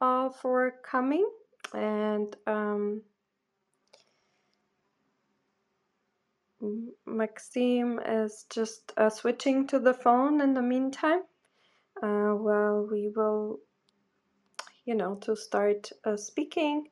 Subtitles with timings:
[0.00, 1.28] all for coming.
[1.74, 3.02] And um,
[7.06, 11.22] Maxime is just uh, switching to the phone in the meantime.
[12.02, 13.60] Uh, well, we will,
[14.84, 16.88] you know, to start uh, speaking.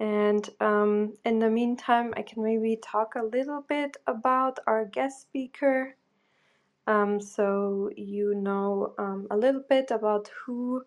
[0.00, 5.22] And um, in the meantime, I can maybe talk a little bit about our guest
[5.22, 5.96] speaker.
[6.86, 10.82] Um, so you know um, a little bit about who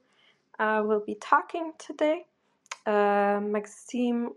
[0.59, 2.25] uh, will be talking today.
[2.85, 4.31] Uh, Maxime,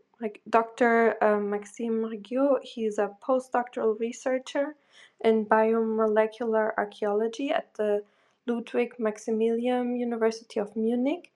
[0.49, 1.17] Dr.
[1.23, 4.77] Uh, Maxime Rageot, he's a postdoctoral researcher
[5.25, 8.03] in biomolecular archaeology at the
[8.47, 11.33] Ludwig Maximilian University of Munich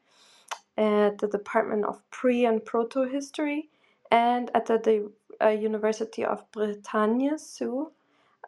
[0.76, 3.68] at the Department of Pre and Proto History
[4.10, 5.10] and at the
[5.42, 7.92] uh, University of Bretagne, Sceaux,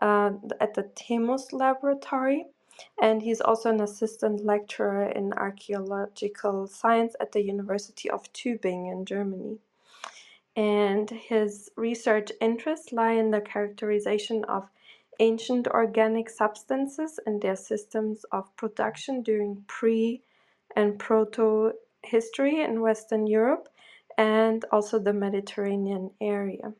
[0.00, 0.30] uh,
[0.60, 2.46] at the TEMUS Laboratory.
[3.00, 9.04] And he's also an assistant lecturer in archaeological science at the University of Tübingen in
[9.04, 9.58] Germany.
[10.54, 14.68] And his research interests lie in the characterization of
[15.20, 20.22] ancient organic substances and their systems of production during pre
[20.76, 23.68] and proto history in Western Europe
[24.18, 26.72] and also the Mediterranean area.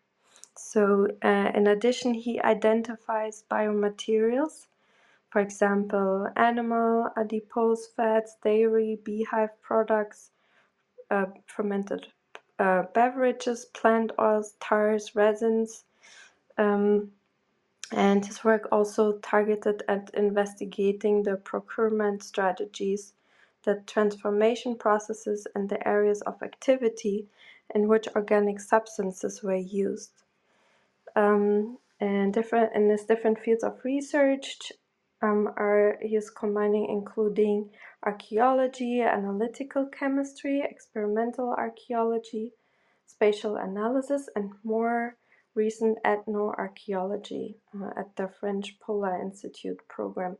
[0.56, 4.66] So, uh, in addition, he identifies biomaterials,
[5.33, 10.30] for example, animal, adipose fats, dairy, beehive products,
[11.11, 12.06] uh, fermented
[12.58, 15.84] uh, beverages, plant oils, tars, resins.
[16.58, 17.12] Um,
[17.92, 23.14] and his work also targeted at investigating the procurement strategies
[23.64, 27.28] the transformation processes and the areas of activity
[27.75, 30.10] in which organic substances were used.
[31.14, 34.72] Um, and different in his different fields of research
[35.22, 37.71] um, are he is combining including
[38.05, 42.53] archaeology, analytical chemistry, experimental archaeology,
[43.06, 45.16] spatial analysis, and more
[45.55, 50.37] recent ethnoarchaeology uh, at the French Polar Institute program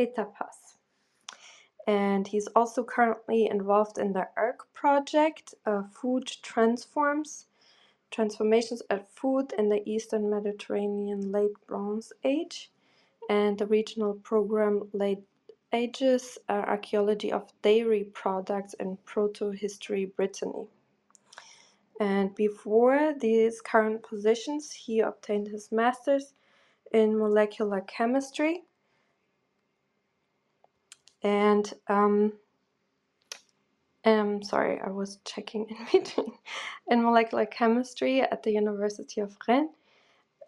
[0.00, 0.76] ETAPAS.
[1.86, 7.46] And he's also currently involved in the ERC project, uh, Food Transforms,
[8.10, 12.70] Transformations of Food in the Eastern Mediterranean Late Bronze Age,
[13.32, 15.24] and the regional program Late
[15.72, 20.66] Ages, uh, Archaeology of Dairy Products in Proto-History Brittany.
[21.98, 26.34] And before these current positions, he obtained his master's
[26.92, 28.64] in molecular chemistry
[31.22, 32.32] and um,
[34.04, 36.32] um, sorry, I was checking in between
[36.90, 39.70] in molecular chemistry at the University of Rennes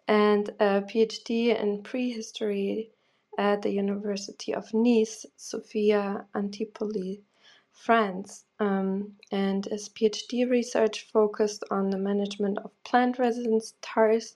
[0.07, 2.91] and a PhD in prehistory
[3.37, 7.17] at the University of Nice, Sophia Antipolis,
[7.71, 8.45] France.
[8.59, 14.35] Um, and his PhD research focused on the management of plant resins, tars,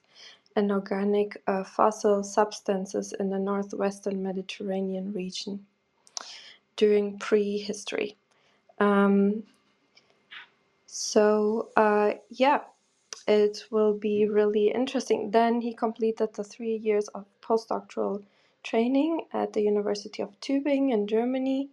[0.56, 5.64] and organic uh, fossil substances in the northwestern Mediterranean region
[6.76, 8.16] during prehistory.
[8.78, 9.44] Um,
[10.86, 12.60] so uh, yeah,
[13.26, 15.30] it will be really interesting.
[15.30, 18.22] Then he completed the three years of postdoctoral
[18.62, 21.70] training at the University of Tübingen in Germany,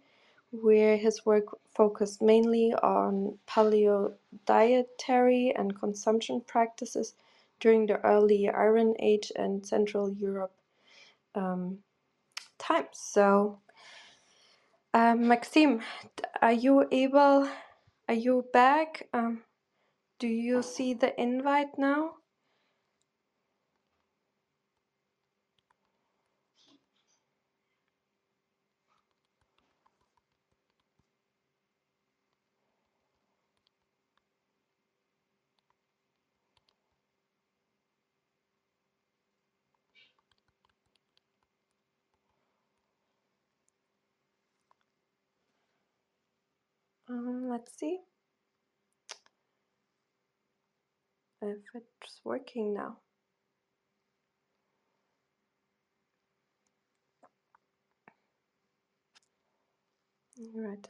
[0.50, 1.44] where his work
[1.74, 4.14] focused mainly on paleo
[4.46, 7.14] dietary and consumption practices
[7.60, 10.52] during the early Iron Age and Central Europe
[11.34, 11.78] um,
[12.58, 12.88] times.
[12.92, 13.58] So
[14.94, 15.82] um, Maxime,
[16.40, 17.48] are you able,
[18.08, 19.08] are you back?
[19.12, 19.42] Um,
[20.18, 22.18] do you see the invite now?
[47.08, 48.00] Um, let's see
[51.42, 52.98] if it's working now.
[60.54, 60.88] Right.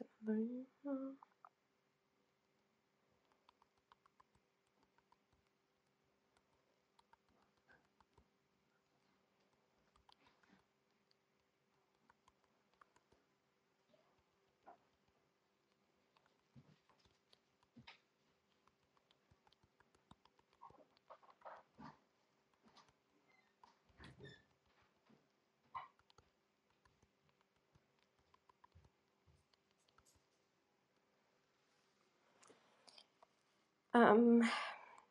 [33.98, 34.42] Um,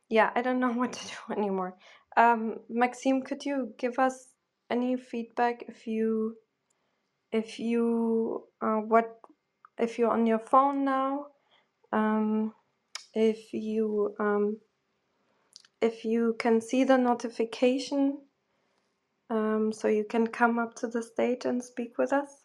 [0.10, 1.76] yeah, I don't know what to do anymore.
[2.18, 4.30] Um, Maxime, could you give us
[4.70, 6.36] any feedback if you
[7.32, 9.20] if you uh, what
[9.80, 11.28] if you're on your phone now?
[11.94, 12.54] Um,
[13.14, 14.58] if you um,
[15.82, 18.20] if you can see the notification,
[19.30, 22.44] um, so you can come up to the stage and speak with us.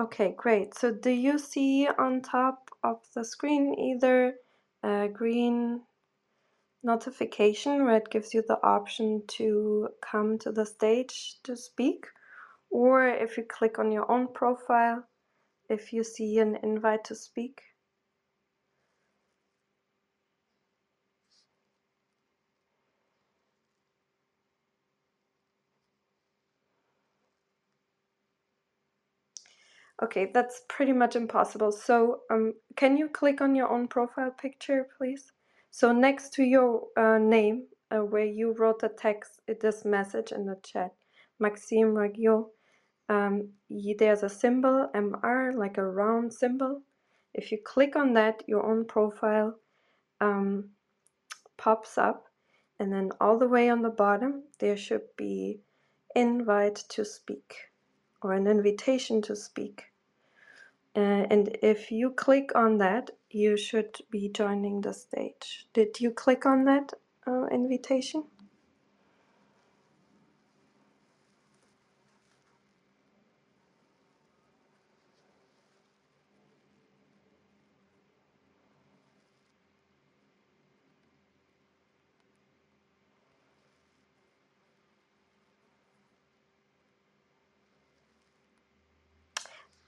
[0.00, 0.74] Okay, great.
[0.74, 4.36] So do you see on top of the screen either
[4.82, 5.82] a green
[6.82, 12.06] notification where it gives you the option to come to the stage to speak?
[12.70, 15.04] Or if you click on your own profile,
[15.68, 17.60] if you see an invite to speak?
[30.02, 31.72] Okay, that's pretty much impossible.
[31.72, 35.30] So, um, can you click on your own profile picture, please?
[35.70, 40.46] So, next to your uh, name, uh, where you wrote the text, this message in
[40.46, 40.92] the chat,
[41.38, 42.46] Maxime Rageot,
[43.10, 43.50] um,
[43.98, 46.82] there's a symbol, MR, like a round symbol.
[47.34, 49.58] If you click on that, your own profile
[50.20, 50.70] um,
[51.58, 52.26] pops up.
[52.78, 55.60] And then all the way on the bottom, there should be
[56.14, 57.56] invite to speak
[58.22, 59.89] or an invitation to speak.
[60.96, 65.66] Uh, and if you click on that, you should be joining the stage.
[65.74, 66.94] Did you click on that
[67.26, 68.24] uh, invitation?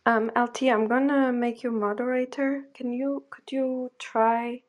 [0.07, 2.65] Um, LT, I'm gonna make you moderator.
[2.75, 4.63] Can you could you try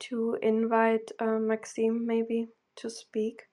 [0.00, 3.44] to invite uh, Maxime maybe to speak?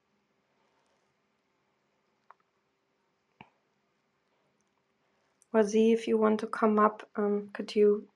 [5.53, 8.07] Or Z, if you want to come up, um, could you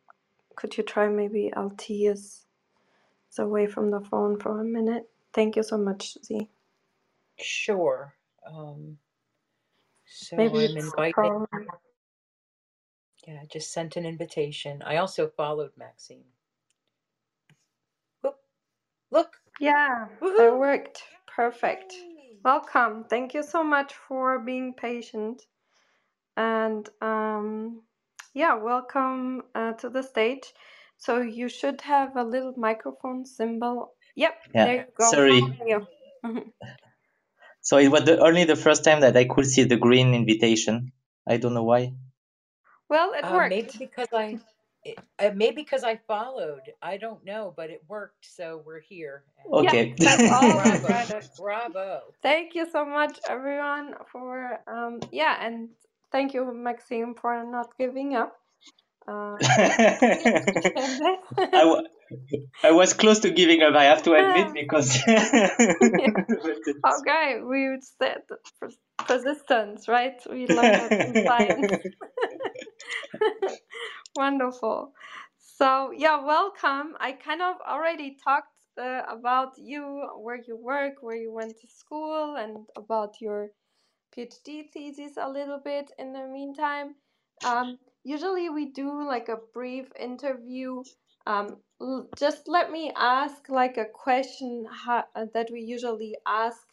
[0.56, 2.46] could you try maybe LT is
[3.32, 5.10] is away from the phone for a minute?
[5.34, 6.50] Thank you so much, Z.
[7.40, 8.14] Sure.
[8.48, 8.98] Um,
[10.06, 11.46] so Maybe I'm it's inviting.
[13.28, 14.82] Yeah, I just sent an invitation.
[14.84, 16.26] I also followed Maxine.
[18.24, 18.38] Whoop,
[19.12, 19.30] look.
[19.60, 20.08] Yeah,
[20.38, 20.60] that Woohoo!
[20.60, 21.04] worked.
[21.28, 21.94] Perfect.
[21.94, 22.38] Yay!
[22.44, 23.06] Welcome.
[23.10, 25.44] Thank you so much for being patient.
[26.38, 27.84] And um,
[28.34, 30.44] yeah, welcome uh, to the stage.
[30.98, 33.94] So you should have a little microphone symbol.
[34.16, 35.22] Yep, there Yeah, you go.
[35.22, 35.42] Sorry.
[35.68, 35.88] you?
[37.62, 40.94] So it was the, only the first time that I could see the green invitation.
[41.28, 41.94] I don't know why.
[42.92, 44.40] Well, it Uh, maybe because I,
[44.86, 46.74] it, uh, maybe because I followed.
[46.84, 48.26] I don't know, but it worked.
[48.26, 49.24] So we're here.
[49.46, 49.96] And Yeah, Okay.
[49.98, 52.02] that's all bravo, bravo.
[52.22, 55.70] Thank you so much, everyone, for um, yeah, and
[56.12, 58.38] thank you, Maxime, for not giving up.
[59.08, 59.38] Uh,
[61.56, 61.76] I,
[62.64, 65.00] I was close to giving up, I have to admit, because.
[66.88, 68.16] Okay, we would say
[69.08, 70.22] persistence, right?
[70.30, 71.72] We learned that in science.
[74.16, 74.94] Wonderful.
[75.38, 76.96] So, yeah, welcome.
[77.00, 78.48] I kind of already talked
[78.80, 83.52] uh, about you, where you work, where you went to school, and about your
[84.16, 86.96] PhD thesis a little bit in the meantime.
[87.46, 90.84] Um, usually, we do like a brief interview.
[91.28, 96.68] Um, l- just let me ask like a question uh, that we usually ask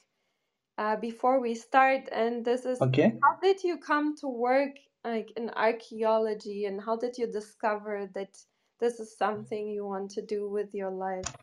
[0.78, 3.14] uh, before we start, and this is okay.
[3.22, 8.36] how did you come to work like in archaeology, and how did you discover that
[8.80, 11.34] this is something you want to do with your life?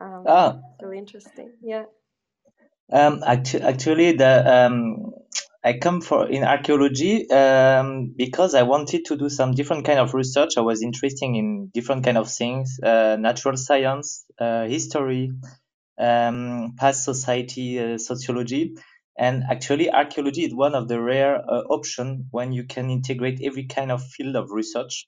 [0.00, 1.52] Um, Ah, so interesting.
[1.62, 1.84] Yeah.
[2.92, 5.12] Um, actu- actually, the um,
[5.62, 10.14] I come for in archaeology um, because I wanted to do some different kind of
[10.14, 10.56] research.
[10.56, 15.30] I was interested in different kind of things, uh, natural science, uh, history,
[15.98, 18.74] um, past society, uh, sociology,
[19.18, 23.64] and actually archaeology is one of the rare uh, option when you can integrate every
[23.64, 25.06] kind of field of research.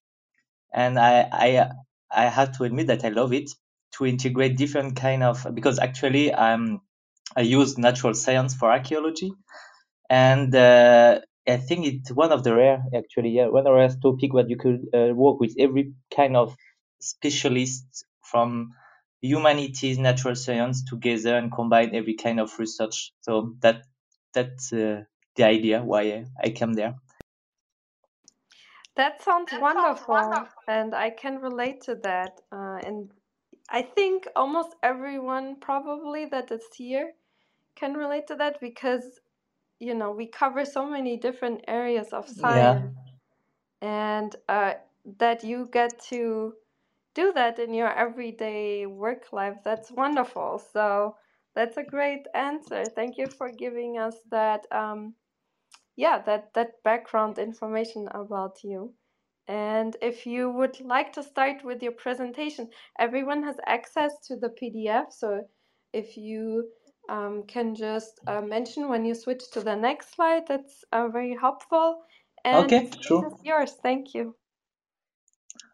[0.75, 1.71] And I I
[2.11, 3.51] I have to admit that I love it
[3.99, 6.81] to integrate different kind of because actually I'm
[7.37, 9.33] I use natural science for archaeology,
[10.11, 13.89] and uh, I think it's one of the rare, actually, yeah, one of the rare
[13.89, 16.57] topic that you could uh, work with every kind of
[17.01, 18.71] specialist from
[19.21, 23.13] humanities, natural science together and combine every kind of research.
[23.23, 23.83] So that
[24.33, 25.05] that's uh,
[25.37, 26.95] the idea why I came there.
[28.97, 32.41] That sounds that wonderful, sounds wonderful, and I can relate to that.
[32.51, 33.11] Uh, and
[33.71, 37.13] I think almost everyone probably that is here
[37.75, 39.21] can relate to that because
[39.79, 42.95] you know we cover so many different areas of science,
[43.83, 43.89] yeah.
[43.89, 44.75] and uh,
[45.19, 46.53] that you get to
[47.15, 49.57] do that in your everyday work life.
[49.65, 50.63] That's wonderful.
[50.73, 51.17] So
[51.55, 52.85] that's a great answer.
[52.85, 54.67] Thank you for giving us that.
[54.73, 55.15] Um,
[55.97, 58.95] yeah, that that background information about you.
[59.49, 64.51] And if you would like to start with your presentation, everyone has access to the
[64.51, 65.13] PDF.
[65.13, 65.43] So
[65.93, 66.69] if you
[67.09, 71.37] um, can just uh, mention when you switch to the next slide, that's uh, very
[71.39, 72.03] helpful.
[72.45, 73.37] And okay, sure.
[73.45, 73.75] yours.
[73.83, 74.37] Thank you.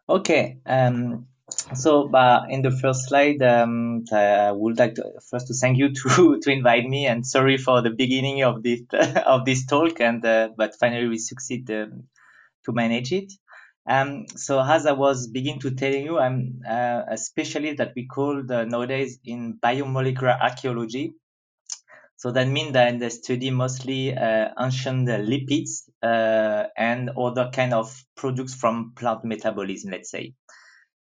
[0.09, 0.57] Okay.
[0.65, 1.27] Um,
[1.75, 5.93] so uh, in the first slide, um, I would like to first to thank you
[6.01, 8.81] to to invite me and sorry for the beginning of this
[9.25, 12.03] of this talk and uh, but finally we succeed um,
[12.65, 13.31] to manage it.
[13.87, 18.05] Um, so as I was beginning to tell you, I'm uh, a specialist that we
[18.05, 21.13] call the, nowadays in biomolecular archaeology.
[22.17, 27.95] So that means that they study mostly uh, ancient lipids uh, and other kind of
[28.15, 30.33] products from plant metabolism, let's say.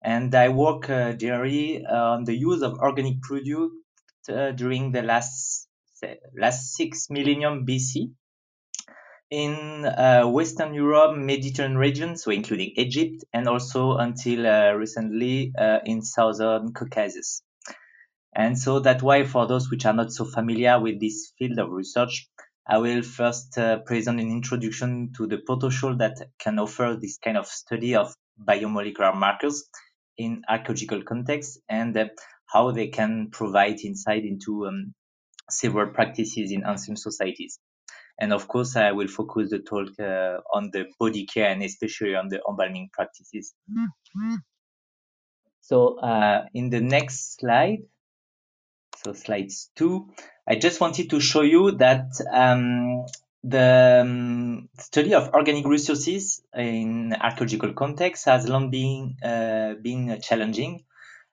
[0.02, 3.72] And I work uh, generally on the use of organic product
[4.28, 5.68] uh, during the last
[6.38, 8.12] last six millennium BC
[9.30, 15.78] in uh, Western Europe, Mediterranean region, so including Egypt, and also until uh, recently uh,
[15.84, 17.42] in Southern Caucasus.
[18.34, 21.70] And so that's why for those which are not so familiar with this field of
[21.70, 22.28] research,
[22.68, 27.36] I will first uh, present an introduction to the potential that can offer this kind
[27.36, 29.64] of study of biomolecular markers
[30.18, 32.06] in archaeological context and uh,
[32.46, 34.94] how they can provide insight into um,
[35.50, 37.58] several practices in ancient societies.
[38.18, 42.14] And of course, I will focus the talk uh, on the body care and especially
[42.14, 43.54] on the embalming practices.
[45.61, 47.78] So uh, in the next slide,
[49.04, 50.08] so slides two,
[50.49, 53.04] I just wanted to show you that um,
[53.48, 60.82] the um, study of organic resources in archaeological context has long been, uh, been challenging.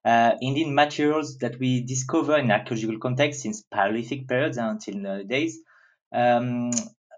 [0.05, 5.57] Uh, indeed, materials that we discover in archaeological context since Paleolithic periods until nowadays
[6.13, 6.69] um,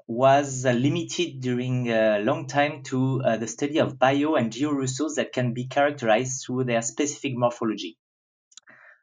[0.07, 5.15] was uh, limited during a long time to uh, the study of bio and georesources
[5.15, 7.97] that can be characterized through their specific morphology.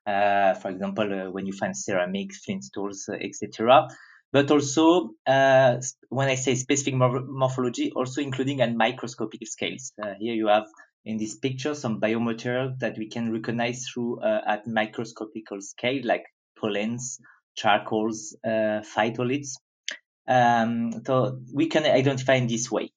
[0.06, 3.88] Uh, for example, uh, when you find ceramics, flint tools, uh, etc.
[4.32, 5.76] But also, uh,
[6.08, 9.92] when I say specific mor- morphology, also including at microscopic scales.
[10.18, 10.66] here you have
[11.04, 16.24] in this picture some biomaterial that we can recognize through at microscopical scale, like
[16.58, 17.18] pollens,
[17.56, 19.56] charcoals, phytoliths.
[20.28, 22.90] Um, so we can identify in this way.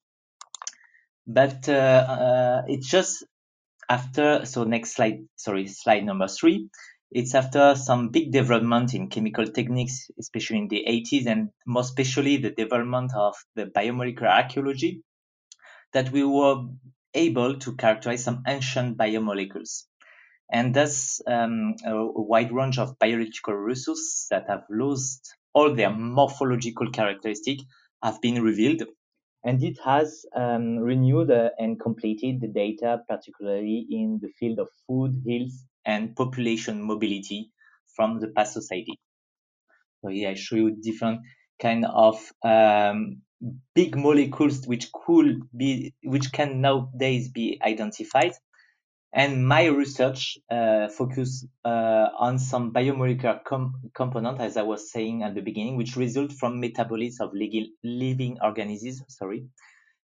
[1.28, 3.26] But uh, uh, it's just
[3.90, 6.70] after, so next slide, sorry, slide number three.
[7.16, 12.36] It's after some big development in chemical techniques, especially in the 80s, and more especially
[12.36, 15.02] the development of the biomolecular archaeology,
[15.94, 16.66] that we were
[17.14, 19.86] able to characterize some ancient biomolecules.
[20.52, 26.92] And thus, um, a, wide range of biological resources that have lost all their morphological
[26.92, 27.64] characteristics
[28.04, 28.84] have been revealed.
[29.42, 34.68] And it has um, renewed uh, and completed the data, particularly in the field of
[34.86, 35.54] food, health,
[35.86, 37.52] and population mobility
[37.96, 39.00] from the past society.
[40.02, 41.22] So here I show you different
[41.62, 43.22] kind of um,
[43.74, 48.34] big molecules which could be, which can nowadays be identified.
[49.14, 55.24] And my research uh, focus uh, on some biomolecular com- component, as I was saying
[55.24, 59.06] at the beginning, which result from metabolism of living organisms.
[59.08, 59.46] Sorry,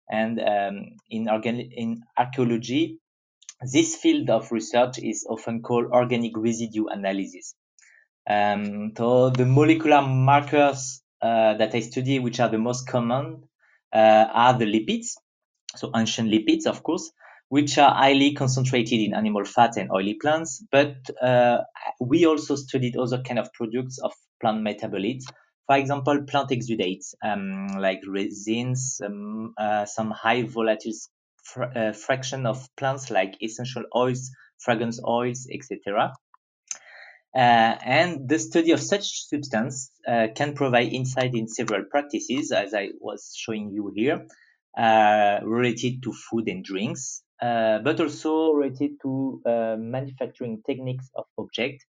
[0.09, 2.99] and um, in in archaeology,
[3.71, 7.55] this field of research is often called organic residue analysis.
[8.29, 13.43] Um, so the molecular markers uh, that I study, which are the most common,
[13.93, 15.15] uh, are the lipids,
[15.75, 17.11] so ancient lipids, of course,
[17.49, 20.65] which are highly concentrated in animal fat and oily plants.
[20.71, 21.59] But uh,
[21.99, 25.25] we also studied other kind of products of plant metabolites.
[25.67, 30.91] For example, plant exudates um, like resins, um, uh, some high volatile
[31.43, 36.13] fr- uh, fraction of plants like essential oils, fragrance oils, etc.
[37.35, 42.73] Uh, and the study of such substance uh, can provide insight in several practices, as
[42.73, 44.27] I was showing you here,
[44.77, 51.25] uh, related to food and drinks, uh, but also related to uh, manufacturing techniques of
[51.37, 51.85] objects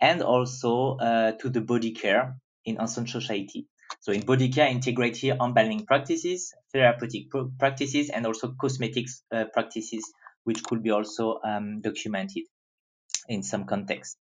[0.00, 0.96] and also
[1.40, 3.66] to the body care in ancient society.
[4.00, 7.26] So in body care, integrate here embalming practices, therapeutic
[7.58, 10.12] practices, and also cosmetics uh, practices,
[10.44, 12.44] which could be also um, documented
[13.28, 14.18] in some context.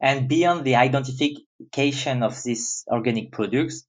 [0.00, 3.86] And beyond the identification of these organic products,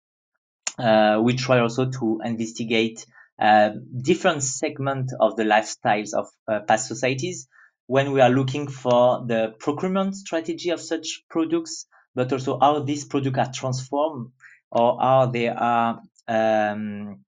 [0.79, 3.05] uh, we try also to investigate
[3.39, 3.71] uh,
[4.01, 7.47] different segments of the lifestyles of uh, past societies
[7.88, 13.05] when we are looking for the procurement strategy of such products, but also how these
[13.05, 14.31] products are transformed
[14.71, 17.19] or how they are um,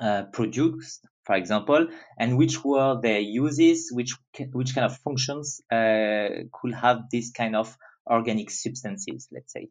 [0.00, 4.14] uh, produced, for example, and which were their uses, which
[4.52, 9.68] which kind of functions uh, could have this kind of organic substances, let's say.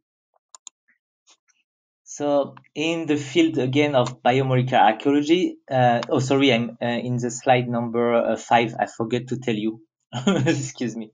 [2.03, 7.31] So in the field again of biomolecular archaeology, uh, oh sorry, I'm uh, in the
[7.31, 8.75] slide number uh, five.
[8.79, 9.81] I forget to tell you.
[10.27, 11.11] Excuse me.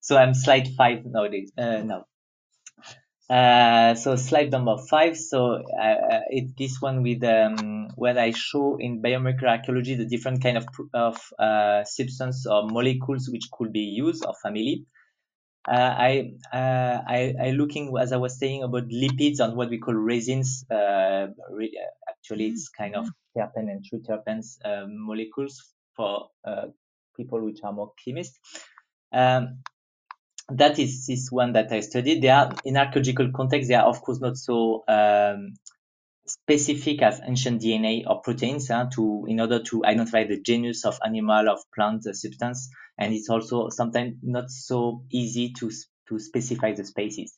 [0.00, 1.52] So I'm slide five nowadays.
[1.56, 2.06] Uh, now.
[3.30, 5.16] Uh, so slide number five.
[5.16, 10.42] So uh, it's this one with um, where I show in biomarker archaeology the different
[10.42, 14.84] kind of of uh, substance or molecules which could be used or family.
[15.66, 19.78] Uh, I, uh, I, I looking as I was saying about lipids and what we
[19.78, 20.64] call resins.
[20.70, 26.28] Uh, re- actually, it's kind of terpene and triterpenes molecules for
[27.16, 28.38] people which are more chemists.
[29.12, 29.58] Um,
[30.56, 32.22] that is this one that I studied.
[32.22, 33.68] They are in archaeological context.
[33.68, 35.54] They are of course not so um,
[36.26, 40.98] specific as ancient DNA or proteins uh, to in order to identify the genus of
[41.04, 45.70] animal of plant uh, substance and it's also sometimes not so easy to
[46.08, 47.36] to specify the species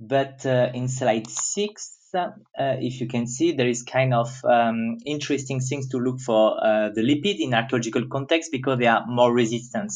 [0.00, 4.96] but uh, in slide six uh, if you can see there is kind of um,
[5.04, 9.32] interesting things to look for uh, the lipid in archaeological context because they are more
[9.32, 9.92] resistant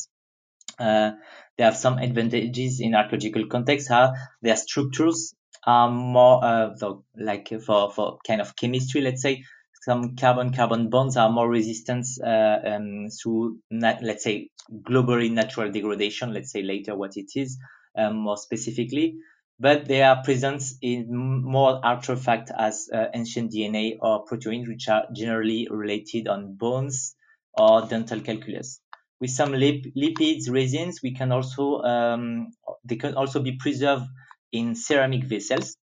[0.79, 1.13] uh,
[1.57, 6.75] they have some advantages in archaeological context how their structures are more uh,
[7.17, 9.45] like for, for kind of chemistry, let's say,
[9.83, 14.49] some carbon-carbon bonds are more resistant uh, um, through, nat- let's say,
[14.83, 16.33] globally natural degradation.
[16.33, 17.59] Let's say later what it is
[17.97, 19.17] um, more specifically,
[19.59, 21.07] but they are present in
[21.45, 27.15] more artifacts as uh, ancient DNA or proteins, which are generally related on bones
[27.55, 28.81] or dental calculus.
[29.23, 32.49] With some lip- lipids, resins, we can also um,
[32.85, 34.07] they can also be preserved
[34.53, 35.79] in ceramic vessels.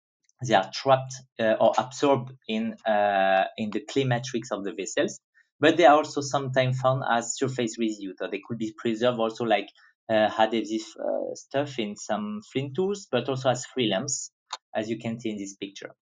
[0.46, 5.20] They are trapped uh, or absorbed in uh, in the clay matrix of the vessels,
[5.60, 8.14] but they are also sometimes found as surface residue.
[8.18, 9.68] So they could be preserved also like
[10.10, 14.32] uh, adhesive uh, stuff in some flint tools, but also as free lamps,
[14.74, 15.92] as you can see in this picture.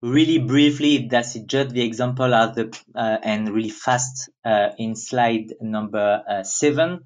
[0.00, 5.54] Really briefly, that's just the example of the uh, and really fast uh, in slide
[5.60, 7.04] number seven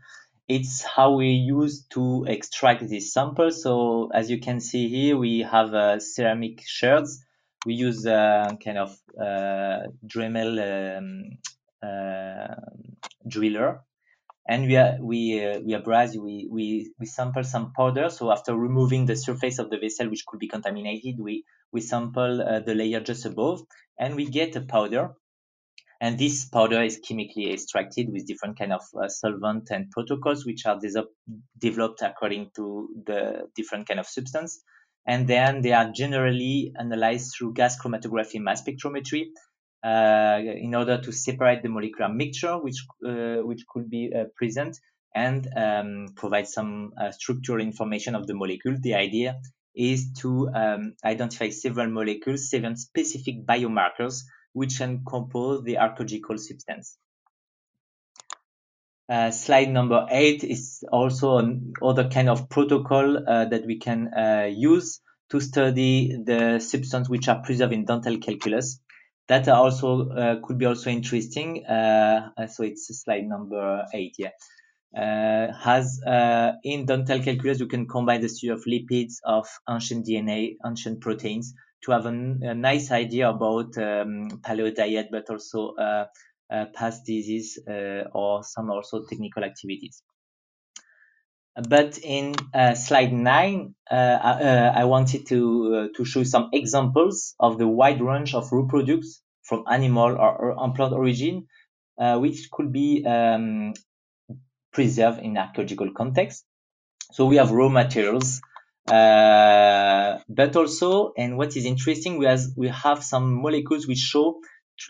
[0.48, 3.50] it's how we use to extract this sample.
[3.50, 7.24] So as you can see here, we have uh, ceramic shards.
[7.64, 11.38] We use a uh, kind of uh, Dremel um,
[11.82, 12.54] uh,
[13.26, 13.84] driller,
[14.48, 18.10] and we are, we uh, we abrase we, we we sample some powder.
[18.10, 22.42] So after removing the surface of the vessel, which could be contaminated, we we sample
[22.42, 23.62] uh, the layer just above,
[23.98, 25.14] and we get a powder
[26.02, 30.66] and this powder is chemically extracted with different kind of uh, solvent and protocols, which
[30.66, 31.06] are de-
[31.56, 34.64] developed according to the different kind of substance.
[35.06, 39.26] And then they are generally analyzed through gas chromatography mass spectrometry
[39.84, 44.76] uh, in order to separate the molecular mixture, which uh, which could be uh, present,
[45.14, 48.76] and um, provide some uh, structural information of the molecule.
[48.80, 49.40] The idea
[49.74, 56.98] is to um, identify several molecules, seven specific biomarkers which can compose the archaeological substance.
[59.08, 64.48] Uh, slide number eight is also another kind of protocol uh, that we can uh,
[64.50, 68.80] use to study the substance which are preserved in dental calculus.
[69.28, 71.64] That also uh, could be also interesting.
[71.66, 74.30] Uh, so it's slide number eight, yeah.
[74.94, 76.00] Uh, has
[76.64, 81.54] in dental calculus you can combine the study of lipids, of ancient DNA, ancient proteins
[81.82, 86.06] to have a, a nice idea about um, paleo diet, but also uh,
[86.50, 90.02] uh, past disease uh, or some also technical activities.
[91.68, 97.58] But in uh, slide nine, uh, uh, I wanted to to show some examples of
[97.58, 101.46] the wide range of raw products from animal or, or plant origin,
[101.98, 103.74] which could be um,
[104.72, 106.44] preserved in archaeological context.
[107.12, 108.40] So we have raw materials
[108.90, 114.40] uh, but also, and what is interesting, we, has, we have some molecules which show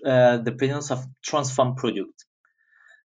[0.06, 2.24] uh, the presence of transformed product.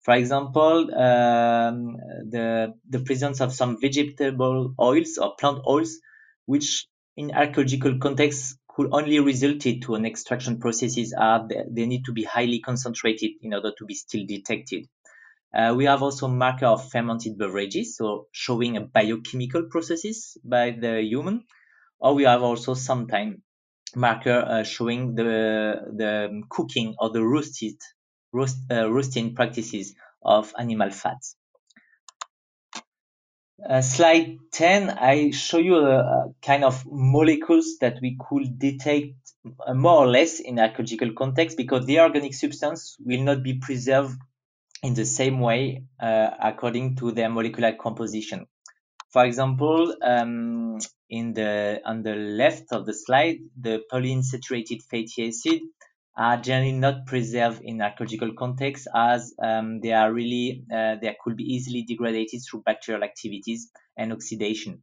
[0.02, 1.96] For example, um,
[2.28, 5.96] the, the presence of some vegetable oils or plant oils,
[6.44, 12.12] which in archaeological context could only result to an extraction processes are they need to
[12.12, 14.86] be highly concentrated in order to be still detected.
[15.54, 21.00] Uh, we have also marker of fermented beverages, so showing a biochemical processes by the
[21.02, 21.44] human.
[22.00, 23.42] Or we have also sometime
[23.94, 27.76] marker uh, showing the the cooking or the roasted
[28.32, 31.36] roast, uh, roasting practices of animal fats.
[33.66, 39.14] Uh, slide 10, I show you a, a, kind of molecules that we could detect
[39.66, 44.18] uh, more or less in ecological context because the organic substance will not be preserved
[44.84, 48.46] in the same way uh, according to their molecular composition.
[49.10, 55.60] For example, um, in the on the left of the slide, the polyunsaturated fatty acid
[56.16, 61.36] are generally not preserved in archaeological context as um, they are really uh, they could
[61.36, 64.82] be easily degraded through bacterial activities and oxidation.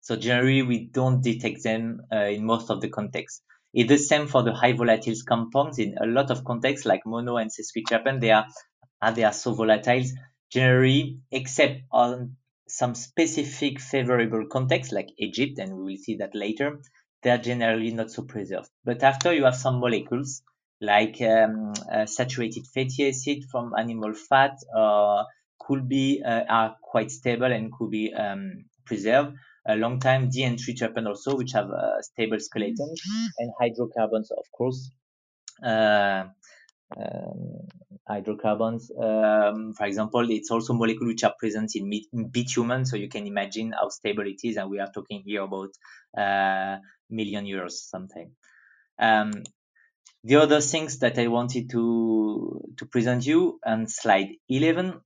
[0.00, 3.42] So generally we don't detect them uh, in most of the contexts.
[3.74, 7.36] It's the same for the high volatile compounds in a lot of contexts like mono
[7.36, 8.20] and sesquiterpene.
[8.20, 8.46] They are
[9.04, 10.04] and they are so volatile
[10.50, 12.36] generally except on
[12.68, 16.80] some specific favorable contexts like Egypt and we will see that later
[17.22, 18.68] they are generally not so preserved.
[18.84, 20.42] But after you have some molecules
[20.80, 25.24] like um, uh, saturated fatty acid from animal fat uh,
[25.58, 29.36] could be uh, are quite stable and could be um, preserved
[29.66, 30.28] a long time.
[30.28, 32.94] D and triterpene also, which have a stable skeleton,
[33.38, 34.90] and hydrocarbons, of course.
[36.96, 37.68] Uh, um,
[38.06, 38.90] hydrocarbons.
[38.90, 41.90] Um, for example, it's also molecules which are present in,
[42.30, 44.56] bitumen, so you can imagine how stable it is.
[44.56, 45.70] And we are talking here about
[46.16, 46.78] uh,
[47.10, 48.30] million years something.
[48.98, 49.32] Um,
[50.22, 55.00] the other things that I wanted to to present you on slide 11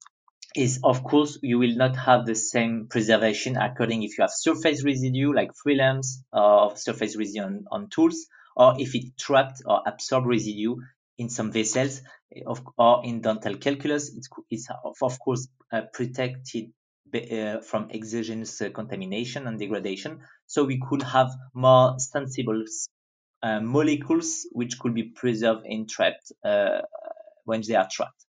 [0.55, 4.85] is of course you will not have the same preservation according if you have surface
[4.85, 9.83] residue like free lumps or surface residue on, on tools or if it trapped or
[9.87, 10.77] absorbed residue
[11.19, 12.03] in some vessels
[12.47, 14.69] of, or in dental calculus, it's, it's
[15.03, 16.73] of course uh, protected
[17.15, 20.21] uh, from exogenous uh, contamination and degradation.
[20.47, 22.65] So we could have more sensible
[23.43, 26.81] uh, molecules which could be preserved and trapped uh,
[27.45, 28.25] when they are trapped.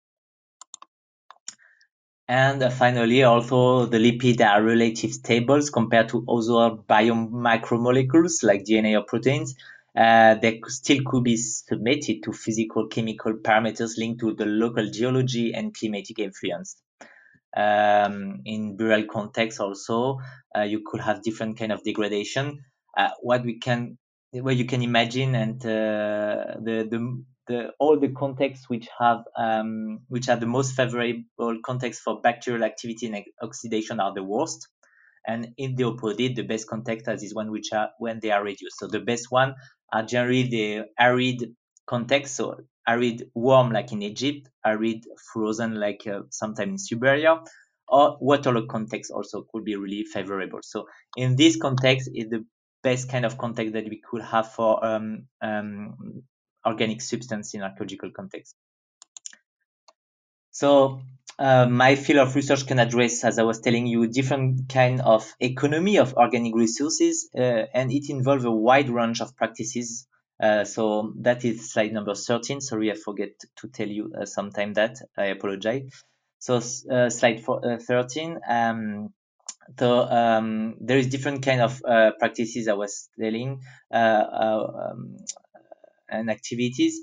[2.28, 9.00] And uh, finally, also the lipid are relative stables compared to other biomacromolecules like DNA
[9.00, 9.54] or proteins
[9.98, 15.52] uh, they still could be submitted to physical chemical parameters linked to the local geology
[15.52, 16.76] and climatic influence.
[17.56, 20.18] Um, in burial context also,
[20.56, 22.64] uh, you could have different kind of degradation.
[22.96, 23.98] Uh, what we can,
[24.32, 30.00] what you can imagine, and uh, the, the the all the contexts which have um,
[30.08, 34.68] which have the most favorable context for bacterial activity and oxidation are the worst
[35.28, 38.78] and in the opposite the best context is one which are when they are reduced
[38.78, 39.54] so the best one
[39.92, 41.54] are generally the arid
[41.88, 47.42] context, so arid warm like in Egypt, arid frozen like uh, sometime in Siberia,
[47.88, 50.60] or waterlogged context also could be really favorable.
[50.62, 50.86] So
[51.16, 52.44] in this context is the
[52.82, 56.22] best kind of context that we could have for um, um,
[56.64, 58.54] organic substance in archaeological context.
[60.50, 61.00] So
[61.38, 65.24] uh, my field of research can address, as I was telling you, different kind of
[65.40, 70.06] economy of organic resources, uh, and it involves a wide range of practices.
[70.40, 72.60] Uh, so that is slide number 13.
[72.60, 74.96] Sorry, I forget to tell you uh, sometime that.
[75.16, 76.04] I apologize.
[76.40, 76.56] So
[76.90, 78.38] uh, slide uh, 13.
[78.48, 79.14] Um,
[79.78, 81.80] so um, there is different kind of
[82.18, 85.16] practices I was telling um,
[86.08, 87.00] and activities.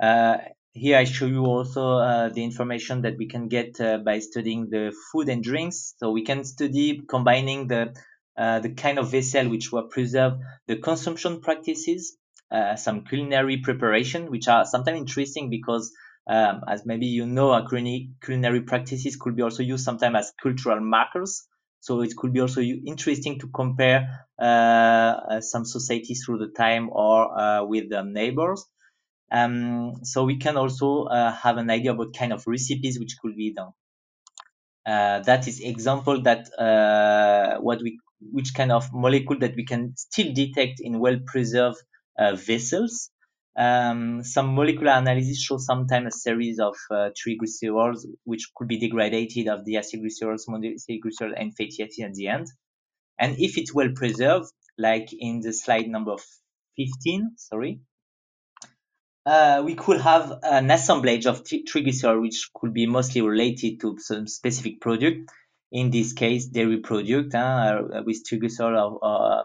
[0.00, 0.38] Uh,
[0.76, 4.68] here I show you also uh, the information that we can get uh, by studying
[4.68, 5.94] the food and drinks.
[5.98, 7.94] So we can study combining the
[8.36, 12.18] uh, the kind of vessel which were preserved, the consumption practices,
[12.50, 15.90] uh, some culinary preparation, which are sometimes interesting because
[16.28, 20.80] um, as maybe you know, culinary, culinary practices could be also used sometimes as cultural
[20.80, 21.48] markers.
[21.80, 26.90] So it could be also interesting to compare uh, uh, some societies through the time
[26.92, 28.66] or with the neighbors.
[29.30, 33.36] Um, so we can also uh, have an idea about kind of recipes which could
[33.36, 33.72] be done.
[34.86, 39.94] Uh, that is example that uh, what we which kind of molecule that we can
[39.96, 41.82] still detect in well preserved
[42.18, 43.10] uh, vessels.
[43.58, 49.48] Um, some molecular analysis show sometimes a series of uh, triglycerols which could be degraded
[49.48, 52.48] of the acylglycerols, monoglycerols, and fatty acid at the end.
[53.18, 56.16] And if it's well preserved, like in the slide number
[56.76, 57.80] 15, sorry,
[59.26, 64.26] uh, we could have an assemblage of triglyceride which could be mostly related to some
[64.26, 65.30] specific product.
[65.72, 69.44] In this case, dairy product uh, with triglyceride or,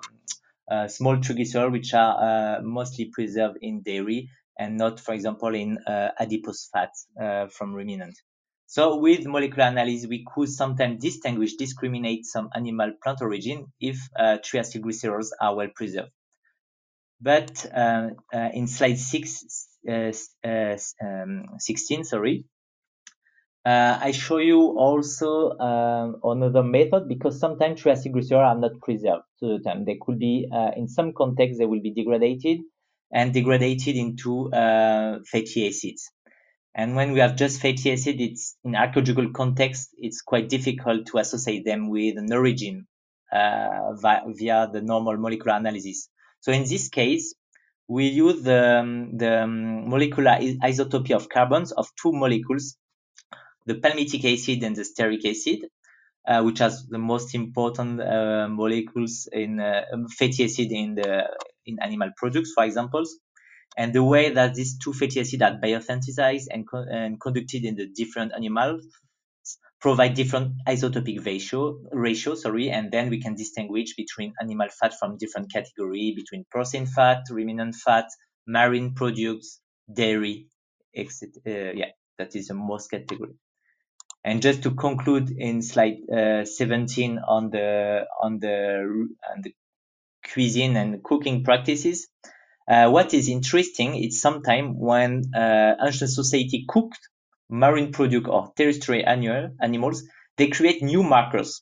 [0.71, 5.79] uh, small triglycerides, which are uh, mostly preserved in dairy and not, for example, in
[5.87, 8.15] uh, adipose fat uh, from ruminant.
[8.67, 14.37] So with molecular analysis, we could sometimes distinguish, discriminate some animal plant origin if uh,
[14.37, 16.11] triacylglycerols are well preserved.
[17.19, 22.45] But uh, uh, in slide six, uh, um, 16, sorry,
[23.63, 29.57] uh, I show you also um, another method because sometimes triacylglycerols are not preserved to
[29.57, 29.85] the time.
[29.85, 32.61] They could be, uh, in some contexts, they will be degraded
[33.13, 36.09] and degraded into uh, fatty acids.
[36.73, 41.19] And when we have just fatty acid, it's in archaeological context, it's quite difficult to
[41.19, 42.87] associate them with an origin
[43.31, 46.09] uh, via, via the normal molecular analysis.
[46.39, 47.35] So in this case,
[47.95, 50.33] we use the, um, the um, molecular
[50.69, 52.67] isotopy of carbons of two molecules
[53.67, 55.69] the palmitic acid and the stearic acid,
[56.27, 61.27] uh, which are the most important uh, molecules in uh, um, fatty acid in the
[61.65, 63.03] in animal products, for example.
[63.77, 67.75] And the way that these two fatty acids are biosynthesized and, co- and conducted in
[67.75, 68.85] the different animals
[69.81, 75.17] provide different isotopic ratio, ratio, sorry, and then we can distinguish between animal fat from
[75.17, 78.05] different category, between porcine fat, ruminant fat,
[78.47, 79.59] marine products,
[79.91, 80.47] dairy,
[80.95, 81.29] etc.
[81.47, 83.33] Uh, yeah, that is the most category.
[84.23, 89.55] And just to conclude in slide uh, 17 on the on the on the
[90.31, 92.07] cuisine and cooking practices,
[92.69, 96.99] uh, what is interesting is sometimes when uh, ancient society cooked
[97.51, 100.03] marine product or terrestrial animal, animals,
[100.37, 101.61] they create new markers.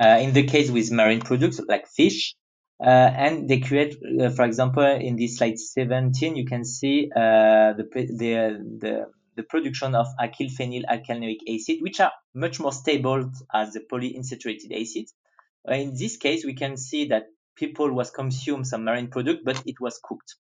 [0.00, 2.34] Uh, in the case with marine products like fish,
[2.80, 7.84] uh, and they create, uh, for example, in this slide 17, you can see the
[7.94, 13.80] the the the production of alkylphenyl alkanoic acid, which are much more stable as the
[13.80, 15.14] polyunsaturated acids.
[15.68, 17.24] Uh, in this case, we can see that
[17.56, 20.36] people was consumed some marine product, but it was cooked.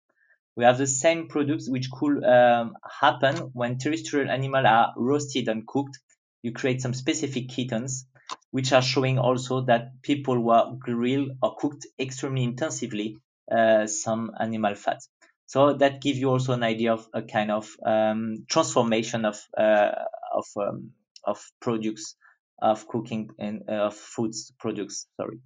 [0.60, 5.66] We have the same products which could um, happen when terrestrial animals are roasted and
[5.66, 5.98] cooked.
[6.42, 8.04] You create some specific ketones,
[8.50, 13.16] which are showing also that people were grilled or cooked extremely intensively
[13.50, 15.08] uh, some animal fats.
[15.46, 19.92] So that gives you also an idea of a kind of um, transformation of uh,
[20.34, 20.90] of um,
[21.24, 22.16] of products
[22.60, 25.06] of cooking and uh, of foods products.
[25.16, 25.40] Sorry.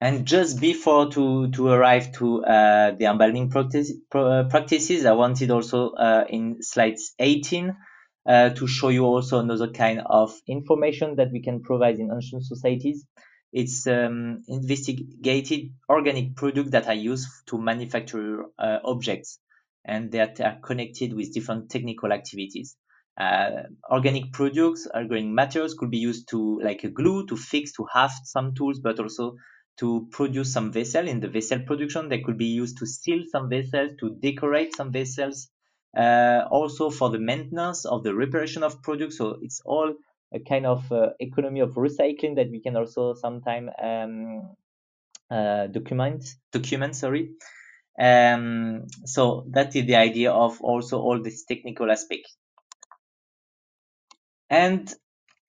[0.00, 5.50] And just before to to arrive to uh, the embalming practice, uh, practices, I wanted
[5.50, 7.76] also uh, in slides 18
[8.26, 12.44] uh, to show you also another kind of information that we can provide in ancient
[12.44, 13.04] societies
[13.52, 19.40] it's um, investigated organic products that are used to manufacture uh, objects
[19.84, 22.76] and that are connected with different technical activities.
[23.18, 27.86] Uh, organic products, organic materials could be used to like a glue to fix, to
[27.92, 29.34] have some tools, but also
[29.78, 31.08] to produce some vessel.
[31.08, 34.92] In the vessel production, they could be used to seal some vessels, to decorate some
[34.92, 35.48] vessels,
[35.96, 39.16] uh, also for the maintenance of the reparation of products.
[39.16, 39.94] So it's all
[40.32, 44.56] a kind of uh, economy of recycling that we can also sometime um,
[45.30, 47.30] uh, document document sorry
[47.98, 52.28] um, so that is the idea of also all this technical aspect
[54.48, 54.92] and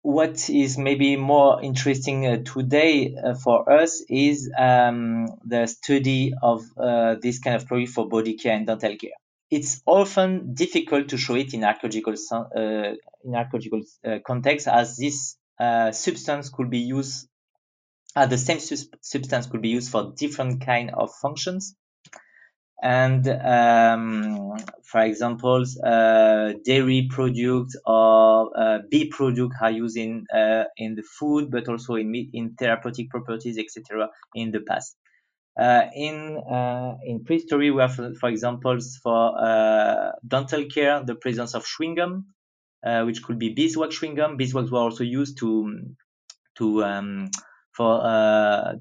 [0.01, 6.63] what is maybe more interesting uh, today uh, for us is um, the study of
[6.77, 9.11] uh, this kind of product for body care and dental care.
[9.51, 15.35] It's often difficult to show it in archaeological uh, in archaeological uh, context as this
[15.59, 17.27] uh, substance could be used
[18.15, 21.75] the same substance could be used for different kind of functions
[22.81, 30.63] and um, for example uh, dairy products or uh, bee products are used in uh,
[30.77, 34.95] in the food but also in in therapeutic properties etc in the past
[35.59, 41.53] uh, in uh, in prehistory, we have, for example, for uh, dental care, the presence
[41.53, 42.27] of chewing gum,
[43.05, 44.37] which could be beeswax chewing gum.
[44.37, 45.95] Beeswax were also used to
[46.57, 47.29] to um,
[47.73, 47.99] for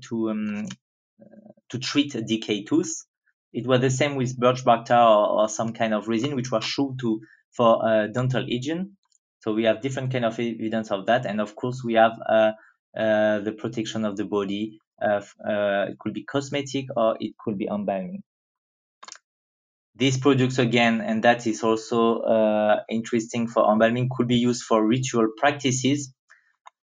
[0.08, 0.68] to um,
[1.70, 3.07] to treat decayed tooth.
[3.52, 6.50] It was the same with birch bark tar or, or, some kind of resin, which
[6.50, 8.96] was shown to for uh, dental hygiene.
[9.40, 12.52] So we have different kind of evidence of that, and of course we have uh,
[12.96, 17.68] uh, the protection of the body uh, it could be cosmetic or it could be
[17.70, 18.22] embalming.
[19.94, 24.86] These products again, and that is also uh, interesting for embalming, could be used for
[24.86, 26.12] ritual practices.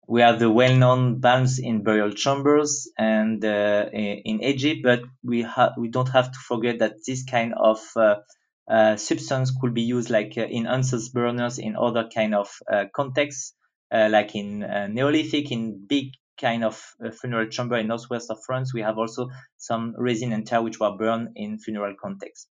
[0.08, 5.72] We have the well-known balms in burial chambers and uh, in Egypt, but we have
[5.76, 8.14] we don't have to forget that this kind of uh,
[8.70, 12.48] uh, substance could be used like uh, in incense burners in other kind of
[12.94, 13.54] contexts,
[13.92, 14.60] like in
[14.94, 19.28] Neolithic, in big kind of uh, funeral chamber in northwest of France, we have also
[19.58, 22.48] some resin and tar which were burned in funeral context.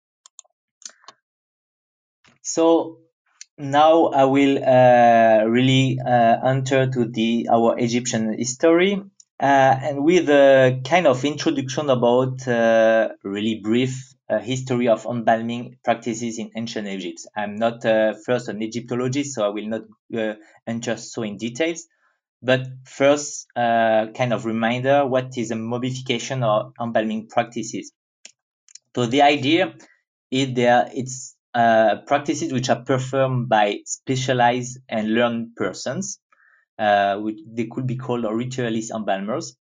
[2.42, 3.00] So
[3.62, 9.02] now I will uh, really uh, enter to the our Egyptian history
[9.40, 15.78] uh, and with a kind of introduction about uh, really brief uh, history of embalming
[15.84, 17.26] practices in ancient Egypt.
[17.36, 19.82] I'm not uh, first an Egyptologist, so I will not
[20.68, 21.88] enter so in details.
[22.44, 27.92] But first, kind of reminder, what is a mummification or embalming practices?
[28.96, 29.76] So the idea
[30.32, 31.36] is there it's
[32.08, 36.20] practices which are performed by specialized and learned persons
[36.80, 39.58] uh, which they could be called ritualist embalmers.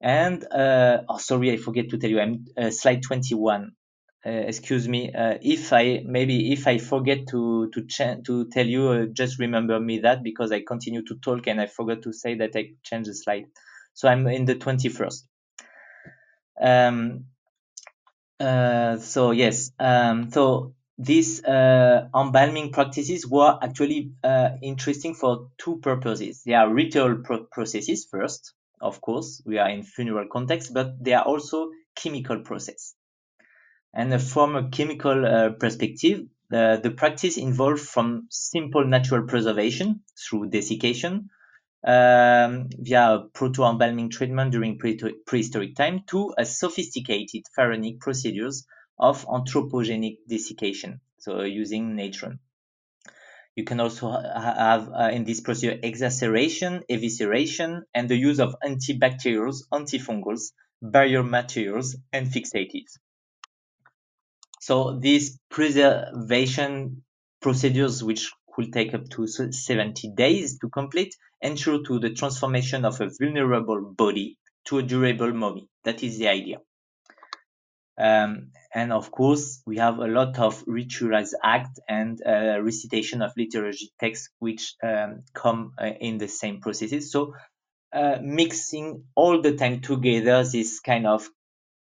[0.00, 3.72] And uh, oh, sorry, I forget to tell you, I'm uh, slide 21.
[4.26, 5.12] Uh, excuse me.
[5.12, 9.38] Uh, if I maybe if I forget to to ch- to tell you, uh, just
[9.38, 12.70] remember me that because I continue to talk and I forgot to say that I
[12.84, 13.46] changed the slide.
[13.94, 15.24] So I'm in the 21st.
[16.60, 17.26] Um,
[18.40, 19.72] uh so yes.
[19.80, 26.42] Um, so these uh, embalming practices were actually uh, interesting for two purposes.
[26.44, 31.14] They are ritual pro processes first, of course, we are in funeral context, but they
[31.14, 32.94] are also chemical process.
[33.94, 41.30] And from a chemical uh, perspective, the practice involved from simple natural preservation through desiccation
[41.84, 44.78] um, via proto-embalming treatment during
[45.26, 48.66] prehistoric time to a sophisticated pharaonic procedures
[48.98, 52.38] of anthropogenic desiccation, so using natron.
[53.54, 59.62] You can also have uh, in this procedure excerebration, evisceration, and the use of antibacterials,
[59.72, 62.98] antifungals, barrier materials, and fixatives.
[64.60, 67.02] So these preservation
[67.40, 73.00] procedures, which could take up to 70 days to complete, ensure to the transformation of
[73.00, 75.68] a vulnerable body to a durable mummy.
[75.84, 76.58] That is the idea.
[77.98, 83.32] Um, and of course, we have a lot of ritualized act and uh, recitation of
[83.36, 87.10] liturgy texts which um, come uh, in the same processes.
[87.10, 87.34] So
[87.92, 91.28] uh, mixing all the time together this kind of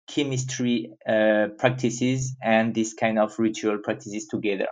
[0.06, 4.68] chemistry uh, practices and this kind of ritual practices together.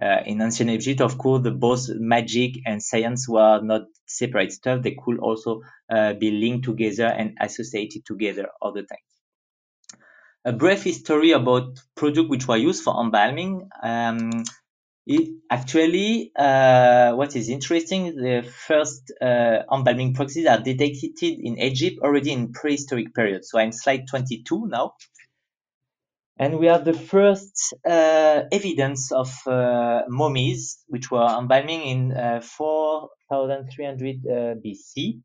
[0.00, 4.82] Uh, in ancient Egypt, of course, the both magic and science were not separate stuff.
[4.82, 8.98] They could also uh, be linked together and associated together all the time
[10.44, 13.68] a brief history about product which were used for embalming.
[13.82, 14.44] Um,
[15.06, 21.98] it, actually, uh, what is interesting, the first uh, embalming practices are detected in Egypt
[22.02, 23.44] already in prehistoric period.
[23.44, 24.94] So I'm slide 22 now.
[26.38, 32.40] And we have the first uh, evidence of uh, mummies, which were embalming in uh,
[32.40, 35.20] 4300 uh, BC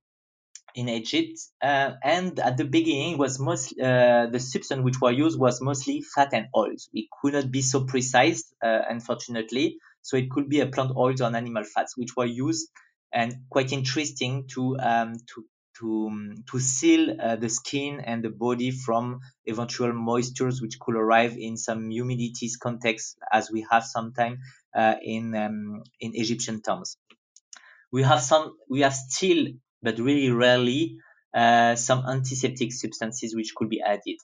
[0.78, 1.40] in Egypt.
[1.62, 6.04] Uh, and at the beginning was most uh, the substance which were used was mostly
[6.04, 6.90] fat and oils.
[6.94, 9.78] We could not be so precise, uh, unfortunately.
[10.04, 12.70] So it could be a plant oils or animal fats which were used
[13.12, 15.46] and quite interesting to um, to
[15.80, 20.96] to um, to seal uh, the skin and the body from eventual moistures which could
[20.96, 24.40] arrive in some humidities context as we have sometimes
[24.76, 26.98] uh, in um, in Egyptian tombs.
[27.92, 29.48] We have some we have still
[29.82, 30.98] but really rarely
[31.34, 34.18] uh, some antiseptic substances which could be added.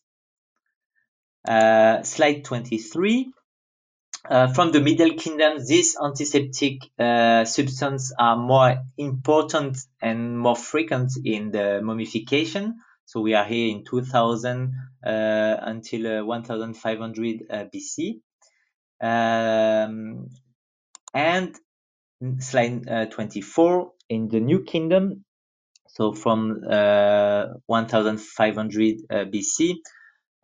[1.48, 3.32] Uh, slide 23.
[4.30, 11.12] Uh, from the Middle Kingdom, these antiseptic uh, substances are more important and more frequent
[11.26, 12.80] in the mummification.
[13.06, 14.74] So we are here in 2000
[15.06, 15.10] uh,
[15.62, 18.22] until uh, 1500 BC.
[19.02, 20.30] Um,
[21.13, 21.56] and
[22.39, 25.26] slide 24, in the New Kingdom,
[25.94, 29.76] so from uh, 1500 uh, BC,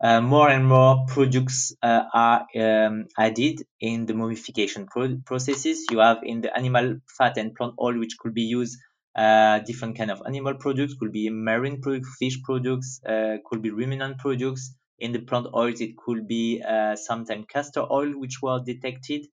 [0.02, 5.86] uh, more and more products uh, are um, added in the mummification pro processes.
[5.90, 8.78] You have in the animal fat and plant oil, which could be used
[9.16, 13.70] uh, different kind of animal products, could be marine products, fish products, uh, could be
[13.70, 14.74] ruminant products.
[15.00, 16.62] In the plant oils, it could be
[16.94, 19.26] sometimes castor oil, which was detected.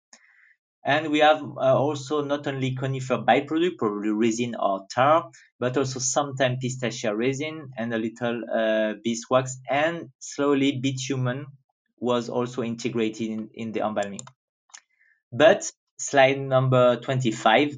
[0.88, 5.29] And we have uh, also not only conifer byproduct, probably resin or tar,
[5.59, 11.47] but also sometimes Pistacia resin and a little uh, beeswax and slowly bitumen
[11.99, 14.21] was also integrated in, in the embalming.
[15.33, 15.69] But
[15.99, 17.75] slide number 25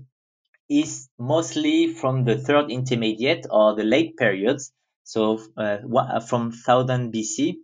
[0.70, 4.72] is mostly from the third intermediate or the late periods.
[5.04, 5.80] So uh,
[6.20, 7.56] from 1000 BC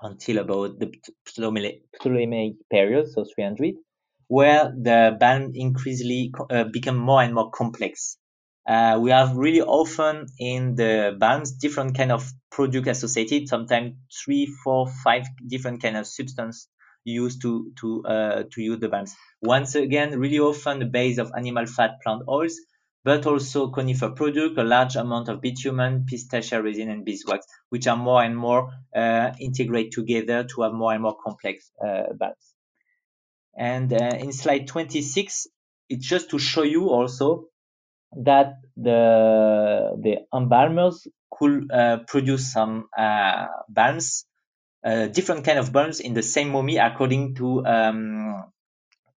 [0.00, 0.94] until about the
[1.26, 3.74] Ptolemaic period, so 300
[4.28, 8.16] where the band increasingly uh, become more and more complex.
[8.66, 14.46] Uh, we have really often in the balms different kind of product associated, sometimes three,
[14.62, 16.68] four, five different kind of substance
[17.04, 19.14] used to to uh, to use the balms.
[19.40, 22.60] Once again, really often the base of animal fat, plant oils,
[23.04, 27.96] but also conifer product, a large amount of bitumen, Pistacia resin, and beeswax, which are
[27.96, 32.57] more and more uh, integrate together to have more and more complex uh, balms.
[33.58, 35.48] And uh, in slide 26,
[35.90, 37.46] it's just to show you also
[38.24, 44.26] that the the embalmers could uh, produce some uh, balms,
[44.84, 48.44] uh, different kind of balms in the same mummy according to um,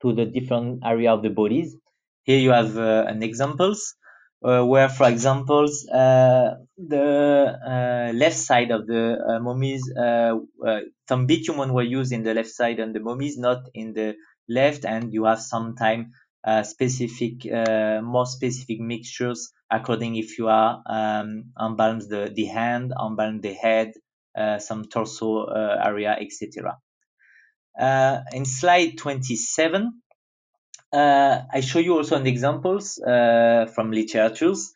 [0.02, 1.76] to the different area of the bodies.
[2.24, 3.96] Here you have uh, an examples
[4.44, 9.84] uh, where, for example, uh, the left side of the mummies,
[11.10, 14.16] some bitumen were used in the left side and the mummies not in the
[14.52, 15.42] left, and you have
[15.76, 16.12] time
[16.44, 21.46] uh, specific, uh, more specific mixtures according if you are um,
[22.10, 23.94] the, the hand, unbalance the head,
[24.38, 26.78] uh, some torso uh, area, etc.
[27.80, 30.02] Uh, in slide 27,
[30.94, 34.74] uh, I show you also an examples from literatures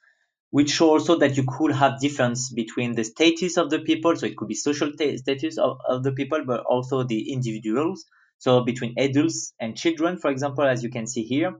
[0.51, 4.15] which show also that you could have difference between the status of the people.
[4.15, 8.05] So it could be social status of, of the people, but also the individuals.
[8.39, 11.53] So between adults and children, for example, as you can see here,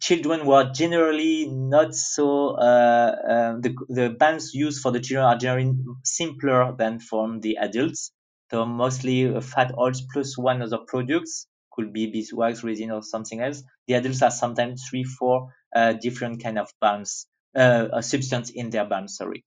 [0.00, 5.36] children were generally not so uh, uh, the the bands used for the children are
[5.38, 5.74] generally
[6.04, 8.12] simpler than for the adults.
[8.50, 13.62] So mostly fat oils plus one other products could be beeswax, resin, or something else.
[13.86, 18.86] The adults are sometimes three, four uh, different kind of balms, uh, substance in their
[18.86, 19.08] balm.
[19.08, 19.44] Sorry.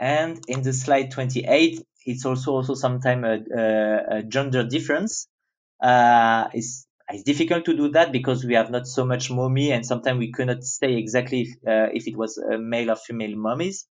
[0.00, 5.28] And in the slide 28, it's also also sometimes a, a, a gender difference
[5.80, 9.84] uh, it's, it's difficult to do that because we have not so much mummy and
[9.86, 13.86] sometimes we cannot say exactly if, uh, if it was a male or female mummies.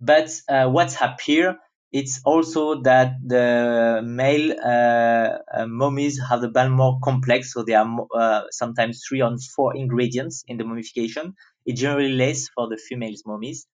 [0.00, 1.56] But uh, what's up here,
[1.92, 7.78] it's also that the male uh, uh, mummies have the band more complex, so there
[7.78, 11.34] are uh, sometimes three or four ingredients in the mummification.
[11.64, 13.66] It's generally less for the female mummies,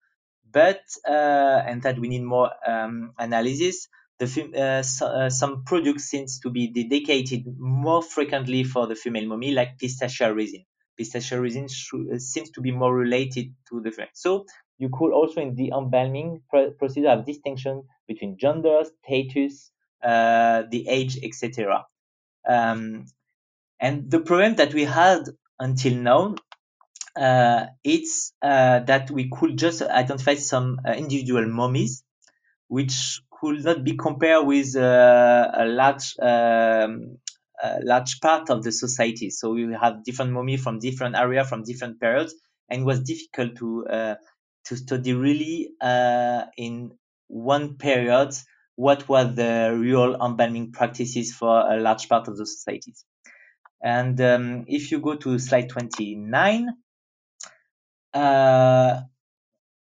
[0.52, 3.88] but uh, and that we need more um, analysis
[4.18, 9.26] the, uh, so, uh, some products seems to be dedicated more frequently for the female
[9.26, 10.64] mummy, like pistachio resin.
[10.96, 14.08] Pistachio resin uh, seems to be more related to the female.
[14.14, 14.46] So
[14.78, 16.42] you could also in the embalming
[16.78, 19.70] procedure have distinction between gender, status,
[20.02, 21.84] uh, the age, etc.
[22.48, 23.06] Um,
[23.80, 25.28] and the problem that we had
[25.60, 26.34] until now,
[27.16, 32.02] uh, it's uh, that we could just identify some individual mummies,
[32.66, 37.18] which could not be compared with uh, a large um,
[37.62, 39.30] a large part of the society.
[39.30, 42.34] So we have different mummy from different area, from different periods,
[42.68, 44.14] and it was difficult to uh,
[44.66, 46.92] to study really uh, in
[47.28, 48.34] one period
[48.76, 53.04] what were the real embalming practices for a large part of the societies.
[53.82, 56.68] And um, if you go to slide 29,
[58.14, 59.00] uh,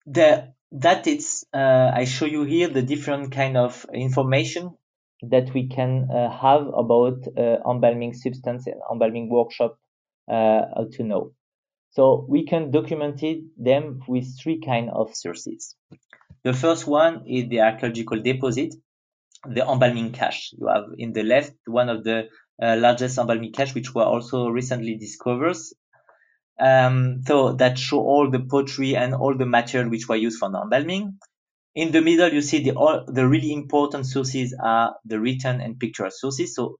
[0.07, 4.77] the that it's uh, I show you here the different kind of information
[5.23, 9.79] that we can uh, have about uh, embalming substance and embalming workshop
[10.31, 11.33] uh, to know.
[11.91, 15.75] So we can document it, them with three kind of sources.
[16.45, 18.75] The first one is the archaeological deposit,
[19.45, 20.55] the embalming cache.
[20.57, 22.29] You have in the left one of the
[22.62, 25.57] uh, largest embalming cache, which were also recently discovered
[26.61, 30.48] um, so that show all the pottery and all the material which were used for
[30.48, 31.18] embalming.
[31.74, 35.78] In the middle, you see the all, the really important sources are the written and
[35.80, 36.54] pictorial sources.
[36.54, 36.76] So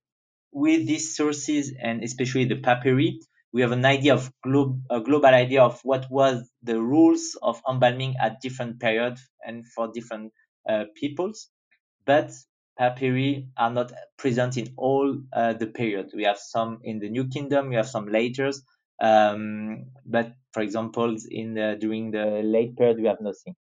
[0.53, 3.21] with these sources and especially the papyri,
[3.53, 7.61] we have an idea of glo- a global idea of what was the rules of
[7.71, 10.33] embalming at different periods and for different
[10.69, 11.49] uh, peoples.
[12.07, 12.33] But
[12.79, 16.15] papyri are not present in all uh, the periods.
[16.15, 18.53] We have some in the New Kingdom, we have some later,
[19.01, 23.55] um, but for example, in the, during the late period, we have nothing.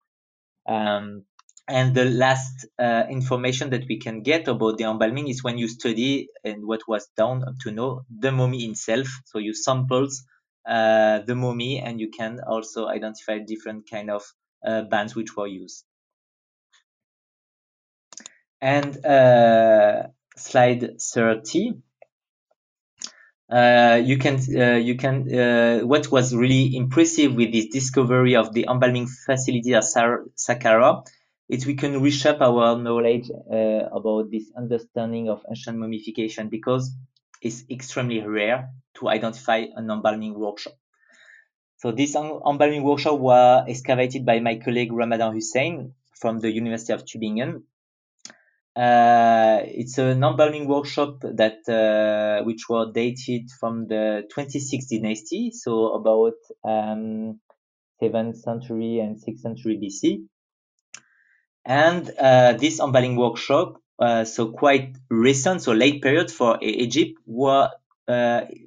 [0.67, 1.25] Um,
[1.67, 5.67] and the last uh, information that we can get about the embalming is when you
[5.67, 9.07] study and what was done to know the mummy itself.
[9.25, 10.25] So you samples
[10.65, 14.23] uh, the mummy and you can also identify different kind of
[14.65, 15.85] uh, bands which were used.
[18.61, 20.07] And uh,
[20.37, 21.81] slide 30
[23.49, 28.53] uh, you can uh, you can uh, what was really impressive with this discovery of
[28.53, 31.05] the embalming facility at Saqqara
[31.47, 36.91] is we can reshape our knowledge uh, about this understanding of ancient mummification because
[37.41, 40.73] it's extremely rare to identify an embalming workshop.
[41.77, 47.05] So this embalming workshop was excavated by my colleague Ramadan Hussein from the University of
[47.05, 47.63] Tübingen.
[48.77, 55.93] Uh, it's an embalming workshop that uh, which was dated from the 26th dynasty, so
[55.93, 57.39] about um,
[57.99, 60.27] 7th century and 6th century BC.
[61.65, 67.71] And uh, this embalming workshop, uh, so quite recent, so late period for Egypt, were
[68.07, 68.11] uh,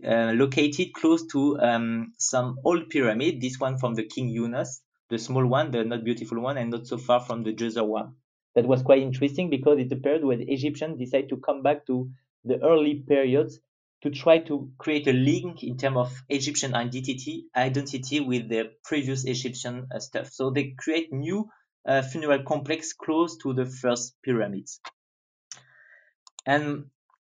[0.04, 3.40] uh, located close to um, some old pyramid.
[3.40, 6.88] This one from the King Unas, the small one, the not beautiful one, and not
[6.88, 8.16] so far from the Djoser one.
[8.54, 11.86] That was quite interesting because it's a period where the Egyptians decide to come back
[11.86, 12.10] to
[12.44, 13.60] the early periods
[14.02, 19.24] to try to create a link in terms of Egyptian identity identity with the previous
[19.24, 20.30] Egyptian uh, stuff.
[20.32, 21.50] So they create new
[21.86, 24.80] uh, funeral complex close to the first pyramids.
[26.46, 26.86] And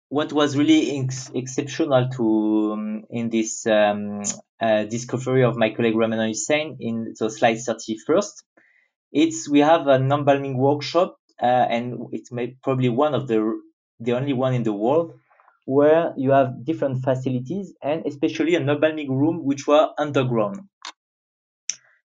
[0.08, 4.22] what was really ex exceptional to um, in this um,
[4.60, 8.42] uh, discovery of my colleague Ramadan Hussein in the slide 31st,
[9.14, 12.30] it's we have an embalming workshop, uh, and it's
[12.62, 13.40] probably one of the
[14.00, 15.14] the only one in the world
[15.66, 20.60] where you have different facilities and especially an embalming room which were underground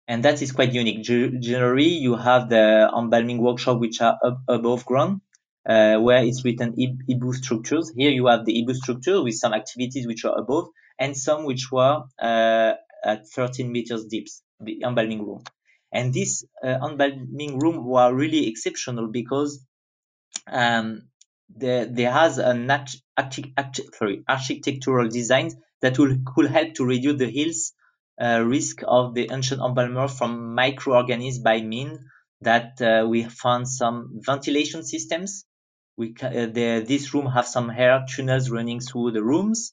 [0.08, 1.02] and that is quite unique.
[1.04, 5.20] Generally, you have the embalming workshop which are up above ground,
[5.68, 7.92] uh, where it's written IBU structures.
[7.96, 11.72] Here you have the IBU structure with some activities which are above and some which
[11.72, 14.28] were uh, at 13 meters deep,
[14.60, 15.42] the embalming room.
[15.96, 19.52] And this uh, embalming room were really exceptional because
[20.46, 21.08] um,
[21.48, 22.96] there, there has an act,
[23.98, 25.50] sorry, architectural design
[25.82, 27.72] that will could help to reduce the hills
[28.20, 31.98] uh, risk of the ancient embalmer from microorganisms by mean
[32.40, 35.44] that uh, we found some ventilation systems.
[35.96, 39.72] We uh, the, this room have some air tunnels running through the rooms.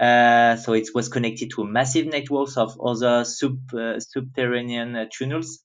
[0.00, 5.60] Uh, so it was connected to massive networks of other sub, uh, subterranean uh, tunnels.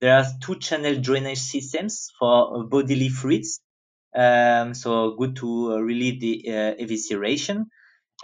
[0.00, 3.60] There are two channel drainage systems for bodily fluids.
[4.14, 6.44] Um, so good to relieve the
[6.80, 7.66] evisceration.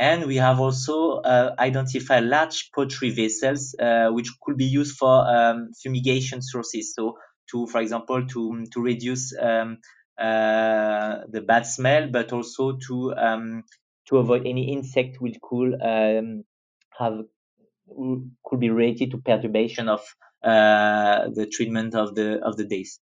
[0.00, 5.26] And we have also uh, identified large pottery vessels, uh, which could be used for
[5.28, 6.94] um, fumigation sources.
[6.94, 7.18] So
[7.50, 9.78] to, for example, to, to reduce um,
[10.16, 13.64] uh, the bad smell, but also to, um,
[14.08, 16.44] to avoid any insect which could um,
[16.98, 17.24] have,
[18.44, 20.00] could be related to perturbation of
[20.42, 23.00] uh, the treatment of the, of the days.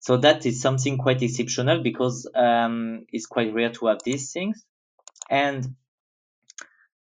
[0.00, 4.62] So that is something quite exceptional because um, it's quite rare to have these things.
[5.30, 5.76] And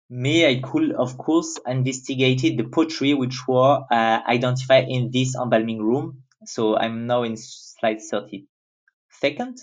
[0.09, 5.81] me, I could, of course, investigated the pottery which were uh, identified in this embalming
[5.81, 6.25] room.
[6.47, 9.61] So I'm now in slide 32nd.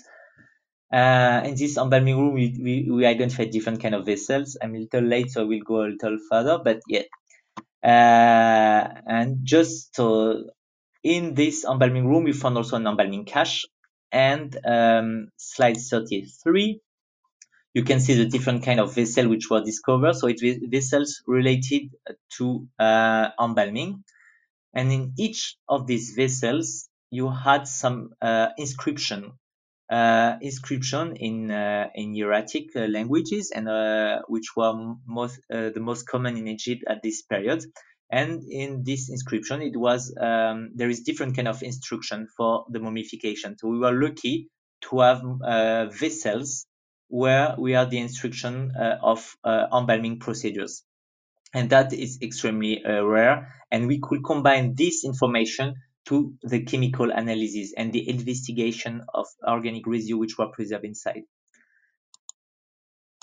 [0.92, 4.56] Uh, in this embalming room, we, we, we identified different kind of vessels.
[4.62, 7.02] I'm a little late, so I will go a little further, but yeah.
[7.84, 9.98] Uh, and just
[11.02, 13.66] in this embalming room, we found also an embalming cache.
[14.12, 16.80] And um, slide 33,
[17.74, 20.14] you can see the different kind of vessel which were discovered.
[20.14, 21.90] So it's vessels related
[22.38, 24.04] to uh, embalming.
[24.74, 29.32] And in each of these vessels, you had some uh, inscription,
[29.90, 34.74] uh, inscription in uh, in hieratic uh, languages, and uh, which were
[35.06, 37.64] most the most common in Egypt at this period.
[38.10, 42.80] And in this inscription, it was um, there is different kind of instruction for the
[42.80, 43.58] mummification.
[43.58, 44.48] So we were lucky
[44.82, 46.66] to have vessels
[47.08, 50.84] where we have the instruction uh, of uh, embalming procedures.
[51.54, 53.54] And that is extremely uh, rare.
[53.70, 55.74] And we could combine this information
[56.08, 61.22] to the chemical analysis and the investigation of organic residue which were preserved inside.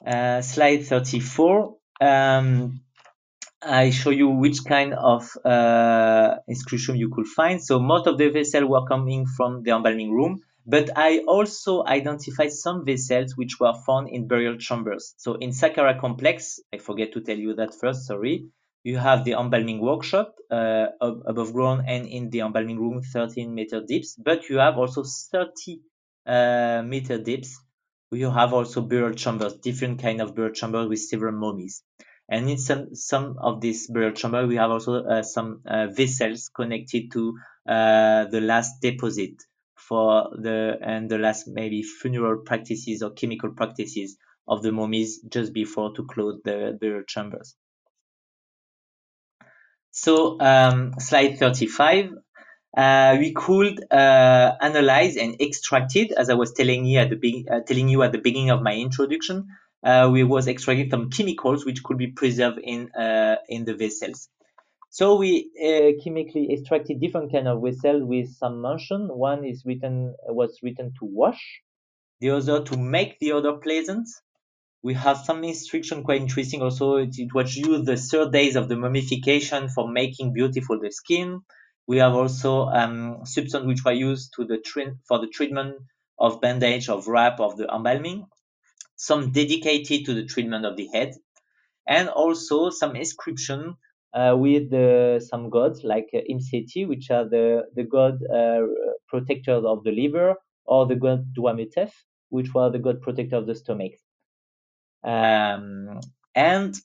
[0.06, 1.76] Uh, slide 34.
[2.00, 2.82] Um,
[3.62, 7.64] I show you which kind of uh, inscription you could find.
[7.64, 12.52] So most of the vessels were coming from the embalming room, but I also identified
[12.52, 15.16] some vessels which were found in burial chambers.
[15.18, 18.46] So in Saqqara complex, I forget to tell you that first, sorry,
[18.86, 23.82] you have the embalming workshop uh, above ground and in the embalming room 13 meter
[23.82, 25.82] deeps, but you have also 30
[26.26, 27.52] uh, meter deeps.
[28.12, 31.84] You have also burial chambers, different kind of burial chambers with several mummies.
[32.30, 36.50] And in some, some of these burial chambers, we have also uh, some uh, vessels
[36.50, 39.34] connected to uh, the last deposit
[39.76, 44.18] for the and the last maybe funeral practices or chemical practices
[44.48, 47.56] of the mummies just before to close the burial chambers.
[49.96, 52.12] So um, slide 35,
[52.76, 57.16] uh, we could uh, analyze and extract it, as I was telling you at the
[57.16, 59.48] be- uh, telling you at the beginning of my introduction.
[59.82, 64.28] Uh, we was extracting some chemicals which could be preserved in uh, in the vessels.
[64.90, 69.08] So we uh, chemically extracted different kind of vessel with some mention.
[69.08, 71.62] One is written was written to wash,
[72.20, 74.10] the other to make the other pleasant.
[74.86, 76.98] We have some instruction quite interesting also.
[76.98, 81.40] It, was used the third days of the mummification for making beautiful the skin.
[81.88, 84.60] We have also um, substance which were used to the
[85.08, 85.78] for the treatment
[86.20, 88.28] of bandage, of wrap, of the embalming.
[88.96, 91.16] Some dedicated to the treatment of the head,
[91.88, 93.78] and also some inscription
[94.14, 94.72] uh, with
[95.24, 98.62] some gods like uh, Imseti, which are the the god uh,
[99.08, 101.92] protectors of the liver, or the god Duamutef,
[102.30, 103.94] which were the god protector of the stomach.
[105.06, 106.02] Um,
[106.34, 106.76] and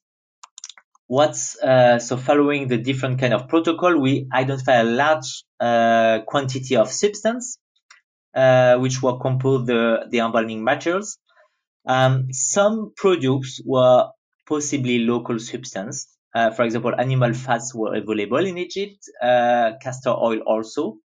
[1.06, 6.76] what's uh, so following the different kind of protocol, we identify a large uh, quantity
[6.76, 7.58] of substance,
[8.34, 11.18] uh, which were composed the, the embalming materials.
[11.86, 14.10] Um, some products were
[14.46, 16.06] possibly local substance.
[16.34, 20.98] Uh, for example, animal fats were available in Egypt, uh, castor oil also.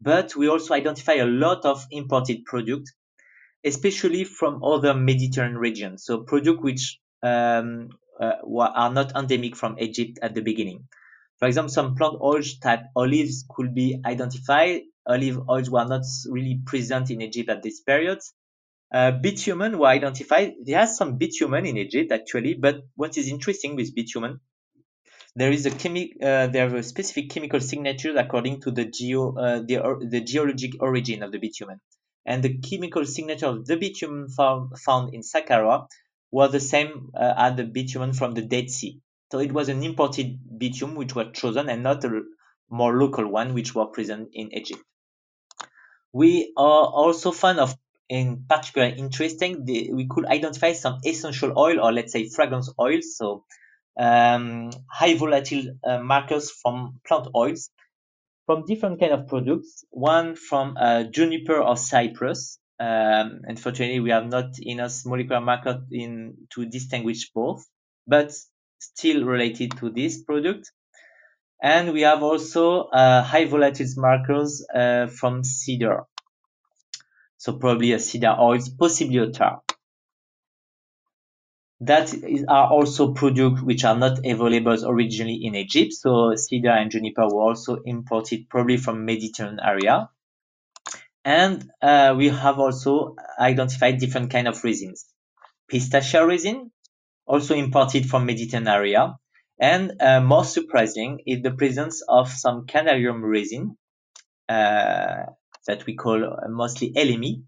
[0.00, 2.92] But we also identify a lot of imported products
[3.64, 6.04] especially from other Mediterranean regions.
[6.04, 7.90] So products which um,
[8.20, 10.86] uh, are not endemic from Egypt at the beginning.
[11.38, 14.82] For example, some plant oils type olives could be identified.
[15.06, 18.18] Olive oils were not really present in Egypt at this period.
[18.92, 20.52] Uh, bitumen were identified.
[20.64, 24.40] There are some bitumen in Egypt actually, but what is interesting with bitumen,
[25.36, 29.58] there is a chemi- uh, there are specific chemical signatures according to the geo uh,
[29.60, 31.80] the, the geologic origin of the bitumen
[32.26, 35.86] and the chemical signature of the bitumen found, found in Saqqara
[36.30, 39.00] was the same uh, as the bitumen from the Dead Sea.
[39.30, 42.22] So it was an imported bitumen which was chosen and not a
[42.70, 44.82] more local one which were present in Egypt.
[46.12, 47.76] We are also found of
[48.08, 53.16] in particular interesting, the, we could identify some essential oil or let's say fragrance oils,
[53.16, 53.44] so
[53.98, 57.70] um, high volatile uh, markers from plant oils
[58.46, 59.84] from different kind of products.
[59.90, 62.58] One from uh, juniper or cypress.
[62.78, 67.64] Um, unfortunately, we have not enough molecular marker in to distinguish both,
[68.06, 68.32] but
[68.78, 70.70] still related to this product.
[71.62, 76.04] And we have also uh, high volatile markers uh, from cedar.
[77.38, 79.63] So probably a cedar oil, possibly a tar
[81.86, 85.92] that is, are also products which are not available originally in Egypt.
[85.92, 90.08] So cedar and juniper were also imported probably from Mediterranean area.
[91.24, 95.06] And uh, we have also identified different kind of resins.
[95.68, 96.70] Pistachio resin,
[97.26, 99.16] also imported from Mediterranean area.
[99.58, 103.76] And uh, surprising is the presence of some canarium resin
[104.48, 105.24] uh,
[105.66, 107.44] that we call mostly elemi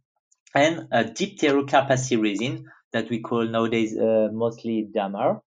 [0.54, 2.64] and a dipterocarpaceae resin
[2.96, 5.42] that we call nowadays uh, mostly damar.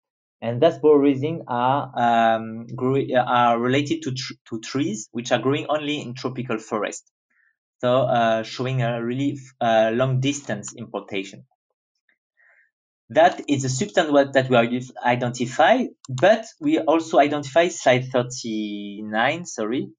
[0.42, 2.68] And that resin are um,
[3.16, 7.04] are related to tr to trees which are growing only in tropical forest.
[7.82, 11.46] So uh, showing a really uh, long distance importation.
[13.10, 14.58] That is a substance that we
[15.06, 19.90] identify, but we also identify slide 39, sorry,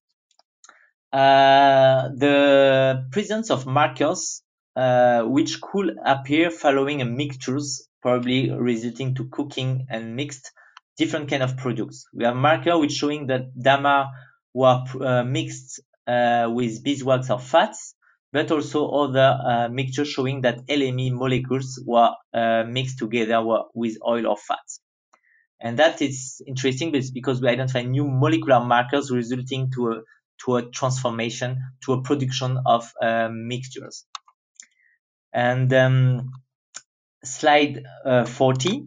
[1.12, 4.42] uh, the presence of markers
[4.76, 10.52] uh, which could appear following a mixtures, probably resulting to cooking and mixed
[10.98, 12.06] different kind of products.
[12.12, 14.10] We have marker which showing that damar
[14.54, 17.94] were uh, mixed uh, with beeswax or fats,
[18.32, 23.42] but also other uh, mixtures showing that elemi molecules were uh, mixed together
[23.74, 24.80] with oil or fats.
[25.60, 30.00] And that is interesting because we identify new molecular markers resulting to a,
[30.44, 34.04] to a transformation, to a production of uh, mixtures.
[35.36, 36.32] And um,
[37.22, 38.86] slide uh, 40.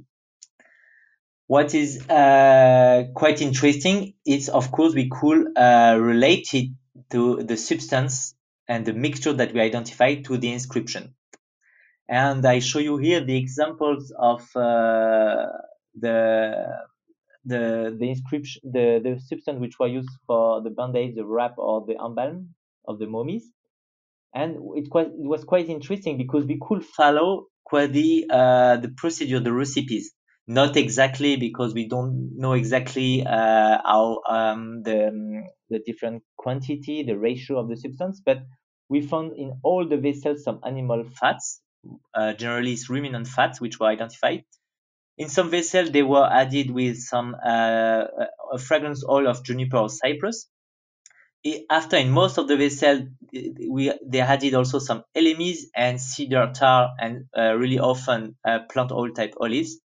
[1.46, 6.70] What is uh, quite interesting is, of course, we could uh, relate it
[7.12, 8.34] to the substance
[8.68, 11.14] and the mixture that we identified to the inscription.
[12.08, 15.46] And I show you here the examples of uh,
[15.94, 16.66] the
[17.46, 21.86] the the inscription the the substance which were used for the bandage, the wrap, or
[21.86, 22.56] the embalm
[22.88, 23.52] of the mummies
[24.34, 28.90] and it, quite, it was quite interesting because we could follow quite the uh, the
[28.90, 30.12] procedure, the recipes.
[30.48, 37.18] Not exactly because we don't know exactly uh, how um, the the different quantity, the
[37.18, 38.40] ratio of the substance, but
[38.90, 41.62] we found in all the vessels some animal fats,
[42.16, 44.44] uh, generally ruminant fats, which were identified.
[45.20, 48.06] In some vessels, they were added with some uh,
[48.58, 50.50] fragrance oil of juniper or cypress,
[51.70, 53.08] after in most of the vessel
[53.70, 58.92] we they added also some elemis and cedar tar and uh, really often uh, plant
[58.92, 59.80] oil type olives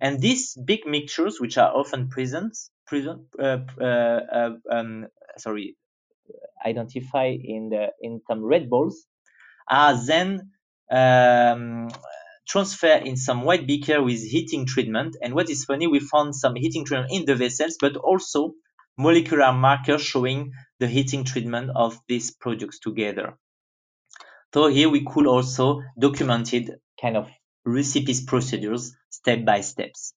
[0.00, 2.56] and these big mixtures which are often present
[2.86, 5.06] present, uh, uh, um,
[5.38, 5.76] sorry,
[6.66, 9.06] identify in the in some red balls
[9.68, 10.50] are then
[10.90, 11.88] um,
[12.48, 15.16] transferred in some white beaker with heating treatment.
[15.22, 18.54] And what is funny, we found some heating treatment in the vessels, but also
[19.00, 23.36] molecular markers showing the heating treatment of these products together.
[24.52, 26.70] So here we could also documented
[27.00, 27.28] kind of
[27.64, 30.14] recipes procedures step by steps.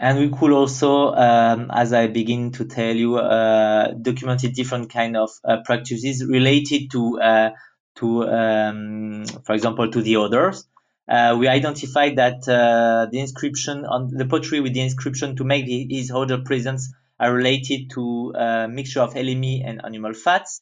[0.00, 5.16] And we could also, um, as I begin to tell you, uh, documented different kind
[5.16, 7.50] of uh, practices related to, uh,
[7.96, 10.68] to um, for example, to the odors.
[11.08, 15.66] Uh, we identified that uh, the inscription on the pottery with the inscription to make
[15.66, 20.60] his odor presence are related to a uh, mixture of elemi and animal fats.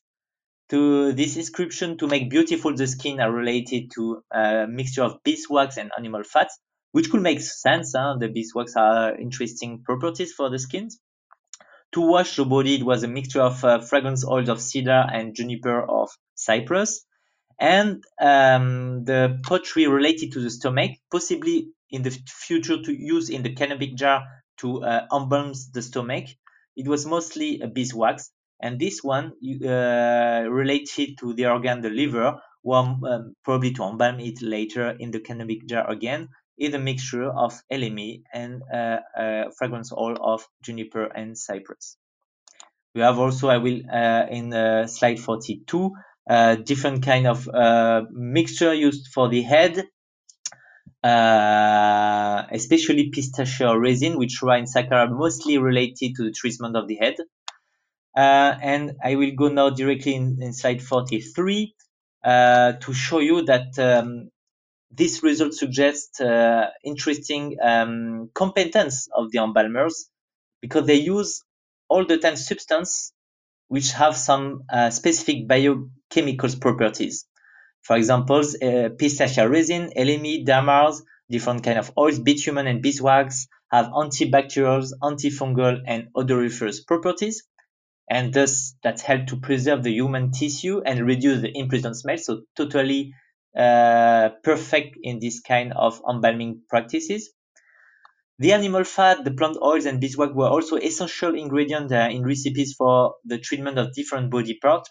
[0.70, 5.76] To this inscription to make beautiful the skin are related to a mixture of beeswax
[5.76, 6.58] and animal fats
[6.96, 7.92] which could make sense.
[7.94, 8.16] Huh?
[8.18, 10.88] The beeswax are interesting properties for the skin.
[11.92, 15.34] To wash the body, it was a mixture of uh, fragrance oils of cedar and
[15.34, 17.04] juniper of cypress.
[17.58, 23.42] And um, the pottery related to the stomach, possibly in the future to use in
[23.42, 24.24] the canopic jar
[24.58, 26.26] to uh, embalm the stomach.
[26.76, 28.30] It was mostly a beeswax.
[28.60, 29.32] And this one
[29.64, 35.10] uh, related to the organ, the liver, one um, probably to embalm it later in
[35.10, 36.28] the canopic jar again
[36.58, 41.96] is a mixture of elemi and uh, uh, fragrance oil of juniper and cypress.
[42.94, 45.92] We have also, I will, uh, in uh, slide 42,
[46.28, 49.84] uh, different kind of uh, mixture used for the head,
[52.52, 57.14] especially pistachio resin, which are in Saqqara mostly related to the treatment of the head.
[58.16, 61.74] and I will go now directly in, in slide 43
[62.24, 64.30] to show you that um,
[64.90, 70.08] this result suggests uh, interesting um, competence of the embalmers
[70.60, 71.42] because they use
[71.88, 73.12] all the time substance
[73.68, 75.46] which have some uh, specific
[76.10, 77.26] biochemical properties.
[77.82, 83.86] For example, uh, pistachio resin, elemi, damars, different kind of oils, bitumen and beeswax have
[83.86, 87.44] antibacterial, antifungal, and odoriferous properties.
[88.08, 92.18] And thus that help to preserve the human tissue and reduce the imprisoned smell.
[92.18, 93.12] So totally
[93.56, 97.30] uh, perfect in this kind of embalming practices.
[98.38, 102.74] The animal fat, the plant oils, and beeswax were also essential ingredients uh, in recipes
[102.74, 104.90] for the treatment of different body parts,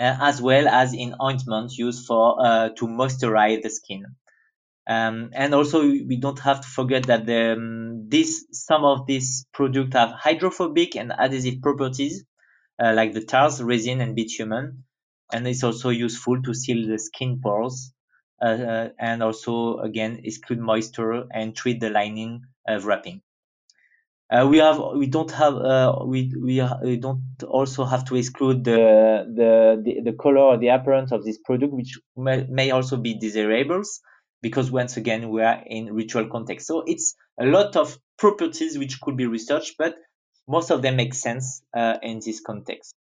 [0.00, 4.06] as well as in ointments used for uh, to moisturize the skin.
[4.86, 9.46] Um, and also, we don't have to forget that the, um, this some of these
[9.52, 12.24] products have hydrophobic and adhesive properties,
[12.82, 14.84] uh, like the tars, resin, and bitumen
[15.32, 17.92] and it's also useful to seal the skin pores
[18.42, 23.22] uh, uh, and also again exclude moisture and treat the lining of wrapping.
[24.30, 28.62] Uh, we have we don't have uh, we, we we don't also have to exclude
[28.62, 32.96] the the the, the color or the appearance of this product which may, may also
[32.96, 34.00] be desirables
[34.40, 39.00] because once again we are in ritual context so it's a lot of properties which
[39.00, 39.96] could be researched but
[40.46, 42.94] most of them make sense uh, in this context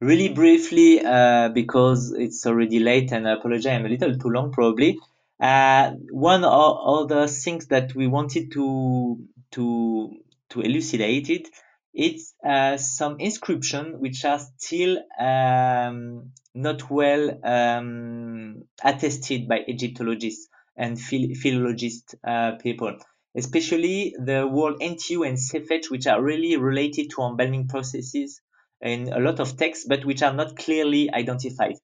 [0.00, 4.52] really briefly, uh, because it's already late and I apologize, I'm a little too long
[4.52, 4.98] probably.
[5.40, 9.18] Uh, one of the things that we wanted to
[9.52, 10.16] to
[10.50, 11.48] to elucidate it,
[11.94, 21.00] it's uh, some inscription which are still um, not well um, attested by Egyptologists and
[21.00, 22.96] phil- philologist uh, people,
[23.36, 28.40] especially the word antiu and Sefet, which are really related to embalming processes
[28.80, 31.74] in a lot of texts, but which are not clearly identified.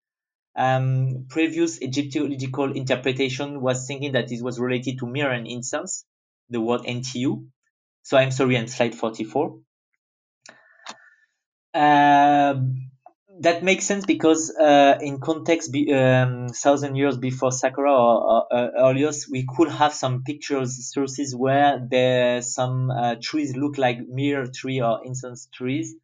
[0.56, 6.04] Um, previous Egyptological interpretation was thinking that it was related to myrrh and incense,
[6.50, 7.46] the word antiu.
[8.02, 9.58] So I'm sorry, I'm slide 44.
[11.74, 12.54] Uh,
[13.40, 18.46] that makes sense because uh, in context, be, um, thousand years before Saqqara or, or
[18.52, 23.98] uh, earlier, we could have some pictures sources where there some uh, trees look like
[24.08, 25.94] myrrh tree or incense trees,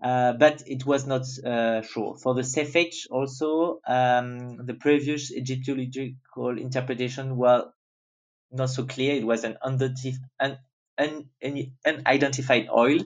[0.00, 2.16] but it was not uh, sure.
[2.22, 7.66] For the Sefet also, um, the previous Egyptological interpretation was
[8.50, 9.14] not so clear.
[9.14, 9.78] It was an un,
[10.98, 11.30] un,
[11.86, 13.00] unidentified oil,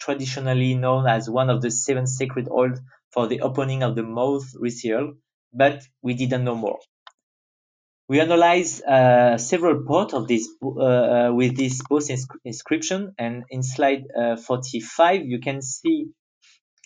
[0.00, 2.78] traditionally known as one of the seven sacred oils
[3.12, 5.14] for the opening of the mouth ritual,
[5.52, 6.78] but we didn't know more.
[8.08, 12.12] We analyzed uh, several parts of this uh, uh, with this post
[12.44, 16.06] inscription, and in slide uh, 45 you can see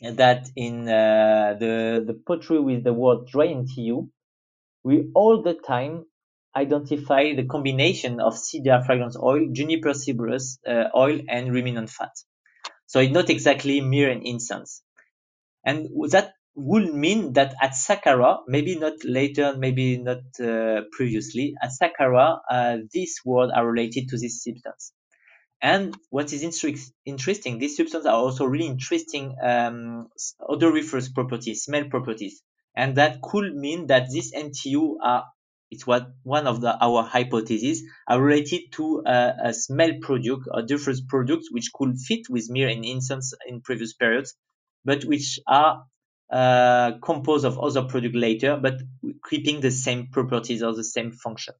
[0.03, 4.09] that in uh, the the pottery with the word dry antiu,
[4.84, 6.07] we all the time
[6.57, 12.12] identify the combination of cedar fragrance oil, juniper cypress uh, oil, and ruminant fat.
[12.86, 14.82] So it's not exactly myrrh and incense.
[15.64, 21.70] And that would mean that at Saqqara, maybe not later, maybe not uh, previously, at
[21.80, 24.92] Saqqara, uh, these words are related to this substance.
[25.62, 30.08] And what is interesting, these substances are also really interesting um,
[30.48, 32.42] odoriferous properties, smell properties.
[32.74, 35.24] And that could mean that these antiu are,
[35.70, 40.62] it's what one of the, our hypotheses, are related to uh, a smell product or
[40.62, 44.34] different products which could fit with myrrh and incense in previous periods,
[44.84, 45.84] but which are
[46.32, 48.80] uh, composed of other products later, but
[49.28, 51.54] keeping the same properties or the same function.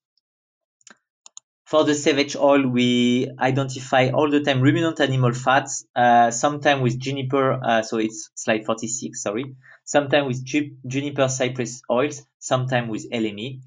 [1.71, 6.99] For the sefet oil, we identify all the time ruminant animal fats, uh, sometimes with
[6.99, 9.55] juniper, uh, so it's slide 46, sorry,
[9.85, 13.61] sometimes with ju juniper cypress oils, sometimes with elemi.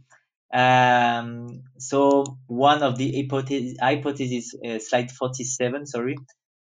[0.54, 6.18] Um, so one of the hypotheses, hypothesis, uh, slide 47, sorry,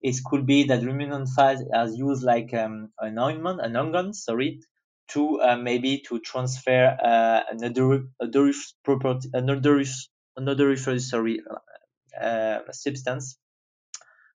[0.02, 4.62] is could be that ruminant fat is used like um, an ointment, an unguent, sorry,
[5.10, 9.84] to uh, maybe to transfer uh, another odorif property, another
[10.38, 11.42] another sorry
[12.20, 13.38] uh, substance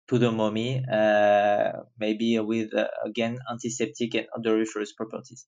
[0.08, 5.46] to the mummy, uh, maybe with uh, again antiseptic and odoriferous properties.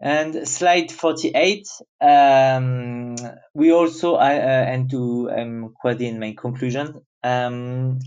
[0.00, 1.68] And slide 48,
[2.02, 3.16] um,
[3.54, 7.98] we also, uh, and to um, quote in my conclusion, um,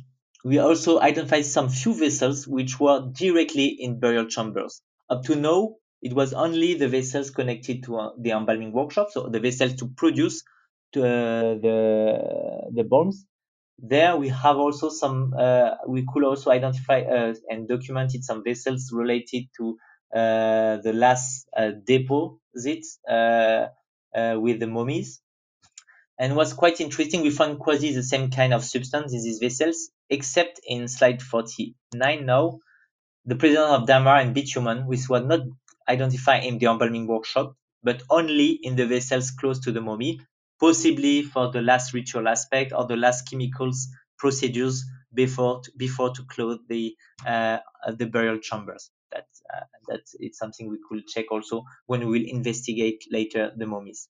[0.46, 4.82] we also identified some few vessels which were directly in burial chambers.
[5.10, 9.28] Up to now, it was only the vessels connected to uh, the embalming workshop, so
[9.28, 10.44] the vessels to produce
[10.94, 13.26] to, uh, the the bombs.
[13.80, 15.34] There we have also some.
[15.38, 19.78] Uh, we could also identify uh, and documented some vessels related to
[20.14, 21.48] the last
[21.86, 23.00] deposits
[24.16, 25.22] uh, with the mummies.
[26.20, 29.90] And what's quite interesting, we found quasi the same kind of substance in these vessels,
[30.10, 32.60] except in slide 49 now,
[33.26, 35.42] the presence of damar and bitumen, which was not
[35.88, 40.20] identified in the embalming workshop, but only in the vessels close to the mummy,
[40.60, 43.88] possibly for the last ritual aspect or the last chemicals
[44.18, 44.84] procedures
[45.14, 46.96] before to, before to close the
[47.26, 47.60] uh,
[47.98, 48.92] the burial chambers.
[49.12, 49.98] That uh,
[50.34, 54.08] something we could check also when we will investigate later the mummies.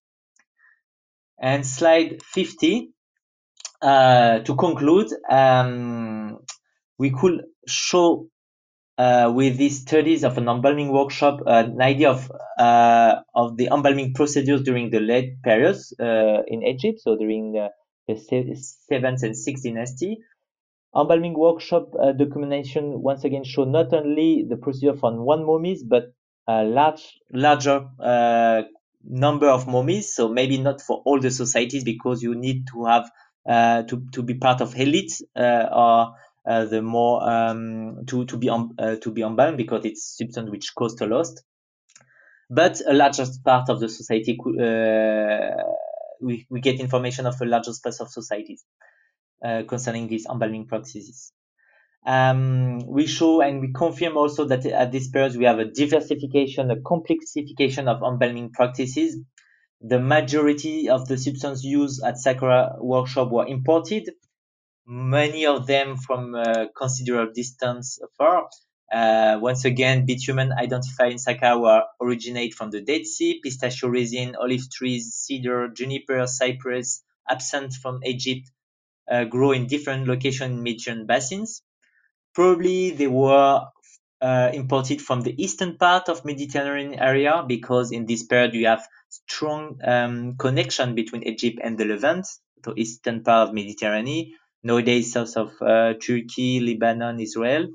[1.41, 2.93] And slide 50.
[3.81, 6.39] Uh, to conclude, um,
[6.97, 8.27] we could show
[8.99, 12.29] uh, with these studies of an embalming workshop uh, an idea of
[12.59, 17.69] uh, of the embalming procedures during the late periods uh, in Egypt, so during the,
[18.89, 20.17] seventh and sixth dynasty.
[20.93, 26.11] Embalming workshop uh, documentation once again show not only the procedure for one mummies but
[26.47, 28.63] a large larger uh,
[29.03, 30.13] number of mummies.
[30.13, 33.09] So maybe not for all the societies because you need to have
[33.87, 36.15] to to be part of elite or
[36.49, 40.49] uh, the more um, to to be on uh, to be unbound because it's substance
[40.49, 41.27] which cost a lot.
[42.49, 45.63] But a larger part of the society, uh,
[46.19, 48.65] we, we get information of a larger space of societies
[49.67, 51.31] concerning these embalming practices.
[52.05, 56.71] Um, we show and we confirm also that at this period we have a diversification,
[56.71, 59.17] a complexification of embalming practices.
[59.81, 64.09] The majority of the substances used at Saqqara workshop were imported,
[64.89, 66.35] many of them from
[66.75, 68.49] considerable distance far.
[68.91, 74.69] Uh, once again, bitumen identified in Saqqara originate from the Dead Sea, pistachio resin, olive
[74.71, 78.49] trees, cedar, juniper, cypress, absent from Egypt,
[79.09, 81.61] uh, grow in different locations in Mediterranean basins.
[82.33, 83.67] Probably they were
[84.21, 88.87] uh, imported from the eastern part of Mediterranean area because in this period you have
[89.09, 92.25] strong um, connection between Egypt and the Levant,
[92.63, 94.33] the eastern part of Mediterranean
[94.63, 97.67] nowadays south of uh, Turkey, Lebanon, Israel.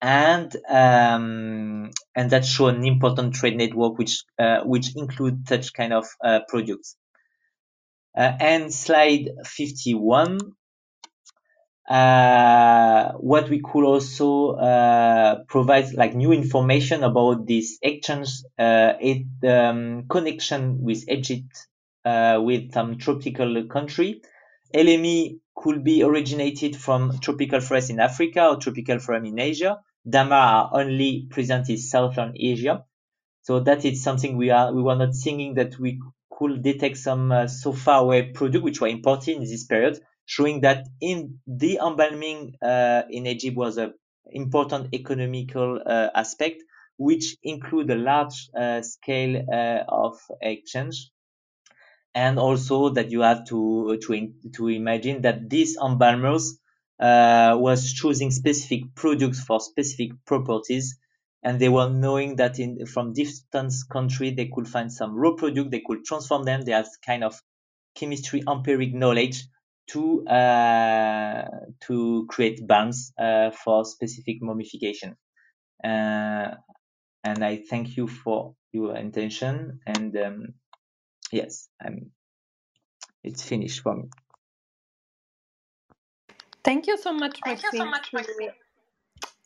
[0.00, 5.92] And um, and that show an important trade network which uh, which include such kind
[5.92, 6.96] of uh, products.
[8.14, 10.38] And slide 51
[11.88, 18.28] uh, what we could also uh, provide like new information about this exchange
[18.58, 21.66] uh, it um, connection with Egypt
[22.04, 24.22] uh, with some tropical country
[24.74, 29.80] elemi could be originated from tropical forests in Africa or tropical forest in Asia.
[30.08, 32.84] Damar are only present in southern Asia.
[33.42, 36.00] So that is something we are we were not thinking that we
[36.30, 40.62] could detect some uh, so far away product which were imported in this period, showing
[40.62, 43.94] that in the embalming uh, in Egypt was an
[44.26, 46.62] important economical uh, aspect,
[46.96, 51.10] which include a large uh, scale uh, of exchange
[52.14, 56.58] and also that you have to to to imagine that these embalmers
[57.00, 60.98] uh, was choosing specific products for specific properties
[61.42, 65.70] and they were knowing that in from distant country they could find some raw product
[65.70, 67.40] they could transform them they have kind of
[67.94, 69.44] chemistry empiric knowledge
[69.88, 71.44] to uh,
[71.80, 75.16] to create balms uh, for specific mummification
[75.84, 76.54] uh,
[77.24, 80.54] and i thank you for your intention and um,
[81.32, 82.12] yes i'm
[83.24, 84.04] it's finished for me.
[86.64, 88.22] Thank you so much, Thank Maxime, you so much, for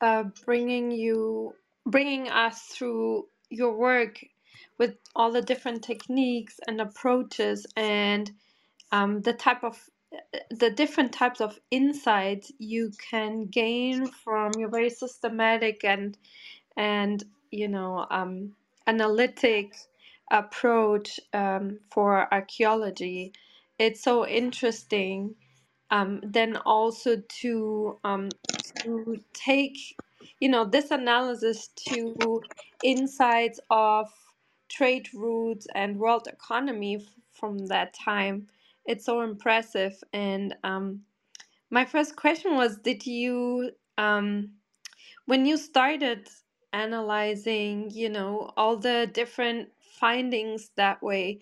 [0.00, 1.54] uh, bringing you
[1.86, 4.20] bringing us through your work
[4.78, 8.32] with all the different techniques and approaches and
[8.92, 9.78] um, the type of
[10.50, 16.18] the different types of insights you can gain from your very systematic and
[16.76, 18.52] and you know um,
[18.86, 19.74] analytic
[20.30, 23.32] approach um, for archaeology.
[23.78, 25.34] It's so interesting
[25.92, 28.30] um, then also to um,
[28.84, 29.78] to take
[30.40, 32.42] you know this analysis to
[32.84, 34.08] insights of
[34.70, 37.02] trade routes and world economy f-
[37.32, 38.48] from that time
[38.86, 41.02] it's so impressive and um,
[41.70, 44.50] my first question was did you um,
[45.26, 46.28] when you started
[46.72, 49.70] analyzing you know all the different
[50.00, 51.40] findings that way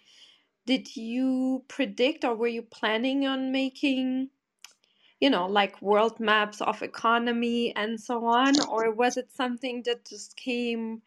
[0.67, 4.31] did you predict or were you planning on making
[5.21, 8.61] you know, like world maps of economy and so on?
[8.69, 11.03] Or was it something that just came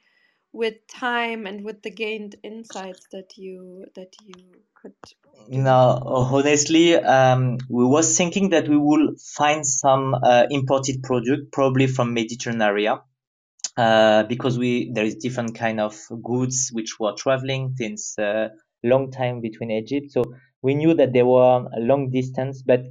[0.53, 4.33] with time and with the gained insights that you that you
[4.73, 4.93] could?
[5.49, 11.85] No, honestly, um, we was thinking that we will find some uh, imported product, probably
[11.85, 12.97] from Mediterranean.
[13.77, 18.49] Uh, because we there is different kind of goods which were traveling since a uh,
[18.83, 20.11] long time between Egypt.
[20.11, 20.23] So
[20.63, 22.81] we knew that there were a long distance, but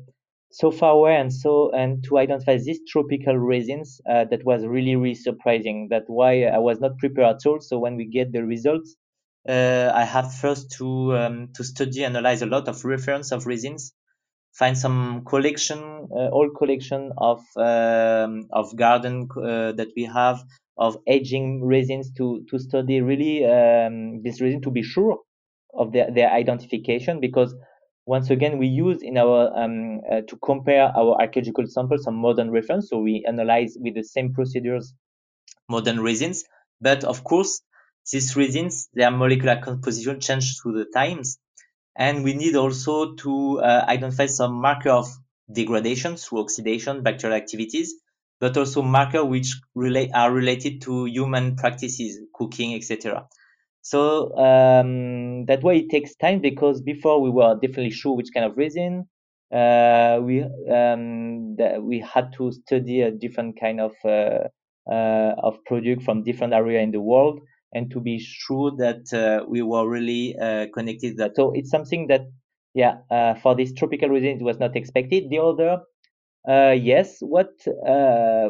[0.53, 4.97] so far away and so and to identify these tropical resins uh, that was really
[4.97, 8.45] really surprising that's why i was not prepared at all so when we get the
[8.45, 8.97] results
[9.49, 13.93] uh, i have first to um, to study analyze a lot of reference of resins
[14.55, 20.43] find some collection uh, old collection of um, of garden uh, that we have
[20.77, 25.19] of aging resins to to study really um, this resin to be sure
[25.75, 27.55] of their, their identification because
[28.07, 32.53] once again, we use in our um, uh, to compare our archaeological samples some modern
[32.53, 32.89] reference.
[32.89, 34.95] So we analyze with the same procedures
[35.69, 36.45] modern resins.
[36.81, 37.63] But of course,
[38.11, 41.39] these resins, their molecular composition change through the times.
[41.97, 45.09] And we need also to uh, identify some marker of
[45.51, 47.95] degradation through oxidation, bacterial activities,
[48.41, 53.27] but also marker which relate are related to human practices, cooking, etc.
[53.83, 58.47] So um, that way it takes time because before we were definitely sure which kind
[58.47, 59.07] of resin.
[59.53, 64.49] Uh, we um, we had to study a different kind of uh,
[64.91, 67.41] uh, of product from different area in the world
[67.73, 71.37] and to be sure that uh, we were really uh, connected that.
[71.37, 72.23] So it's something that
[72.75, 75.31] yeah uh, for this tropical resin it was not expected.
[75.31, 75.79] The other
[76.53, 77.51] yes, what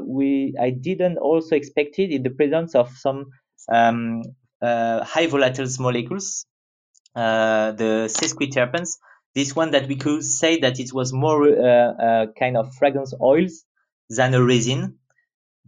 [0.04, 3.26] we I didn't also expected in the presence of some
[3.72, 4.22] um,
[4.62, 6.46] uh, high volatile molecules,
[7.14, 8.98] uh, the sesquiterpenes.
[9.34, 13.64] This one that we could say that it was more uh, kind of fragrance oils
[14.10, 14.98] than a resin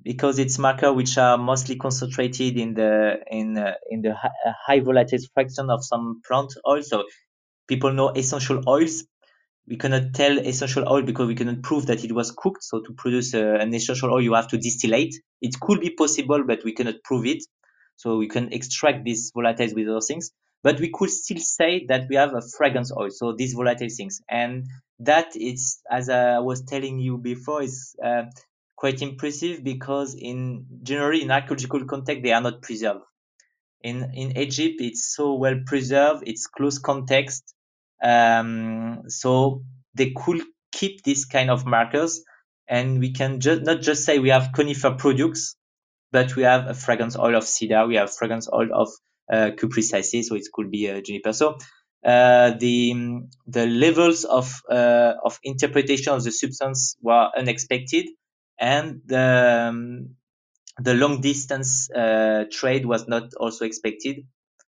[0.03, 4.15] because it's marker which are mostly concentrated in the in uh, in the
[4.67, 6.83] high volatile fraction of some plant oil.
[6.83, 7.05] So
[7.69, 9.05] people know essential oils.
[9.69, 12.65] We cannot tell essential oil because we cannot prove that it was cooked.
[12.65, 15.15] So to produce a, an essential oil, you have to distillate.
[15.43, 17.45] It could be possible, but we cannot prove it.
[17.97, 20.31] So we can extract these volatiles with other things,
[20.63, 23.11] but we could still say that we have a fragrance oil.
[23.11, 24.69] So these volatile things, and
[25.01, 28.23] that is, as I was telling you before, is uh,
[28.77, 33.01] quite impressive because in generally in archaeological context they are not preserved.
[33.83, 36.23] In in Egypt, it's so well preserved.
[36.27, 37.55] It's close context,
[38.03, 39.63] um, so
[39.95, 40.43] they could
[40.73, 42.23] keep this kind of markers,
[42.69, 45.57] and we can just not just say we have conifer products
[46.13, 48.89] but we have a fragrance oil of cedar, we have fragrance oil of
[49.33, 51.33] uh, cupressaceae, so it could be a juniper.
[51.33, 51.59] So
[52.05, 52.95] uh, the
[53.47, 58.07] the levels of uh, of interpretation of the substance were unexpected,
[58.59, 60.17] and the um,
[60.79, 64.27] the long distance uh, trade was not also expected.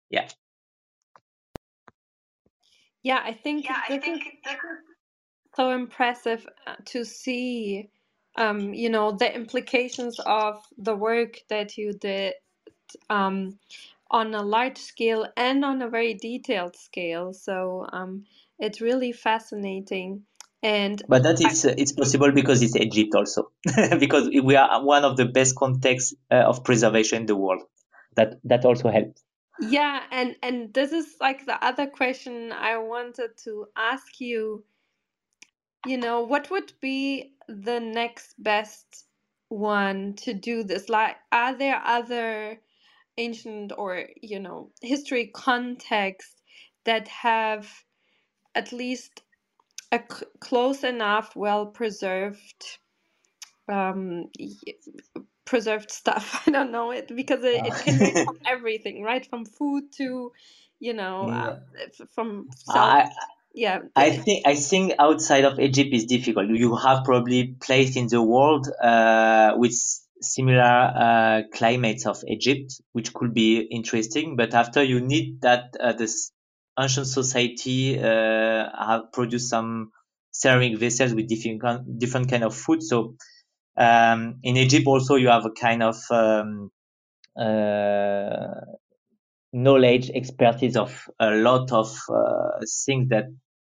[0.09, 0.27] Yeah.
[3.05, 4.23] Yeah, I think yeah, I think
[5.55, 7.89] so impressive uh, to see
[8.35, 12.33] um, you know, the implications of the work that you did
[13.09, 13.57] um,
[14.11, 17.33] on a large scale and on a very detailed scale.
[17.33, 18.25] So um,
[18.59, 20.23] it's really fascinating.
[20.63, 23.51] And but that I, uh, it's possible because it's Egypt also
[23.99, 27.61] because we are one of the best contexts uh, of preservation in the world.
[28.15, 29.21] That that also helps.
[29.59, 34.63] Yeah, and and this is like the other question I wanted to ask you.
[35.85, 39.05] You know, what would be the next best
[39.49, 40.89] one to do this?
[40.89, 42.59] Like, are there other
[43.17, 46.41] ancient or you know history contexts
[46.85, 47.71] that have
[48.55, 49.21] at least
[49.91, 49.99] a
[50.39, 52.79] close enough, well preserved,
[53.67, 54.29] um,
[55.45, 56.43] preserved stuff.
[56.47, 59.25] I don't know it because it, it can be from everything, right?
[59.25, 60.31] From food to,
[60.79, 61.55] you know, uh, Yeah.
[61.99, 62.49] f- from.
[62.69, 63.09] I
[63.53, 66.49] Yeah, I think I think outside of Egypt is difficult.
[66.49, 69.75] You have probably place in the world uh, with
[70.21, 74.37] similar uh, climates of Egypt, which could be interesting.
[74.37, 76.31] But after you need that uh, this
[76.79, 78.03] ancient society uh,
[78.87, 79.91] have produced some
[80.31, 82.83] ceramic vessels with different different kind of food.
[82.83, 83.15] So
[83.77, 86.71] um, in Egypt also you have a kind of um,
[87.39, 88.61] uh,
[89.53, 93.25] knowledge, expertise of a lot of uh, things that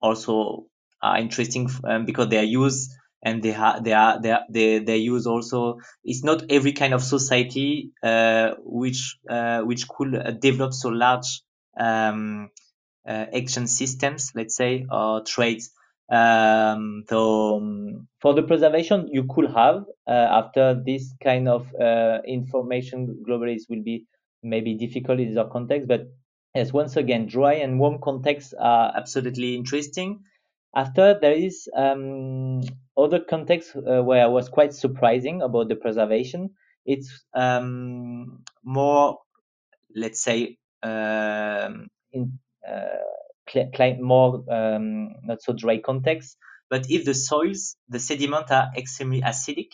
[0.01, 0.67] also
[1.03, 2.91] are interesting um, because they are used
[3.23, 3.51] and they
[3.83, 5.79] they are they are, they they use also.
[6.05, 11.43] It's not every kind of society uh, which uh, which could uh, develop so large
[11.79, 12.51] um,
[13.09, 15.71] uh, exchange systems let's say or trades
[16.11, 22.19] um, so um, for the preservation you could have uh, after this kind of uh,
[22.27, 24.07] information globally will be
[24.43, 26.07] maybe difficult in other context but
[26.55, 30.21] yes once again dry and warm contexts are absolutely interesting
[30.75, 32.61] after there is um,
[32.97, 36.51] other context uh, where I was quite surprising about the preservation.
[36.85, 39.19] It's um, more,
[39.95, 42.39] let's say, um, in
[43.57, 46.37] uh, more um, not so dry context.
[46.71, 49.69] But if the soils, the sediment are extremely acidic,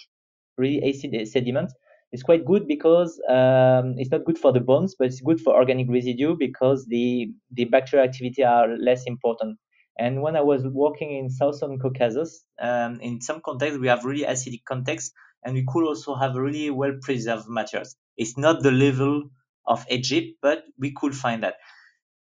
[0.57, 1.73] really acid sediment,
[2.15, 5.57] it's quite good because um, it's not good for the bones, but it's good for
[5.57, 9.59] organic residue because the the bacterial activity are less important.
[9.99, 14.25] And when I was working in Southern Caucasus, um, in some contexts we have really
[14.25, 15.13] acidic context,
[15.45, 17.97] and we could also have really well preserved materials.
[18.17, 19.31] It's not the level
[19.67, 21.55] of Egypt, but we could find that.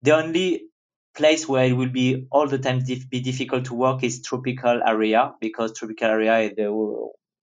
[0.04, 0.71] The only
[1.16, 4.82] place where it will be all the time dif- be difficult to work is tropical
[4.86, 6.66] area because tropical area is the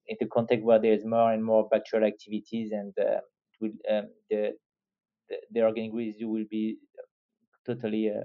[0.07, 3.21] in the context where there is more and more bacterial activities and uh,
[3.61, 4.53] will, um, the,
[5.29, 6.79] the the organic residue will be
[7.67, 8.25] totally uh,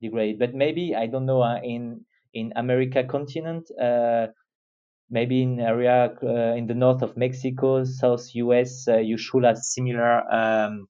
[0.00, 0.38] degraded.
[0.38, 4.28] But maybe I don't know uh, in in America continent, uh,
[5.10, 9.58] maybe in area uh, in the north of Mexico, South US, uh, you should have
[9.58, 10.86] similar um,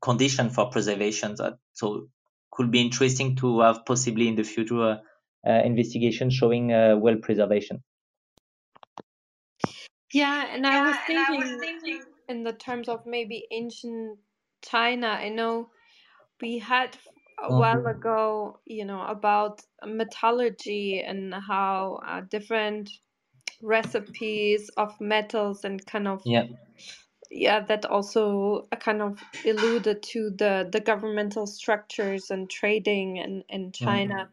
[0.00, 1.36] condition for preservation.
[1.72, 2.08] So
[2.56, 4.98] could be interesting to have possibly in the future uh,
[5.48, 7.82] uh, investigation showing uh, well preservation.
[10.12, 14.18] yeah, and I was thinking in the terms of maybe ancient
[14.62, 15.08] China.
[15.08, 15.70] I know
[16.40, 16.96] we had
[17.42, 17.58] a Mm.
[17.58, 22.90] while ago, you know, about metallurgy and how uh, different
[23.62, 26.46] recipes of metals and kind of Yeah.
[27.30, 33.44] Yeah that also uh, kind of alluded to the the governmental structures and trading in
[33.48, 33.72] in Mm.
[33.72, 34.28] China.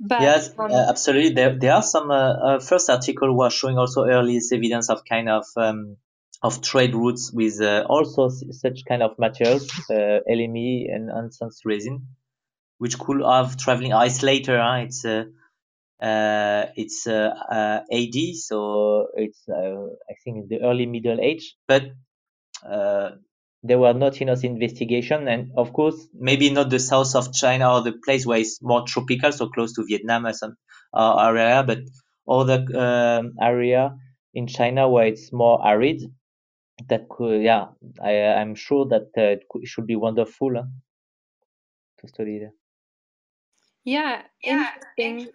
[0.00, 1.34] But Yes, um, uh, absolutely.
[1.34, 5.28] There, there are some uh, uh, first article was showing also early evidence of kind
[5.28, 5.96] of um,
[6.42, 12.06] of trade routes with uh, also such kind of materials, uh, elemi and nonsense resin,
[12.78, 13.92] which could have traveling.
[13.92, 14.60] It's later.
[14.60, 14.84] Huh?
[14.86, 15.24] It's uh,
[16.00, 21.56] uh, it's uh, uh, AD, so it's uh, I think in the early Middle Age,
[21.66, 21.82] but
[22.64, 23.10] uh,
[23.62, 27.82] there were not enough investigation, and of course, maybe not the south of China or
[27.82, 30.56] the place where it's more tropical, so close to Vietnam or some
[30.94, 31.78] uh, area, but
[32.28, 33.96] other um, area
[34.34, 36.02] in China where it's more arid.
[36.88, 37.66] That could, yeah,
[38.00, 40.62] I, I'm sure that uh, it could, should be wonderful huh,
[42.00, 42.52] to study there.
[43.84, 45.32] yeah, interesting.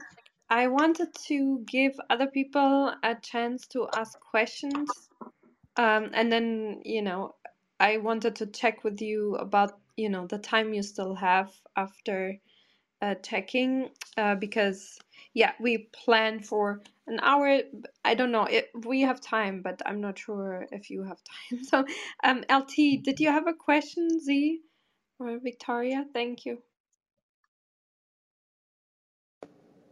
[0.50, 4.90] I wanted to give other people a chance to ask questions.
[5.78, 7.36] Um, and then, you know,
[7.80, 12.38] I wanted to check with you about, you know, the time you still have after
[13.02, 15.00] uh, checking, uh, because,
[15.34, 17.62] yeah, we plan for an hour.
[18.06, 21.20] I don't know if we have time, but I'm not sure if you have
[21.52, 21.64] time.
[21.66, 21.86] So,
[22.24, 24.62] um, LT, did you have a question, Z
[25.20, 26.06] or Victoria?
[26.14, 26.60] Thank you.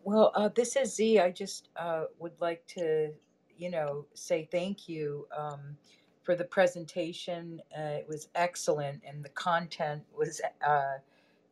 [0.04, 1.20] Well, uh, this is Z.
[1.20, 3.14] I just uh, would like to,
[3.62, 5.28] you know, say thank you.
[5.36, 5.78] Um,
[6.24, 7.62] for the presentation.
[7.78, 10.98] Uh, it was excellent, and the content was uh,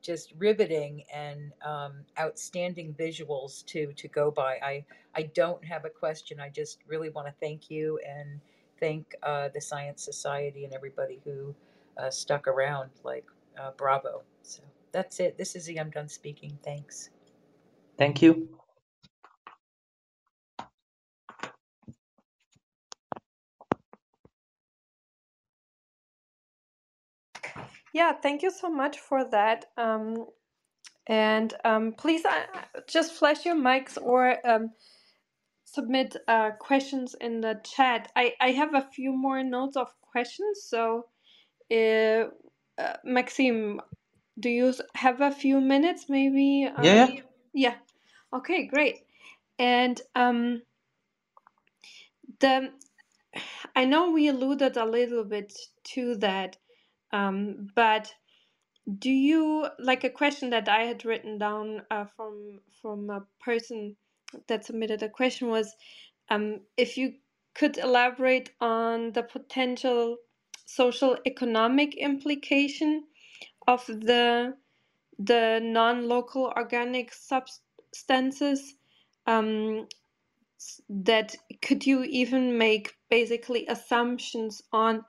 [0.02, 4.60] just riveting and um, outstanding visuals to to go by.
[4.64, 6.40] I I don't have a question.
[6.40, 8.40] I just really want to thank you and
[8.80, 11.54] thank uh, the Science Society and everybody who
[11.98, 12.90] uh, stuck around.
[13.04, 13.26] Like
[13.60, 14.22] uh, bravo.
[14.44, 14.62] So
[14.92, 15.38] that's it.
[15.38, 16.58] This is the I'm done speaking.
[16.64, 17.10] Thanks.
[17.98, 18.48] Thank you.
[27.94, 29.66] Yeah, thank you so much for that.
[29.78, 30.28] Um,
[31.08, 32.44] and um, please uh,
[32.88, 34.72] just flash your mics or um,
[35.66, 38.12] submit uh, questions in the chat.
[38.16, 40.64] I, I have a few more notes of questions.
[40.64, 41.08] So,
[41.72, 42.26] uh,
[42.82, 43.82] uh, Maxime,
[44.40, 46.70] do you have a few minutes maybe?
[46.76, 47.08] Um, yeah.
[47.54, 47.76] Yeah.
[48.34, 49.00] Okay, great.
[49.60, 50.64] And um,
[52.40, 52.72] the
[53.76, 55.54] I know we alluded a little bit
[55.96, 56.58] to that
[57.14, 58.14] um, but
[59.00, 63.98] do you like a question that I had written down uh, from from a person
[64.48, 65.76] that submitted a question was
[66.30, 67.16] um, if you
[67.56, 70.18] could elaborate on the potential
[70.66, 73.06] social economic implication
[73.68, 74.56] of the
[75.20, 78.76] the non-local organic substances
[79.28, 79.88] um,
[80.90, 85.06] that could you even make basically assumptions on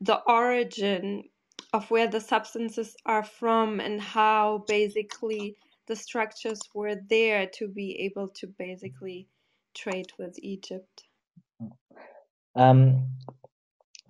[0.00, 1.24] the origin
[1.72, 8.00] of where the substances are from and how basically the structures were there to be
[8.00, 9.26] able to basically
[9.74, 11.04] trade with Egypt.
[12.54, 13.08] Um,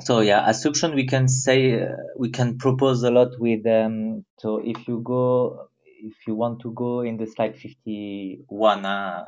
[0.01, 4.59] so yeah, assumption we can say uh, we can propose a lot with um, so
[4.59, 9.25] if you go if you want to go in the slide 51 uh,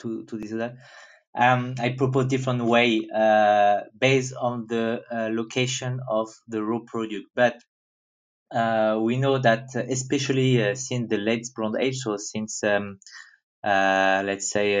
[0.00, 0.52] to to this
[1.36, 7.26] um, I propose different way uh, based on the uh, location of the raw product.
[7.34, 7.56] But
[8.54, 12.98] uh, we know that uh, especially uh, since the late Bronze Age, so since um,
[13.64, 14.76] uh, let's say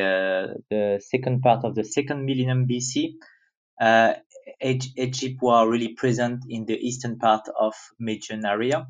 [0.70, 3.14] the second part of the second millennium BC,
[4.62, 8.86] Egypt was really present in the eastern part of Mediterranean area.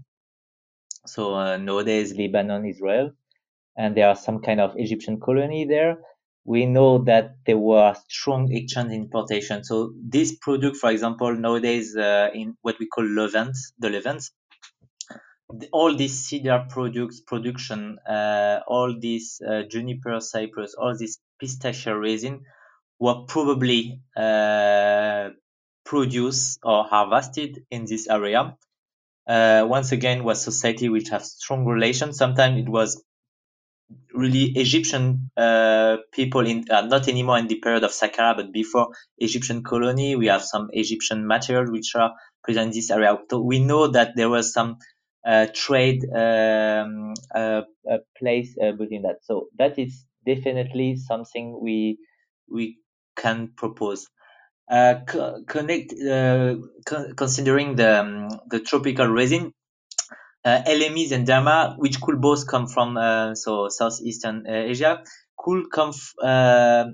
[1.06, 3.12] So nowadays Lebanon, Israel,
[3.76, 5.98] and there are some kind of Egyptian colony there
[6.46, 9.64] we know that there were strong exchange importation.
[9.64, 14.22] So this product, for example, nowadays uh, in what we call Levant, the Levant,
[15.72, 22.44] all these cedar products production, uh, all these uh, juniper cypress, all this pistachio resin
[23.00, 25.30] were probably uh,
[25.84, 28.56] produced or harvested in this area.
[29.26, 32.16] Uh, once again, was society which have strong relations.
[32.16, 33.02] Sometimes it was
[34.14, 38.88] really Egyptian uh, people in uh, not anymore in the period of Saqqara, but before
[39.18, 40.16] Egyptian colony.
[40.16, 42.12] We have some Egyptian material which are
[42.44, 43.16] present in this area.
[43.30, 44.78] So we know that there was some
[45.26, 47.62] uh, trade um, uh,
[48.18, 49.18] place uh, between that.
[49.24, 51.98] So that is definitely something we
[52.50, 52.78] we
[53.16, 54.06] can propose.
[54.70, 55.92] Uh, co- connect
[56.86, 59.65] co- considering the um, the tropical resin uh,
[60.66, 65.04] elemis and dammar, which could both come from uh, so southeastern uh, Asia,
[65.38, 65.92] could come
[66.22, 66.86] uh,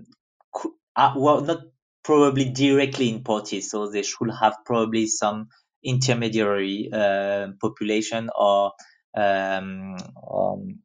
[0.52, 1.58] could, uh, well not
[2.04, 5.48] probably directly imported, so they should have probably some
[5.84, 8.72] intermediary uh, population or
[9.16, 9.96] um,
[10.32, 10.80] um,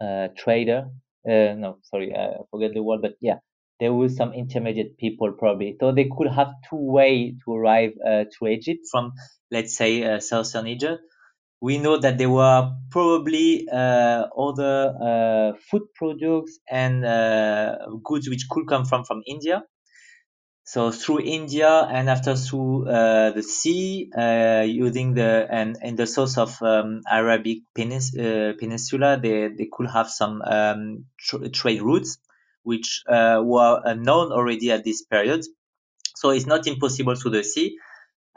[0.00, 0.90] uh, trader.
[1.28, 3.38] Uh, no, sorry, I forget the word, but yeah,
[3.80, 5.76] there was some intermediate people probably.
[5.80, 9.12] So they could have two way to arrive uh, to Egypt from,
[9.52, 11.02] let's say, uh, southern Egypt
[11.62, 18.48] we know that there were probably uh, other uh, food products and uh, goods which
[18.50, 19.64] could come from from India.
[20.64, 26.06] So through India and after through uh, the sea, uh, using the and in the
[26.06, 31.82] south of um, Arabic Penins- uh, Peninsula, they, they could have some um, tr- trade
[31.82, 32.18] routes
[32.64, 33.02] which
[33.42, 35.44] were known already at this period.
[36.16, 37.78] So it's not impossible through the sea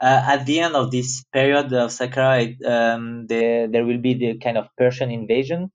[0.00, 4.38] uh, at the end of this period of Saqqara, um, there, there will be the
[4.38, 5.70] kind of Persian invasion.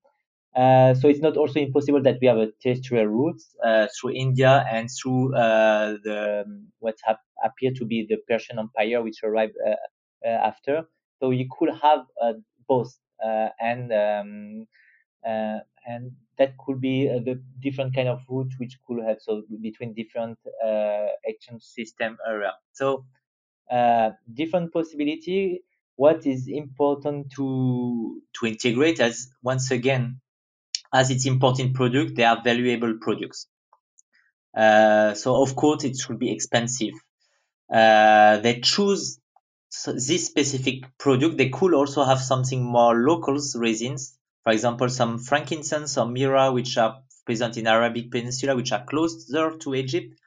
[0.55, 4.65] Uh, so it's not also impossible that we have a terrestrial route uh, through India
[4.69, 6.43] and through uh, the
[6.79, 9.71] what hap- appear to be the Persian Empire, which arrived uh,
[10.27, 10.83] uh, after.
[11.21, 12.01] So you could have
[12.67, 14.67] both, and um,
[15.23, 20.37] and that could be the different kind of route which could have so between different
[21.25, 22.53] exchange system area.
[22.73, 23.05] So
[23.71, 25.61] uh, different possibility.
[25.97, 30.21] What is important to to integrate as once again,
[30.93, 33.47] as it's important product, they are valuable products.
[34.55, 36.93] Uh, so of course it should be expensive.
[37.73, 39.19] uh, they choose
[39.87, 41.37] this specific product.
[41.37, 46.77] They could also have something more local resins, for example, some frankincense or myrrh, which
[46.77, 50.19] are present in Arabic Peninsula, which are closer to Egypt.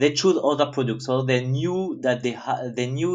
[0.00, 3.14] They choose other products, so they knew that they ha- they knew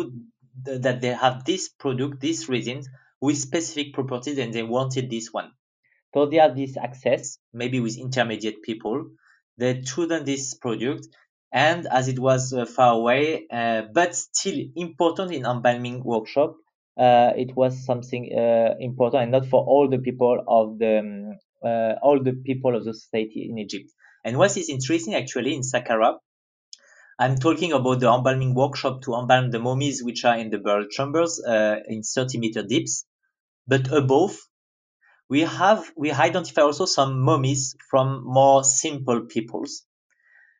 [0.66, 2.84] th- that they have this product, this resin
[3.22, 5.52] with specific properties, and they wanted this one.
[6.14, 9.12] So they have this access, maybe with intermediate people.
[9.58, 11.08] They chosen this product,
[11.54, 16.56] and as it was uh, far away, uh, but still important in embalming workshop,
[16.98, 21.38] uh, it was something uh, important and not for all the people of the um,
[21.70, 23.90] uh, all the people of the society in Egypt.
[24.26, 26.18] And what is interesting actually in Saqqara,
[27.20, 30.88] I'm talking about the embalming workshop to embalm the mummies which are in the burial
[30.90, 33.06] chambers uh, in 30 meter deeps.
[33.68, 34.38] But above,
[35.30, 39.84] we have we identify also some mummies from more simple peoples,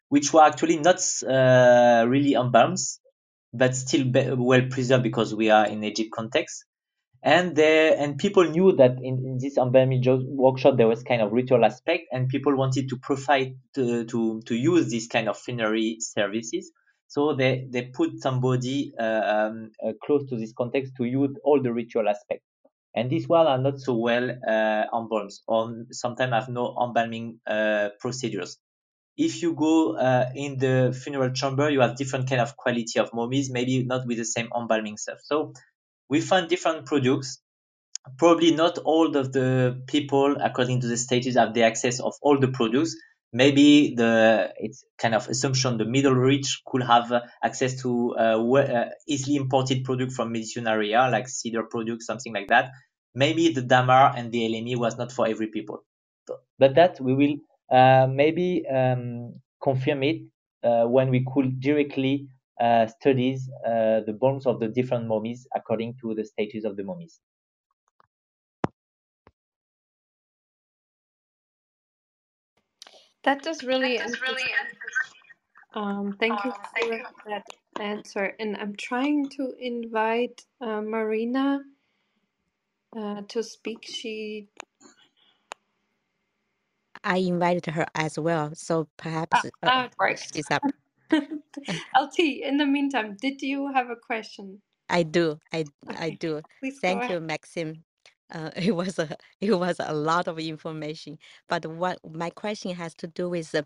[0.10, 2.80] which were actually not uh, really embalmed,
[3.54, 4.06] but still
[4.38, 6.66] well preserved because we are in Egypt context
[7.26, 11.34] and there and people knew that in, in this embalming workshop there was kind of
[11.34, 15.98] ritual aspect and people wanted to provide to, to, to use this kind of funerary
[16.02, 16.72] services.
[17.10, 21.62] So they they put somebody uh, um, uh, close to this context to use all
[21.64, 22.46] the ritual aspects
[22.96, 27.90] and these ones are not so well uh, embalmed or sometimes have no embalming uh,
[28.00, 28.60] procedures.
[29.18, 33.14] If you go uh, in the funeral chamber you have different kind of quality of
[33.14, 35.20] mummies maybe not with the same embalming stuff.
[35.24, 35.54] So
[36.10, 37.42] we find different products.
[38.18, 42.40] Probably not all of the people, according to the stages, have the access of all
[42.40, 42.96] the products.
[43.34, 47.12] Maybe the it's kind of assumption the middle rich could have
[47.44, 52.48] access to uh, uh, easily imported product from medicinal area like cedar products, something like
[52.48, 52.72] that.
[53.16, 55.84] Maybe the damar and the elemi was not for every people,
[56.60, 57.36] but that we will
[57.72, 60.22] uh, maybe um, confirm it
[60.64, 62.28] uh, when we could directly
[62.60, 66.84] uh, studies uh, the bones of the different mummies according to the status of the
[66.84, 67.20] mummies.
[73.24, 74.44] That is really that is really
[75.74, 77.44] um, thank you for that
[77.80, 78.34] answer.
[78.40, 81.62] And I'm trying to invite uh, Marina
[82.98, 83.84] uh, to speak.
[83.84, 84.48] She.
[87.04, 90.64] I invited her as well, so perhaps ah, uh, she's up.
[91.98, 94.62] LT, in the meantime, did you have a question?
[94.90, 95.40] I do.
[95.54, 95.66] I
[95.96, 96.44] I do.
[96.62, 97.22] please Thank you, ahead.
[97.22, 97.86] Maxime.
[98.32, 101.20] Uh, it was a it was a lot of information,
[101.50, 103.64] but what my question has to do with, uh,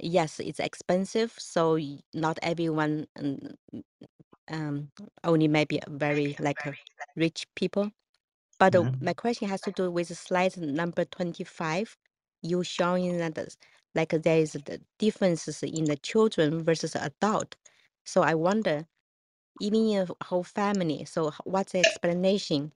[0.00, 1.78] yes, it's expensive, so
[2.14, 3.08] not everyone,
[4.48, 4.90] um,
[5.24, 6.72] only maybe very like uh,
[7.16, 7.92] rich people.
[8.58, 9.00] But uh, Mhm.
[9.00, 11.96] my question has to do with slide number 25.
[12.42, 13.56] You showing that there's-
[13.94, 17.56] like there is the differences in the children versus adult.
[18.04, 18.86] So I wonder,
[19.60, 22.72] even in a whole family, so what's the explanation?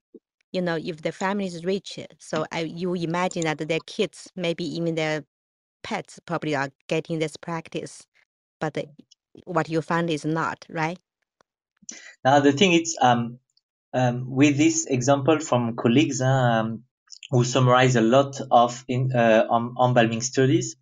[0.53, 4.65] You know, if the family is rich, so I you imagine that their kids, maybe
[4.77, 5.25] even their
[5.83, 8.07] pets, probably are getting this practice,
[8.61, 8.89] but the,
[9.45, 10.99] what you find is not, right?
[12.25, 13.39] Now the thing is, um,
[13.93, 16.85] um, with this example from colleagues um,
[17.31, 19.47] who summarize a lot of in, uh,
[19.83, 20.77] embalming studies,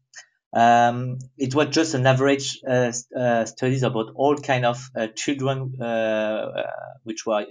[0.54, 5.74] um, it was just an average uh, uh, studies about all kind of uh, children,
[5.80, 6.70] uh, uh,
[7.02, 7.44] which were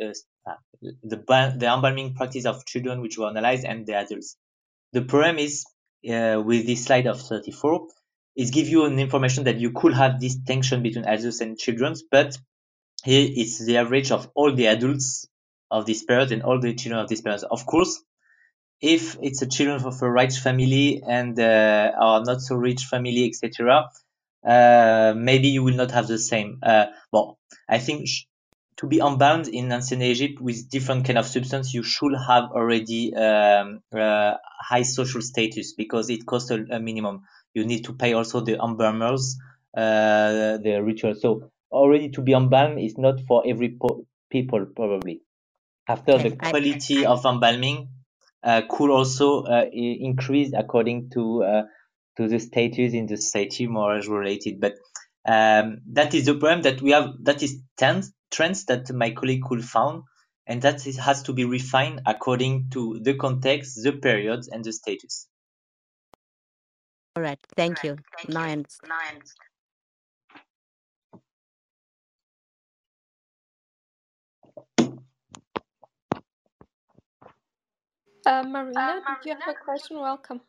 [0.48, 1.18] uh, the
[1.58, 4.38] the embalming practice of children which were analyzed and the adults.
[4.94, 5.66] The problem is
[6.04, 7.88] with this slide of 34
[8.36, 11.96] it gives you an information that you could have this tension between adults and children,
[12.10, 12.38] but
[13.04, 15.28] here it's the average of all the adults
[15.70, 17.44] of this period and all the children of this period.
[17.50, 18.02] Of course,
[18.84, 23.26] if it's a children of a rich family and uh, or not so rich family,
[23.26, 23.90] etc.,
[24.46, 26.60] uh, maybe you will not have the same.
[26.62, 27.40] Uh, well,
[27.70, 28.26] I think sh-
[28.78, 33.16] to be unbound in ancient Egypt with different kind of substance, you should have already
[33.16, 37.22] um, uh, high social status because it costs a, a, minimum.
[37.54, 39.38] You need to pay also the embalmers,
[39.78, 41.16] uh, the ritual.
[41.16, 45.22] So already to be unbound is not for every po- people probably.
[45.88, 47.88] After the I quality of embalming
[48.70, 51.64] could also uh, increase according to uh,
[52.18, 54.60] to the status in the society more as related.
[54.60, 54.74] But
[55.26, 57.14] um, that is the problem that we have.
[57.22, 60.04] That is trends trends that my colleague could found,
[60.48, 64.74] and that is, has to be refined according to the context, the periods, and the
[64.74, 65.28] status.
[67.16, 67.40] all right.
[67.56, 67.96] Thank you.
[68.28, 68.58] Now I
[78.26, 80.00] Uh, Marina, did you have a question?
[80.00, 80.42] Welcome.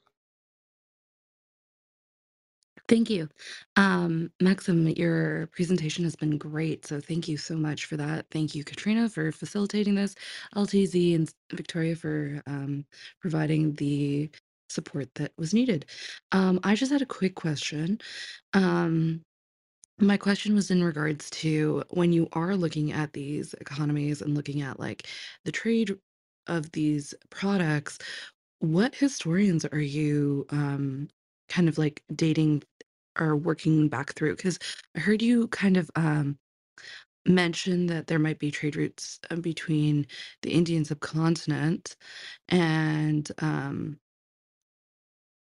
[2.89, 3.29] Thank you.
[3.77, 6.87] Um, Maxime, your presentation has been great.
[6.87, 8.27] So thank you so much for that.
[8.31, 10.15] Thank you, Katrina, for facilitating this,
[10.57, 12.85] LTZ, and Victoria for um,
[13.21, 14.31] providing the
[14.69, 15.87] support that was needed.
[16.33, 18.01] Um, I just had a quick question.
[18.55, 19.23] Um,
[20.01, 24.63] my question was in regards to when you are looking at these economies and looking
[24.63, 25.09] at like
[25.47, 25.97] the trade
[26.49, 27.99] of these products,
[28.61, 31.09] what historians are you um,
[31.49, 32.63] kind of like dating
[33.19, 34.37] or working back through?
[34.37, 34.59] Because
[34.97, 36.39] I heard you kind of um,
[37.27, 40.07] mention that there might be trade routes uh, between
[40.43, 41.97] the Indian subcontinent
[42.49, 43.99] and um,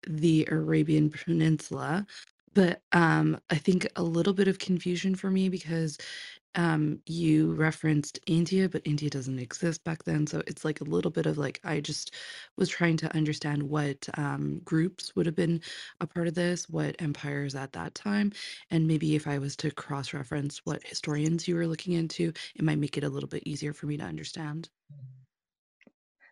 [0.06, 2.06] the Arabian Peninsula.
[2.54, 5.98] But um, I think a little bit of confusion for me because
[6.54, 10.26] um, you referenced India, but India doesn't exist back then.
[10.26, 12.14] So it's like a little bit of like, I just
[12.56, 15.60] was trying to understand what um, groups would have been
[16.00, 18.32] a part of this, what empires at that time.
[18.70, 22.64] And maybe if I was to cross reference what historians you were looking into, it
[22.64, 24.68] might make it a little bit easier for me to understand.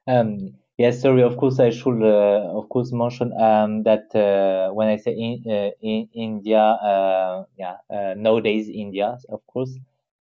[0.07, 1.23] Um, yes, sorry.
[1.23, 5.45] Of course, I should, uh, of course, mention um, that uh, when I say in,
[5.51, 9.79] uh, in India, uh, yeah, uh, nowadays India, of course.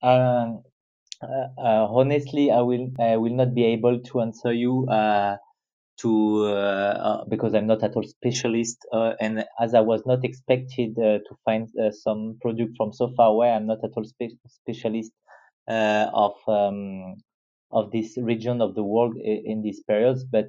[0.04, 0.58] Uh,
[1.22, 5.36] uh, honestly, I will I will not be able to answer you uh,
[6.00, 10.98] to uh, because I'm not at all specialist, uh, and as I was not expected
[10.98, 15.12] uh, to find some product from so far away, I'm not at all spe- specialist
[15.68, 17.16] of um,
[17.72, 20.48] of this region of the world i- in these periods, but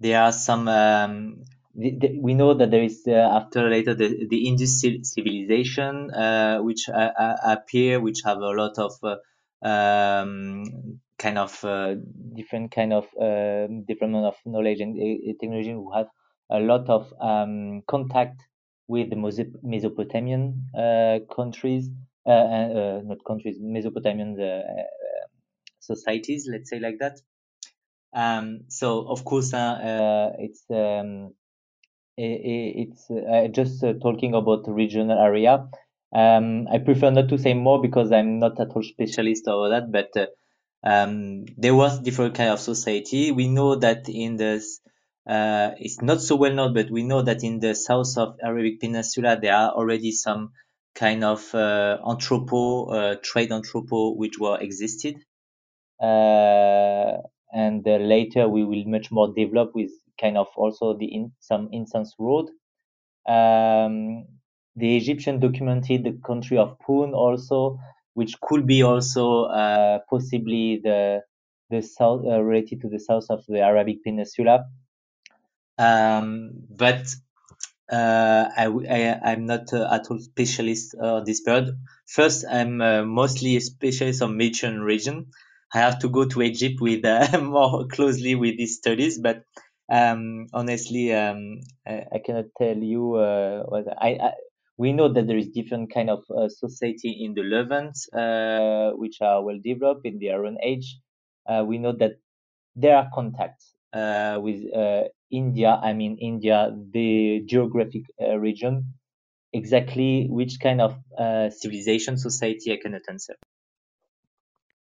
[0.00, 1.44] there are some um,
[1.76, 6.58] the, the, we know that there is uh, after later the, the Indus civilization uh,
[6.58, 10.64] which uh, uh, appear which have a lot of uh, um,
[11.18, 11.60] kind of
[12.34, 14.96] different kind of amount of knowledge and
[15.40, 16.08] technology who have
[16.50, 18.40] a lot of um, contact
[18.88, 19.16] with the
[19.62, 20.68] Mesopotamian
[21.34, 21.90] countries
[22.26, 24.36] not countries Mesopotamian
[25.80, 27.18] societies let's say like that.
[28.16, 31.34] Um, so of course, uh, uh, it's um,
[32.16, 35.68] it's uh, just uh, talking about regional area.
[36.14, 39.92] Um, I prefer not to say more because I'm not at all specialist over that.
[39.92, 40.26] But uh,
[40.84, 43.32] um, there was different kind of society.
[43.32, 44.62] We know that in the
[45.28, 48.80] uh, it's not so well known, but we know that in the south of Arabic
[48.80, 50.52] Peninsula there are already some
[50.94, 55.16] kind of uh, anthropo uh, trade anthropo which were existed
[56.00, 57.16] uh,
[57.52, 59.90] and later we will much more develop with
[60.20, 62.46] kind of also the in some instance road.
[63.28, 64.26] Um,
[64.76, 67.78] the Egyptian documented the country of Punt also,
[68.14, 71.22] which could be also uh, possibly the
[71.70, 74.66] the south uh, related to the south of the Arabic Peninsula.
[75.78, 77.06] Um, but
[77.92, 81.78] uh, I, I I'm not uh, at all specialist uh, on this period.
[82.06, 85.30] First, I'm uh, mostly a specialist on Mediterranean region.
[85.74, 87.04] I have to go to Egypt with
[87.42, 89.44] more closely with these studies, but
[89.88, 93.14] um, honestly, um, I, I cannot tell you.
[93.14, 94.32] Uh, what I, I
[94.78, 99.20] we know that there is different kind of uh, society in the Levant, uh, which
[99.22, 100.98] are well developed in the Iron Age.
[101.48, 102.12] Uh, we know that
[102.74, 105.80] there are contacts uh, with uh, India.
[105.82, 108.94] I mean, India, the geographic uh, region.
[109.52, 113.36] Exactly which kind of uh, civilization society I cannot answer.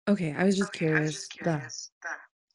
[0.09, 1.29] Okay, I was just curious.
[1.39, 1.61] The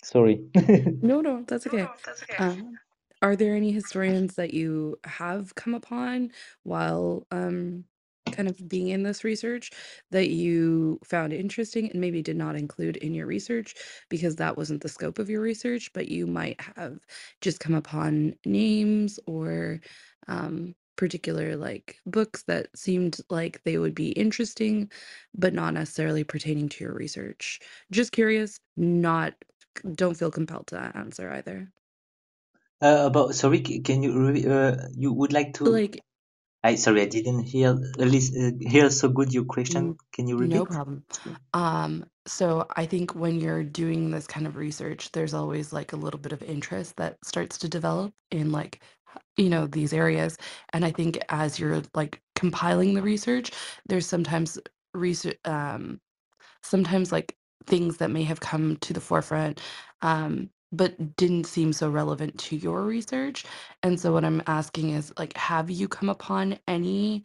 [0.07, 0.49] Sorry.
[1.01, 1.91] no, no, that's okay.
[2.37, 2.79] Um,
[3.21, 6.31] are there any historians that you have come upon
[6.63, 7.85] while um
[8.31, 9.71] kind of being in this research
[10.11, 13.73] that you found interesting and maybe did not include in your research
[14.09, 16.99] because that wasn't the scope of your research, but you might have
[17.41, 19.79] just come upon names or
[20.27, 24.91] um particular like books that seemed like they would be interesting
[25.35, 27.59] but not necessarily pertaining to your research.
[27.91, 29.35] Just curious, not
[29.95, 31.71] don't feel compelled to answer either.
[32.81, 35.65] Uh, about sorry, can you re- uh, you would like to?
[35.65, 36.01] Like,
[36.63, 39.97] I sorry, I didn't hear at least uh, hear so good your question.
[40.13, 40.53] Can you repeat?
[40.53, 41.03] no problem.
[41.53, 45.97] Um, so I think when you're doing this kind of research, there's always like a
[45.97, 48.81] little bit of interest that starts to develop in like,
[49.37, 50.37] you know, these areas.
[50.73, 53.51] And I think as you're like compiling the research,
[53.87, 54.59] there's sometimes
[54.93, 55.99] research, um,
[56.61, 57.35] sometimes like
[57.67, 59.61] things that may have come to the forefront
[60.03, 63.45] um, but didn't seem so relevant to your research.
[63.83, 67.23] And so what i'm asking is like have you come upon any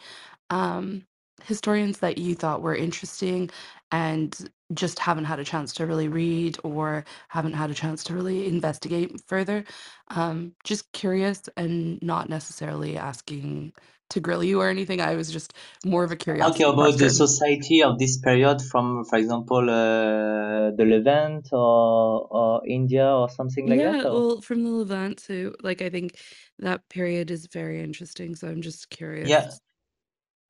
[0.51, 1.07] um,
[1.45, 3.51] historians that you thought were interesting
[3.93, 8.15] and just haven't had a chance to really read or haven't had a chance to
[8.15, 9.65] really investigate further?
[10.09, 13.75] Um, just curious and not necessarily asking
[14.13, 15.01] to grill you or anything.
[15.01, 15.53] I was just
[15.85, 16.61] more of a curiosity.
[16.61, 22.63] Okay, about the society of this period from, for example, uh, the Levant or or
[22.67, 24.13] India or something like Yeah, that, or?
[24.13, 26.19] well, from the Levant So, Like I think
[26.59, 28.91] that period is very interesting, so I'm just
[29.23, 29.61] Yeah, curious.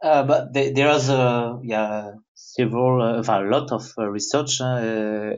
[0.02, 5.34] uh, but there, there is uh, yeah several uh, a lot of uh, research uh,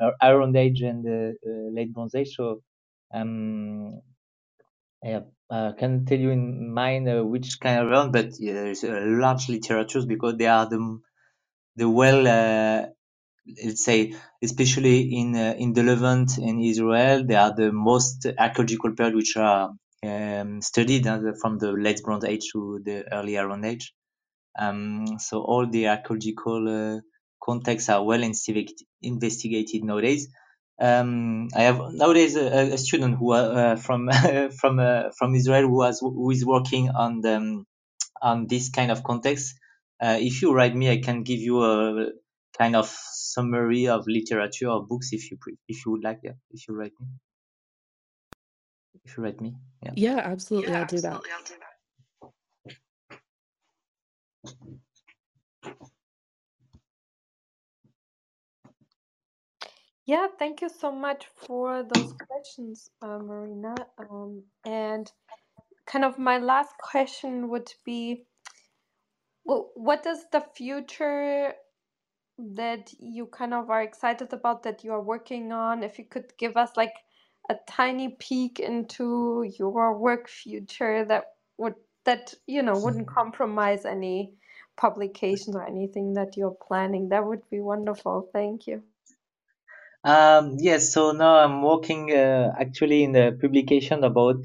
[0.00, 2.34] uh, Iron Age and uh, uh, Late Bronze Age.
[2.36, 2.62] So
[3.12, 4.00] um,
[5.02, 5.20] yeah,
[5.50, 9.00] uh, can tell you in mind uh, which kind of round, but yeah, there's uh,
[9.06, 11.00] large literatures because they are the
[11.76, 12.86] the well uh,
[13.64, 18.92] let's say especially in uh, in the Levant and Israel they are the most archaeological
[18.94, 19.70] period which are
[20.04, 23.94] um, studied uh, from the late Bronze Age to the early Iron Age.
[24.58, 26.68] Um, so all the archaeological
[26.98, 27.00] uh,
[27.42, 28.22] contexts are well
[29.02, 30.28] investigated nowadays.
[30.80, 34.10] Um, I have nowadays a, a student who uh, from
[34.60, 37.66] from uh, from Israel who has who is working on the, um,
[38.22, 39.56] on this kind of context.
[40.00, 42.10] Uh, if you write me, I can give you a
[42.56, 45.38] kind of summary of literature or books if you
[45.68, 46.20] if you would like.
[46.22, 47.08] Yeah, if you write me,
[49.04, 49.92] if you write me, yeah.
[49.96, 50.74] Yeah, absolutely.
[50.74, 51.70] I'll do that.
[60.08, 63.74] Yeah, thank you so much for those questions, uh, Marina.
[63.98, 65.12] Um, and
[65.86, 68.24] kind of my last question would be,
[69.44, 71.52] well, what does the future
[72.38, 75.82] that you kind of are excited about that you are working on?
[75.84, 76.94] If you could give us like
[77.50, 81.74] a tiny peek into your work future that would
[82.06, 84.32] that you know wouldn't compromise any
[84.78, 88.30] publications or anything that you're planning, that would be wonderful.
[88.32, 88.82] Thank you.
[90.04, 94.36] Um, yes, so now I'm working uh, actually in the publication about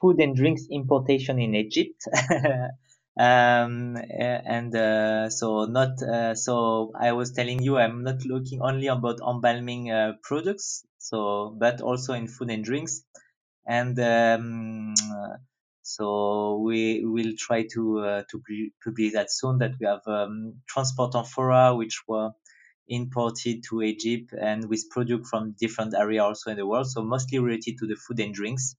[0.00, 2.02] food and drinks importation in Egypt.
[3.18, 8.88] um, and uh, so not uh, so I was telling you I'm not looking only
[8.88, 13.02] about embalming uh, products, so but also in food and drinks,
[13.66, 14.94] and um,
[15.82, 18.42] so we will try to uh, to
[18.84, 19.58] publish that soon.
[19.58, 22.30] That we have um, transport amphora which were
[22.88, 27.38] imported to Egypt and with product from different areas also in the world, so mostly
[27.38, 28.76] related to the food and drinks.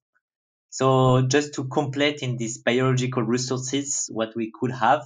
[0.69, 5.05] So just to complete in these biological resources what we could have.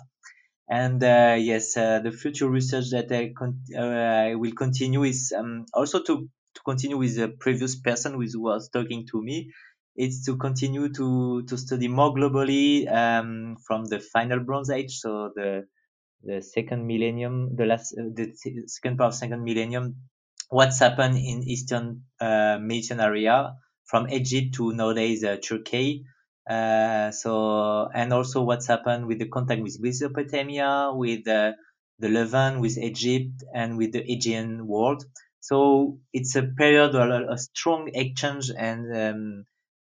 [0.70, 3.82] And uh, yes, uh, the future research that I, con- uh,
[4.32, 8.70] I will continue is um, also to, to continue with the previous person who was
[8.70, 9.52] talking to me.
[9.96, 15.32] It's to continue to, to study more globally um, from the final Bronze Age, so
[15.36, 15.68] the
[16.24, 18.34] the second millennium, the last, uh, the
[18.68, 19.96] second part of second millennium,
[20.50, 26.06] what's happened in Eastern uh, Mediterranean area from Egypt to nowadays uh, Turkey.
[26.50, 31.54] Uh, so, and also what's happened with the contact with Mesopotamia, with uh,
[32.00, 35.06] the Levant, with Egypt, and with the Aegean world.
[35.40, 39.46] So it's a period of a, a strong exchange and um,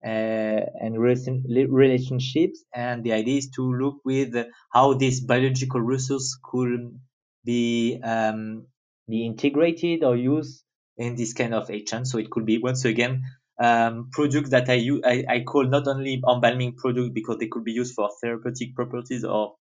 [0.04, 2.64] uh, and relationships.
[2.74, 4.34] And the idea is to look with
[4.70, 6.98] how this biological resource could
[7.44, 8.66] be um,
[9.08, 10.64] be integrated or used
[10.96, 12.06] in this kind of agent.
[12.06, 13.22] So it could be once again
[13.58, 17.64] um, products that I, use, I, I call not only embalming product because they could
[17.64, 19.56] be used for therapeutic properties or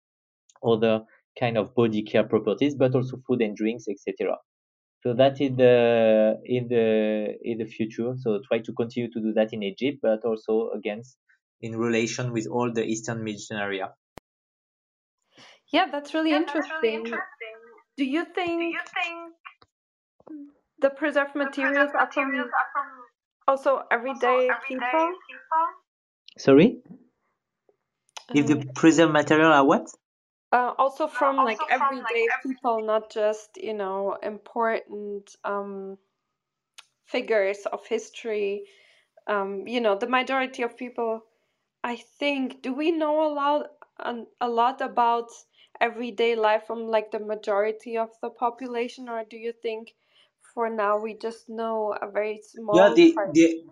[0.66, 1.04] other
[1.40, 4.38] kind of body care properties, but also food and drinks, etc.
[5.04, 8.16] So that is in the in the in the future.
[8.18, 11.18] So try to continue to do that in Egypt, but also against
[11.62, 13.94] in relation with all the Eastern Mediterranean area.
[15.72, 16.72] Yeah, that's really, yeah, interesting.
[16.72, 17.56] That's really interesting.
[17.98, 19.34] Do you think, do you think
[20.80, 25.08] the preserved materials, the preserved materials are, from are, from also everyday, also everyday people?
[25.28, 25.68] people?
[26.38, 26.78] Sorry?
[28.34, 29.88] If the Uh, preserved material are what?
[30.54, 35.36] Uh, also from also like from, everyday like, every- people, not just you know important
[35.46, 36.00] um,
[37.06, 38.66] figures of history.
[39.28, 41.24] Um, you know, the majority of people.
[41.84, 42.62] I think.
[42.64, 45.30] Do we know a lot a, a lot about
[45.82, 49.96] everyday life from like the majority of the population, or do you think
[50.54, 53.34] for now we just know a very small Yeah, the part?
[53.34, 53.64] the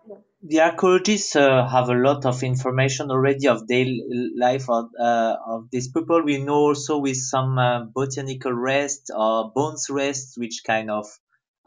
[0.44, 4.02] the archaeologists uh, have a lot of information already of daily
[4.36, 6.24] life of, uh, of these people.
[6.24, 11.06] We know also with some uh, botanical rests or bones rests, which kind of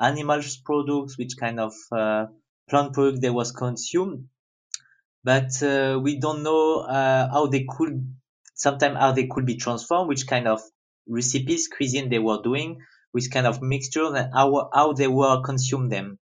[0.01, 2.27] animals products, which kind of uh,
[2.69, 4.29] plant product they was consumed.
[5.23, 8.15] But uh, we don't know uh, how they could,
[8.55, 10.61] sometimes how they could be transformed, which kind of
[11.09, 12.81] recipes, cuisine they were doing,
[13.15, 16.19] which kind of mixture and how, how they were consumed them.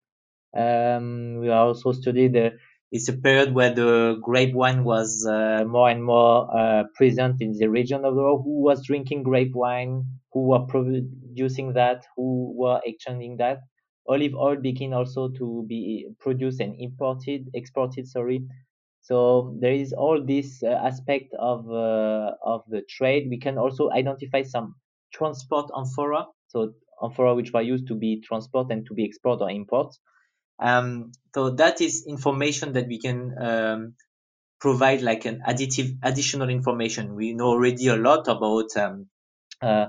[0.56, 2.58] Um, we also studied the
[2.90, 7.52] it's a period where the grape wine was uh, more and more uh, present in
[7.56, 8.42] the region of the world.
[8.44, 10.02] Who was drinking grape wine?
[10.32, 12.02] Who were producing that?
[12.16, 13.60] Who were exchanging that?
[14.08, 18.08] Olive oil began also to be produced and imported, exported.
[18.08, 18.44] Sorry.
[19.02, 23.28] So there is all this uh, aspect of uh, of the trade.
[23.30, 24.74] We can also identify some
[25.14, 26.26] transport amphora.
[26.50, 29.94] So amphora which were used to be transport and to be export or import.
[30.58, 33.94] Um, so that is information that we can um,
[34.60, 37.14] provide like an additive additional information.
[37.14, 39.08] We know already a lot about um,
[39.62, 39.86] uh,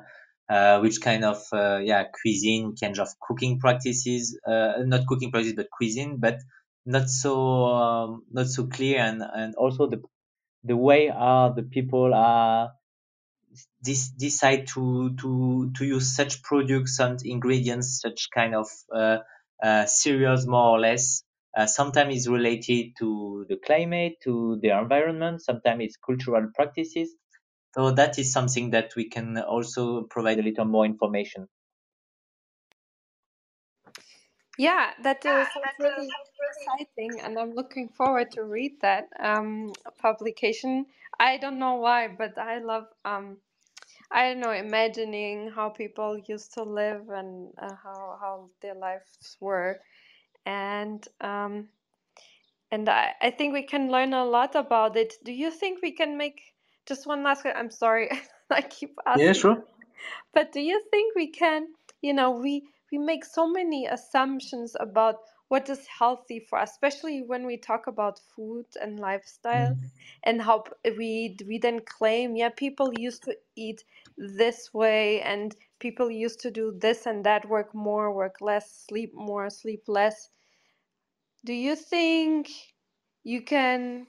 [0.49, 5.55] uh, which kind of uh, yeah cuisine, kind of cooking practices, uh, not cooking practices
[5.55, 6.39] but cuisine, but
[6.85, 10.01] not so um, not so clear and and also the
[10.63, 12.71] the way are the people are
[13.81, 19.19] this decide to to to use such products and ingredients, such kind of uh,
[19.63, 21.23] uh, cereals more or less.
[21.57, 25.41] Uh, sometimes it's related to the climate, to the environment.
[25.41, 27.15] Sometimes it's cultural practices.
[27.75, 31.47] So that is something that we can also provide a little more information.
[34.57, 36.09] Yeah, that uh, sounds really
[36.51, 40.85] exciting, and I'm looking forward to read that um, publication.
[41.19, 43.37] I don't know why, but I love um,
[44.11, 49.37] I don't know, imagining how people used to live and uh, how how their lives
[49.41, 49.79] were,
[50.45, 51.69] and um,
[52.71, 55.15] and I, I think we can learn a lot about it.
[55.25, 56.41] Do you think we can make
[56.87, 57.45] just one last?
[57.45, 58.09] I'm sorry,
[58.51, 59.27] I keep asking.
[59.27, 59.63] Yeah, sure.
[60.33, 61.67] But do you think we can?
[62.01, 65.17] You know, we we make so many assumptions about
[65.49, 69.89] what is healthy for us, especially when we talk about food and lifestyle, Mm.
[70.23, 70.63] and how
[70.97, 73.83] we we then claim, yeah, people used to eat
[74.17, 79.13] this way, and people used to do this and that, work more, work less, sleep
[79.13, 80.29] more, sleep less.
[81.45, 82.49] Do you think
[83.23, 84.07] you can,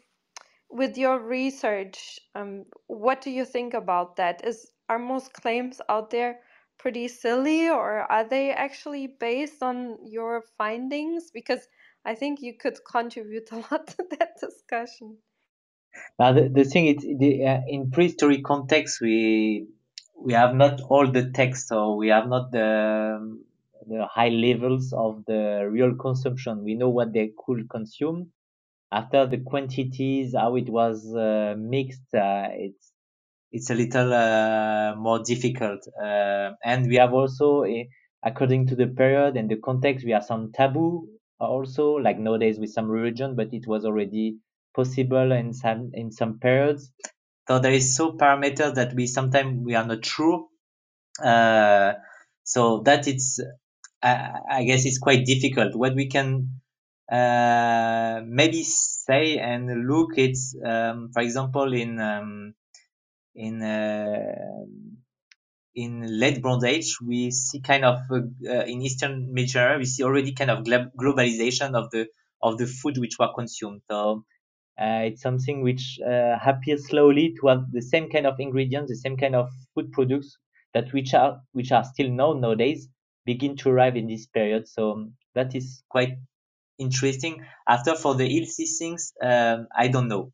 [0.71, 4.45] with your research, um, what do you think about that?
[4.47, 6.41] Is are most claims out there
[6.83, 11.31] pretty silly, or are they actually based on your findings?
[11.33, 11.61] Because
[12.05, 15.19] I think you could contribute a lot to that discussion.
[16.19, 19.69] Now the, the thing is, the, uh, in prehistoric context, we
[20.19, 23.39] we have not all the text, so we have not the
[23.89, 26.65] the high levels of the real consumption.
[26.65, 28.33] We know what they could consume.
[28.93, 32.92] After the quantities, how it was uh, mixed, uh, it's
[33.53, 35.87] it's a little uh, more difficult.
[36.03, 37.85] Uh, and we have also, eh,
[38.25, 41.09] according to the period and the context, we have some taboo
[41.39, 44.39] also, like nowadays with some religion, but it was already
[44.75, 46.91] possible in some in some periods.
[47.49, 50.47] So there is so parameters that we sometimes we are not sure.
[51.23, 51.95] Uh,
[52.45, 53.41] so that it's
[54.03, 55.75] I, I guess it's quite difficult.
[55.77, 56.61] What we can
[57.11, 62.55] uh, maybe say and look, it's um, for example in um,
[63.35, 64.65] in uh,
[65.75, 68.17] in late Bronze Age, we see kind of uh,
[68.49, 72.09] uh, in Eastern Mediterranean, we see already kind of glo- globalization of the
[72.43, 73.83] of the food which were consumed.
[73.91, 74.25] So
[74.81, 76.39] uh, it's something which uh,
[76.79, 80.39] slowly to have the same kind of ingredients, the same kind of food products
[80.75, 82.89] that which are which are still known nowadays
[83.27, 84.69] begin to arrive in this period.
[84.69, 86.15] So that is quite
[86.79, 87.45] interesting.
[87.69, 90.33] After for the healthy things, um, I don't know.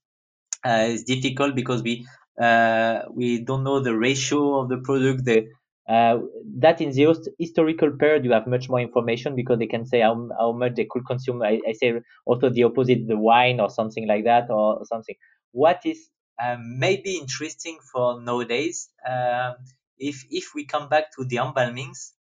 [0.65, 2.07] Uh, it's difficult because we
[2.41, 5.25] uh, we don't know the ratio of the product.
[5.25, 5.49] The
[5.89, 6.19] uh,
[6.59, 10.29] that in the historical period you have much more information because they can say how,
[10.39, 11.43] how much they could consume.
[11.43, 11.95] I, I say
[12.27, 15.17] also the opposite, the wine or something like that or something.
[15.53, 16.11] What is
[16.43, 19.57] um, maybe interesting for nowadays, um,
[19.99, 22.13] if if we come back to the embalmings,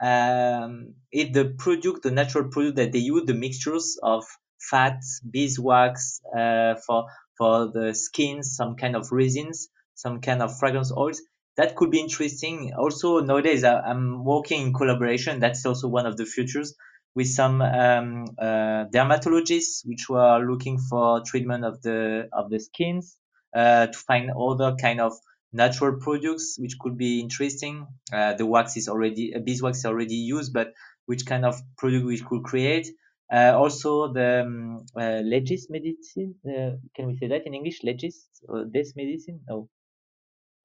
[0.00, 4.24] um, if the product, the natural product that they use, the mixtures of
[4.60, 7.06] fat, beeswax uh, for
[7.38, 11.20] for the skins, some kind of resins, some kind of fragrance oils.
[11.56, 12.72] That could be interesting.
[12.76, 15.40] Also, nowadays I, I'm working in collaboration.
[15.40, 16.74] That's also one of the futures
[17.14, 23.16] with some um, uh, dermatologists, which were looking for treatment of the of the skins
[23.54, 25.14] uh, to find other kind of
[25.52, 27.86] natural products which could be interesting.
[28.12, 30.74] Uh, the wax is already beeswax is already used, but
[31.06, 32.88] which kind of product we could create.
[33.32, 36.34] Uh, also the um, uh, legis medicine.
[36.46, 37.82] Uh, can we say that in English?
[37.82, 39.40] Legis or des medicine?
[39.48, 39.68] No.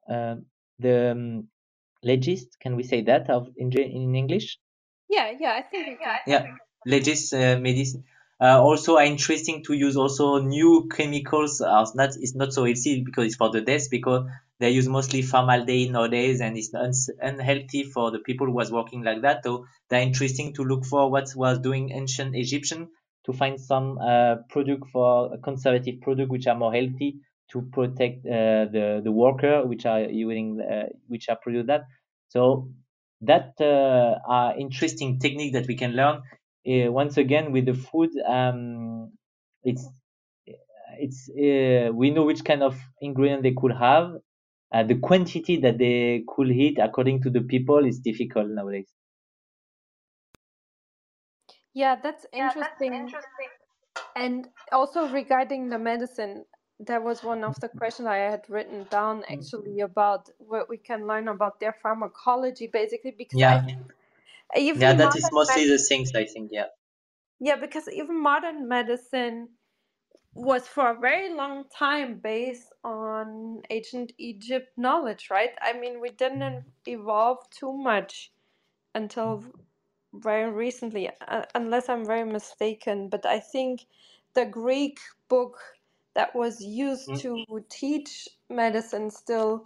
[0.07, 0.45] Um,
[0.79, 1.47] the um,
[2.05, 2.59] legist.
[2.59, 4.59] Can we say that of in, in English?
[5.09, 6.19] Yeah, yeah, I think you can.
[6.27, 6.45] Yeah,
[6.85, 8.03] legis uh, medicine.
[8.39, 11.61] Uh, also are interesting to use also new chemicals.
[11.61, 14.27] Uh, not it's not so easy because it's for the death because
[14.61, 19.03] they use mostly formaldehyde nowadays and it's un- unhealthy for the people who was working
[19.03, 19.43] like that.
[19.43, 22.89] So they're interesting to look for what was doing ancient Egyptian
[23.25, 27.17] to find some uh, product for conservative product which are more healthy
[27.51, 31.83] to protect uh, the the worker which are using uh, which are produce that.
[32.29, 32.69] So
[33.21, 36.21] that uh, are interesting technique that we can learn.
[36.67, 39.11] Uh, once again with the food, um,
[39.63, 39.87] it's
[40.99, 44.13] it's uh, we know which kind of ingredient they could have.
[44.71, 48.91] Uh, the quantity that they could hit according to the people is difficult nowadays.
[51.73, 52.93] Yeah, that's interesting.
[52.93, 53.49] Yeah, that's interesting.
[54.15, 56.45] And also regarding the medicine,
[56.79, 61.07] that was one of the questions I had written down actually about what we can
[61.07, 63.11] learn about their pharmacology, basically.
[63.17, 63.61] Because yeah,
[64.55, 66.51] I, even yeah, that is mostly the things I think.
[66.51, 66.67] Yeah,
[67.39, 69.49] yeah, because even modern medicine
[70.33, 75.51] was for a very long time based on ancient Egypt knowledge, right?
[75.61, 76.63] I mean, we didn't mm.
[76.87, 78.31] evolve too much
[78.95, 79.43] until
[80.13, 83.09] very recently, uh, unless I'm very mistaken.
[83.09, 83.85] But I think
[84.33, 85.59] the Greek book
[86.13, 87.19] that was used mm.
[87.21, 89.65] to teach medicine still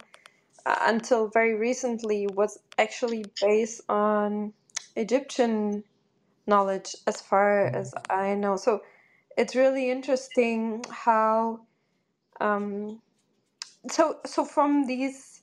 [0.64, 4.52] uh, until very recently was actually based on
[4.96, 5.84] Egyptian
[6.48, 8.56] knowledge, as far as I know.
[8.56, 8.82] So
[9.36, 11.60] it's really interesting how.
[12.40, 13.00] Um,
[13.88, 15.36] so so from these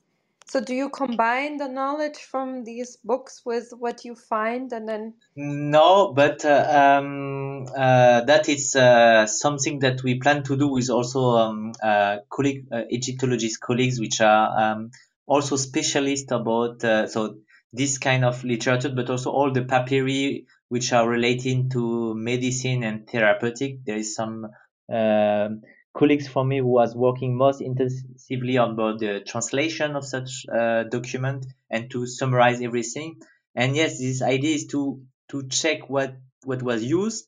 [0.46, 5.14] so do you combine the knowledge from these books with what you find and then?
[5.36, 10.90] No, but uh, um, uh, that is uh, something that we plan to do with
[10.90, 14.92] also um, uh, colleague, uh, Egyptologist colleagues, which are um,
[15.26, 17.38] also specialists about uh, so
[17.72, 23.08] this kind of literature, but also all the papyri which are relating to medicine and
[23.08, 23.86] therapeutic.
[23.86, 24.48] There is some
[24.92, 25.62] um,
[25.96, 30.86] colleagues for me who was working most intensively on both the translation of such uh,
[30.86, 33.22] document and to summarize everything.
[33.54, 37.28] And yes, this idea is to to check what what was used.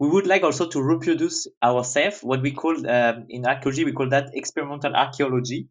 [0.00, 4.08] We would like also to reproduce ourselves what we call uh, in archaeology we call
[4.08, 5.68] that experimental archaeology.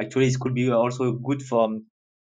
[0.00, 1.80] Actually, it could be also good for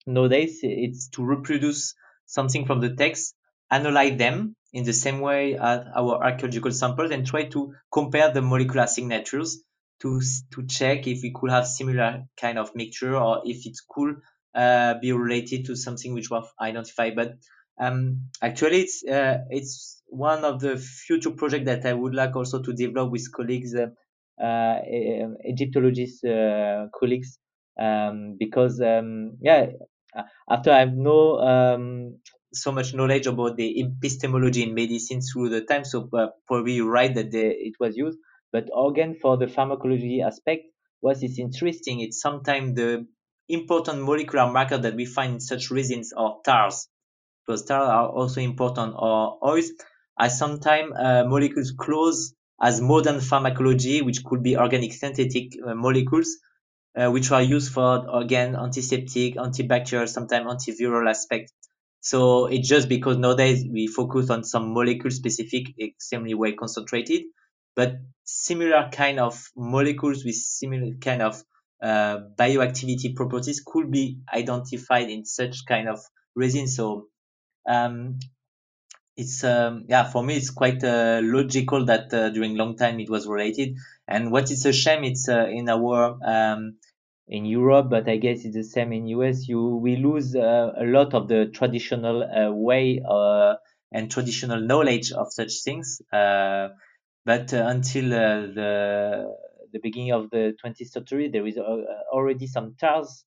[0.07, 0.61] nowadays.
[0.63, 1.97] It's to reproduce
[2.27, 3.35] something from the text,
[3.71, 8.43] analyze them, in the same way as our archaeological samples and try to compare the
[8.43, 9.63] molecular signatures
[10.01, 10.21] to
[10.53, 14.17] to check if we could have similar kind of mixture or if it could
[14.55, 17.17] uh, be related to something which was identified.
[17.17, 17.37] But
[17.81, 22.63] um, actually, it's uh, it's one of the future projects that I would like also
[22.63, 23.89] to develop with colleagues, uh,
[24.43, 24.81] uh
[25.49, 27.39] Egyptologists uh, colleagues,
[27.81, 29.67] um, because um, yeah,
[30.51, 32.19] after I no um,
[32.53, 35.85] so much knowledge about the epistemology in medicine through the time.
[35.85, 38.19] So uh, probably you're right that it was used.
[38.53, 40.65] But again, for the pharmacology aspect,
[41.01, 43.07] what is interesting, it's sometimes the
[43.49, 46.89] important molecular marker that we find in such resins or tars.
[47.47, 49.71] Because tars are also important or oils
[50.19, 56.37] are sometimes uh, molecules close as modern pharmacology, which could be organic synthetic uh, molecules,
[56.97, 61.53] uh, which are used for again antiseptic, antibacterial, sometimes antiviral aspect.
[62.01, 67.23] So it's just because nowadays we focus on some molecule specific, extremely well concentrated,
[67.75, 71.43] but similar kind of molecules with similar kind of
[71.83, 76.01] uh, bioactivity properties could be identified in such kind of
[76.35, 76.69] resin.
[76.69, 77.09] So
[77.69, 78.19] um,
[79.17, 83.11] it's um, yeah for me it's quite uh, logical that uh, during long time it
[83.11, 83.77] was related.
[84.09, 86.77] And what is a shame, it's uh, in our um,
[87.29, 89.49] in Europe, but I guess it's the same in US.
[89.49, 93.55] You we lose uh, a lot of the traditional uh, way uh,
[93.93, 96.01] and traditional knowledge of such things.
[96.13, 96.69] Uh,
[97.25, 99.37] but uh, until uh, the
[99.73, 103.25] the beginning of the 20th century, there is already some tars,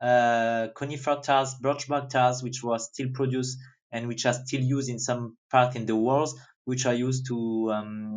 [0.00, 3.58] conifer tars, birch bark tars, which were still produced
[3.92, 6.30] and which are still used in some part in the world,
[6.64, 8.16] which are used to um,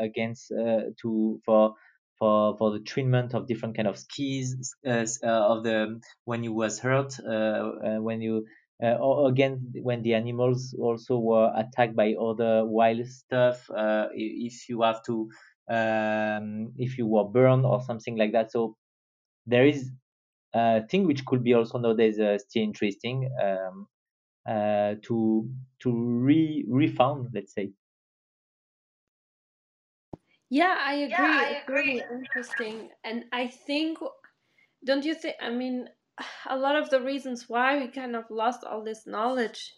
[0.00, 1.76] against to for
[2.18, 6.52] for for the treatment of different kind of skis uh, uh, of the when you
[6.52, 8.46] was hurt uh, uh when you
[8.82, 14.68] uh, or again when the animals also were attacked by other wild stuff uh, if
[14.68, 15.28] you have to
[15.70, 18.52] um, if you were burned or something like that.
[18.52, 18.76] So
[19.46, 19.90] there is
[20.54, 23.86] a thing which could be also nowadays still interesting um,
[24.46, 25.48] to
[25.80, 27.70] to re refound let's say
[30.54, 31.10] yeah, I agree.
[31.10, 31.82] Yeah, I it's agree.
[31.82, 32.90] really interesting.
[33.02, 33.98] And I think,
[34.84, 35.88] don't you think, I mean,
[36.48, 39.74] a lot of the reasons why we kind of lost all this knowledge,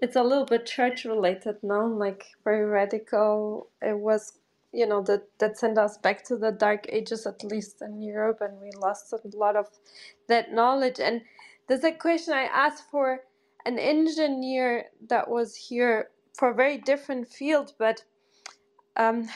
[0.00, 3.68] it's a little bit church related now, like very radical.
[3.80, 4.38] It was,
[4.72, 8.40] you know, that, that sent us back to the dark ages, at least in Europe,
[8.42, 9.68] and we lost a lot of
[10.28, 11.00] that knowledge.
[11.00, 11.22] And
[11.68, 13.20] there's a question I asked for
[13.64, 18.04] an engineer that was here for a very different field, but
[18.96, 19.28] um,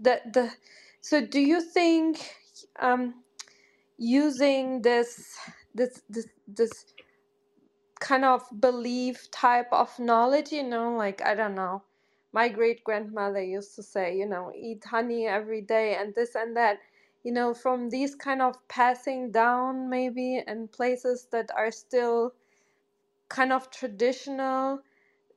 [0.00, 0.50] the the
[1.00, 2.18] so do you think
[2.80, 3.14] um,
[3.98, 5.36] using this
[5.74, 6.86] this this this
[8.00, 11.82] kind of belief type of knowledge you know like i don't know
[12.32, 16.56] my great grandmother used to say you know eat honey every day and this and
[16.56, 16.78] that
[17.24, 22.32] you know from these kind of passing down maybe and places that are still
[23.28, 24.80] kind of traditional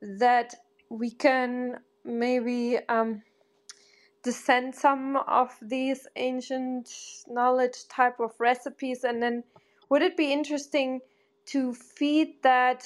[0.02, 0.54] that
[0.90, 3.22] we can maybe um,
[4.22, 6.88] descend some of these ancient
[7.28, 9.44] knowledge type of recipes and then
[9.90, 11.00] would it be interesting
[11.46, 12.84] to feed that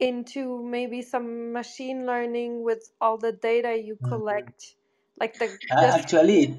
[0.00, 4.08] into maybe some machine learning with all the data you Mm.
[4.08, 4.76] collect
[5.20, 6.56] like the Uh, actually,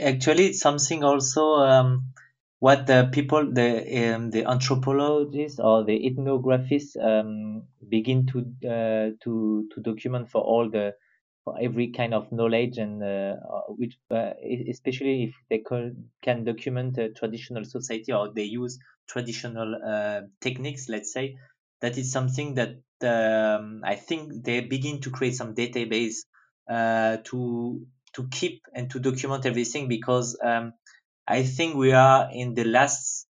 [0.00, 2.14] actually, it's something also um,
[2.60, 8.38] what the people, the um, the anthropologists or the ethnographists um, begin to
[8.68, 10.94] uh, to to document for all the
[11.46, 14.32] for every kind of knowledge and uh, uh, which uh,
[14.68, 20.88] especially if they can, can document a traditional society or they use traditional uh, techniques,
[20.88, 21.36] let's say,
[21.80, 22.70] that is something that
[23.02, 26.16] um, I think they begin to create some database
[26.68, 30.72] uh, to to keep and to document everything because um,
[31.28, 33.25] I think we are in the last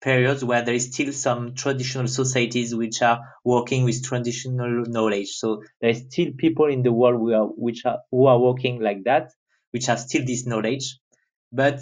[0.00, 5.28] periods where there is still some traditional societies which are working with traditional knowledge.
[5.28, 8.80] So there is still people in the world who are, which are who are working
[8.80, 9.32] like that,
[9.72, 10.98] which have still this knowledge.
[11.52, 11.80] But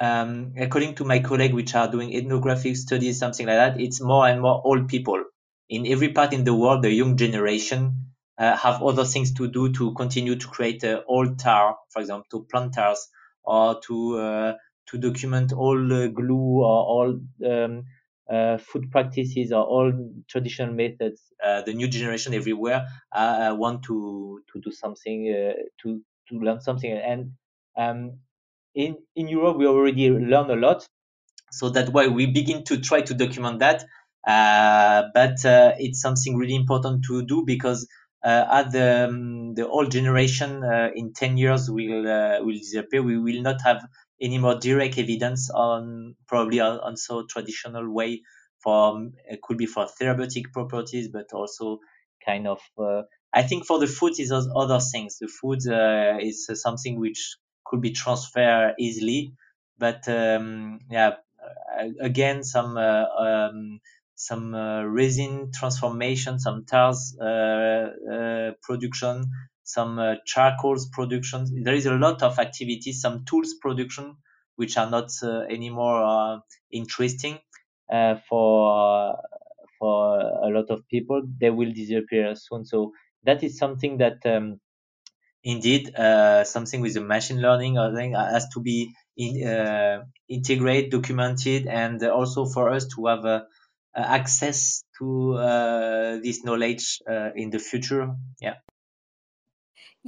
[0.00, 4.26] um, according to my colleague, which are doing ethnographic studies, something like that, it's more
[4.26, 5.22] and more old people
[5.68, 6.82] in every part in the world.
[6.82, 11.38] The young generation uh, have other things to do to continue to create uh, old
[11.38, 13.08] tar, for example, to plant tars
[13.44, 14.52] or to uh,
[14.86, 17.84] to document all uh, glue or all um,
[18.30, 19.92] uh, food practices or all
[20.28, 21.32] traditional methods.
[21.44, 26.60] Uh, the new generation everywhere uh, want to to do something uh, to to learn
[26.60, 27.32] something and
[27.76, 28.18] um,
[28.74, 30.86] in in Europe we already learn a lot,
[31.50, 33.84] so that's why we begin to try to document that.
[34.26, 37.86] Uh, but uh, it's something really important to do because
[38.24, 43.02] uh, at the um, the old generation uh, in 10 years will uh, will disappear.
[43.02, 43.86] We will not have
[44.20, 46.96] any more direct evidence on probably on
[47.28, 48.22] traditional way
[48.62, 51.78] for it could be for therapeutic properties, but also
[52.24, 53.02] kind of uh,
[53.32, 55.18] I think for the food is other things.
[55.18, 59.32] The food uh, is something which could be transferred easily.
[59.78, 61.16] But um, yeah,
[61.78, 63.80] uh, again, some uh, um,
[64.14, 67.14] some uh, resin transformation, some tars
[68.62, 69.24] production,
[69.66, 71.62] some charcoals production.
[71.62, 74.16] There is a lot of activities, some tools production,
[74.56, 75.10] which are not
[75.50, 77.38] anymore interesting
[78.28, 79.16] for
[79.78, 81.22] for a lot of people.
[81.40, 82.64] They will disappear soon.
[82.64, 82.92] So
[83.24, 84.60] that is something that um,
[85.42, 90.90] indeed uh, something with the machine learning or thing has to be in, uh, integrated,
[90.90, 93.40] documented, and also for us to have uh,
[93.94, 98.14] access to uh, this knowledge uh, in the future.
[98.40, 98.54] Yeah.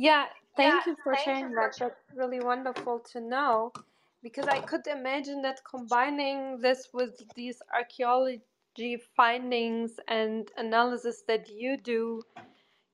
[0.01, 0.27] Yeah,
[0.57, 1.75] thank you for sharing that.
[1.77, 3.73] That's really wonderful to know
[4.23, 11.77] because I could imagine that combining this with these archaeology findings and analysis that you
[11.77, 12.23] do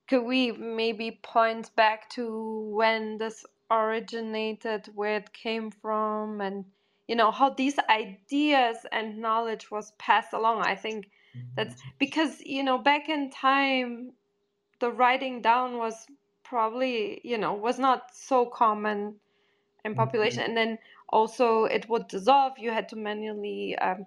[0.09, 6.65] could we maybe point back to when this originated, where it came from, and
[7.09, 10.63] you know how these ideas and knowledge was passed along?
[10.63, 11.11] I think
[11.57, 11.89] that's mm-hmm.
[11.99, 14.13] because you know back in time,
[14.81, 16.07] the writing down was
[16.55, 19.17] probably you know was not so common
[19.85, 20.79] in population, and then
[21.09, 22.53] also it would dissolve.
[22.59, 24.07] You had to manually, um,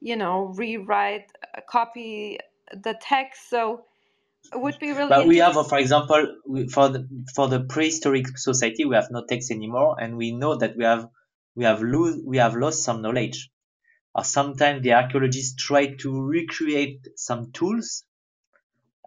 [0.00, 2.38] you know, rewrite, uh, copy
[2.72, 3.84] the text, so
[4.50, 6.22] it would be really but we have for example
[6.70, 9.96] for the for the prehistoric society we have no text anymore.
[10.00, 11.06] And we know that we have
[11.54, 13.50] we have lose we have lost some knowledge.
[14.14, 18.04] Or sometimes the archaeologists try to recreate some tools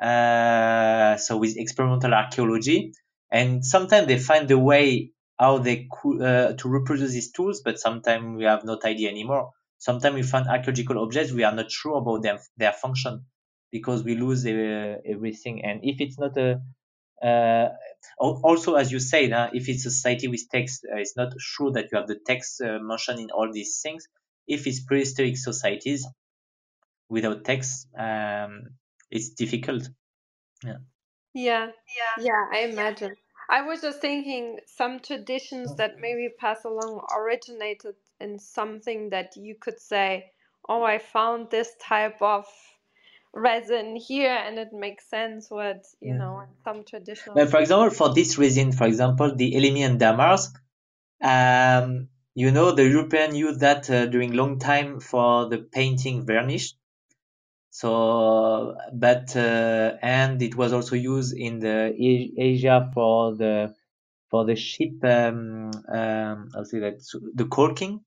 [0.02, 2.94] uh, so with experimental archaeology
[3.32, 7.80] and sometimes they find a way how they could uh, to reproduce these tools but
[7.80, 11.98] sometimes we have no idea anymore sometimes we find archaeological objects we are not sure
[11.98, 13.26] about them their function
[13.72, 15.64] because we lose uh, everything.
[15.64, 16.62] And if it's not a
[17.22, 17.70] uh,
[18.20, 21.88] also, as you said, if it's a society with text, uh, it's not sure that
[21.92, 24.08] you have the text uh, mentioned in all these things.
[24.48, 26.06] If it's prehistoric societies
[27.10, 28.64] without text, um,
[29.12, 29.90] it's difficult.
[30.64, 30.80] Yeah.
[31.34, 31.68] Yeah.
[31.98, 32.24] Yeah.
[32.24, 32.46] Yeah.
[32.52, 33.16] I imagine.
[33.50, 39.56] I was just thinking some traditions that maybe pass along originated in something that you
[39.56, 40.32] could say,
[40.68, 42.46] "Oh, I found this type of
[43.34, 46.18] resin here and it makes sense what you Yeah.
[46.18, 50.38] know some traditional But for example, for this resin, for example, the Elemi and dammar,
[51.22, 56.74] um, you know, the European used that uh, during long time for the painting varnish.
[57.70, 61.94] So, but uh, and it was also used in the
[62.38, 63.76] Asia for the
[64.32, 65.04] for the ship.
[65.04, 67.00] Um, um, I'll say that
[67.36, 68.02] the corking.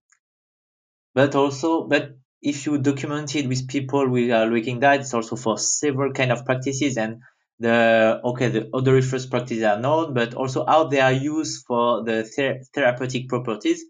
[1.14, 5.36] But also, but if you document it with people who are looking that, it's also
[5.36, 7.20] for several kind of practices and
[7.60, 12.24] the okay the odoriferous practices are known, but also how they are used for the
[12.24, 13.84] ther- therapeutic properties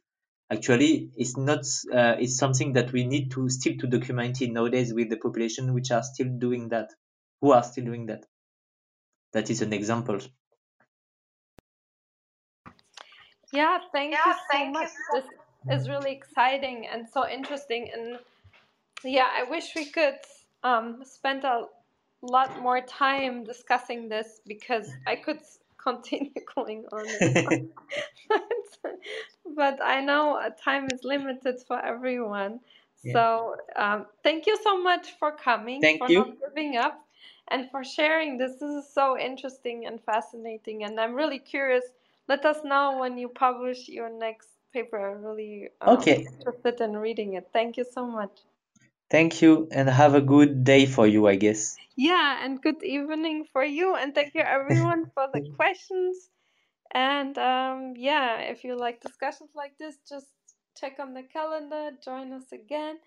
[0.50, 4.92] actually it's not uh, it's something that we need to still to document it nowadays
[4.92, 6.90] with the population which are still doing that
[7.40, 8.26] who are still doing that.
[9.32, 10.18] That is an example.
[13.52, 14.90] Yeah thank you so much.
[15.12, 15.24] this
[15.70, 18.18] is really exciting and so interesting and
[19.04, 20.18] yeah i wish we could
[20.62, 21.66] um, spend a
[22.22, 25.40] lot more time discussing this because i could
[25.82, 27.38] continue going on on.
[27.44, 27.60] but,
[29.56, 32.60] but I know uh, time is limited for everyone.
[33.02, 33.14] Yeah.
[33.14, 36.18] So um, thank you so much for coming, Thank for you.
[36.18, 37.04] not giving up,
[37.48, 38.52] and for sharing this.
[38.54, 41.84] This is so interesting and fascinating, and I'm really curious.
[42.28, 44.98] Let us know when you publish your next paper.
[45.10, 46.26] I'm really um, Okay.
[46.38, 47.48] interested in reading it.
[47.52, 48.30] Thank you so much.
[49.10, 51.78] Thank you and have a good day for you, I guess.
[51.96, 56.30] Yeah, and good evening for you, and thank you everyone for the questions.
[56.94, 60.26] And um, yeah, if you like discussions like this, just
[60.80, 62.98] check on the calendar, join us again.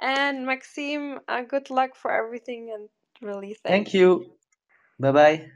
[0.00, 2.88] And Maxime, uh, good luck for everything, and
[3.22, 4.26] really thank, Thank you.
[5.00, 5.46] Bye bye.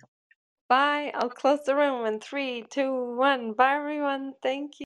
[0.68, 1.12] Bye.
[1.14, 3.54] I'll close the room in three, two, one.
[3.54, 4.34] Bye, everyone.
[4.42, 4.82] Thank you.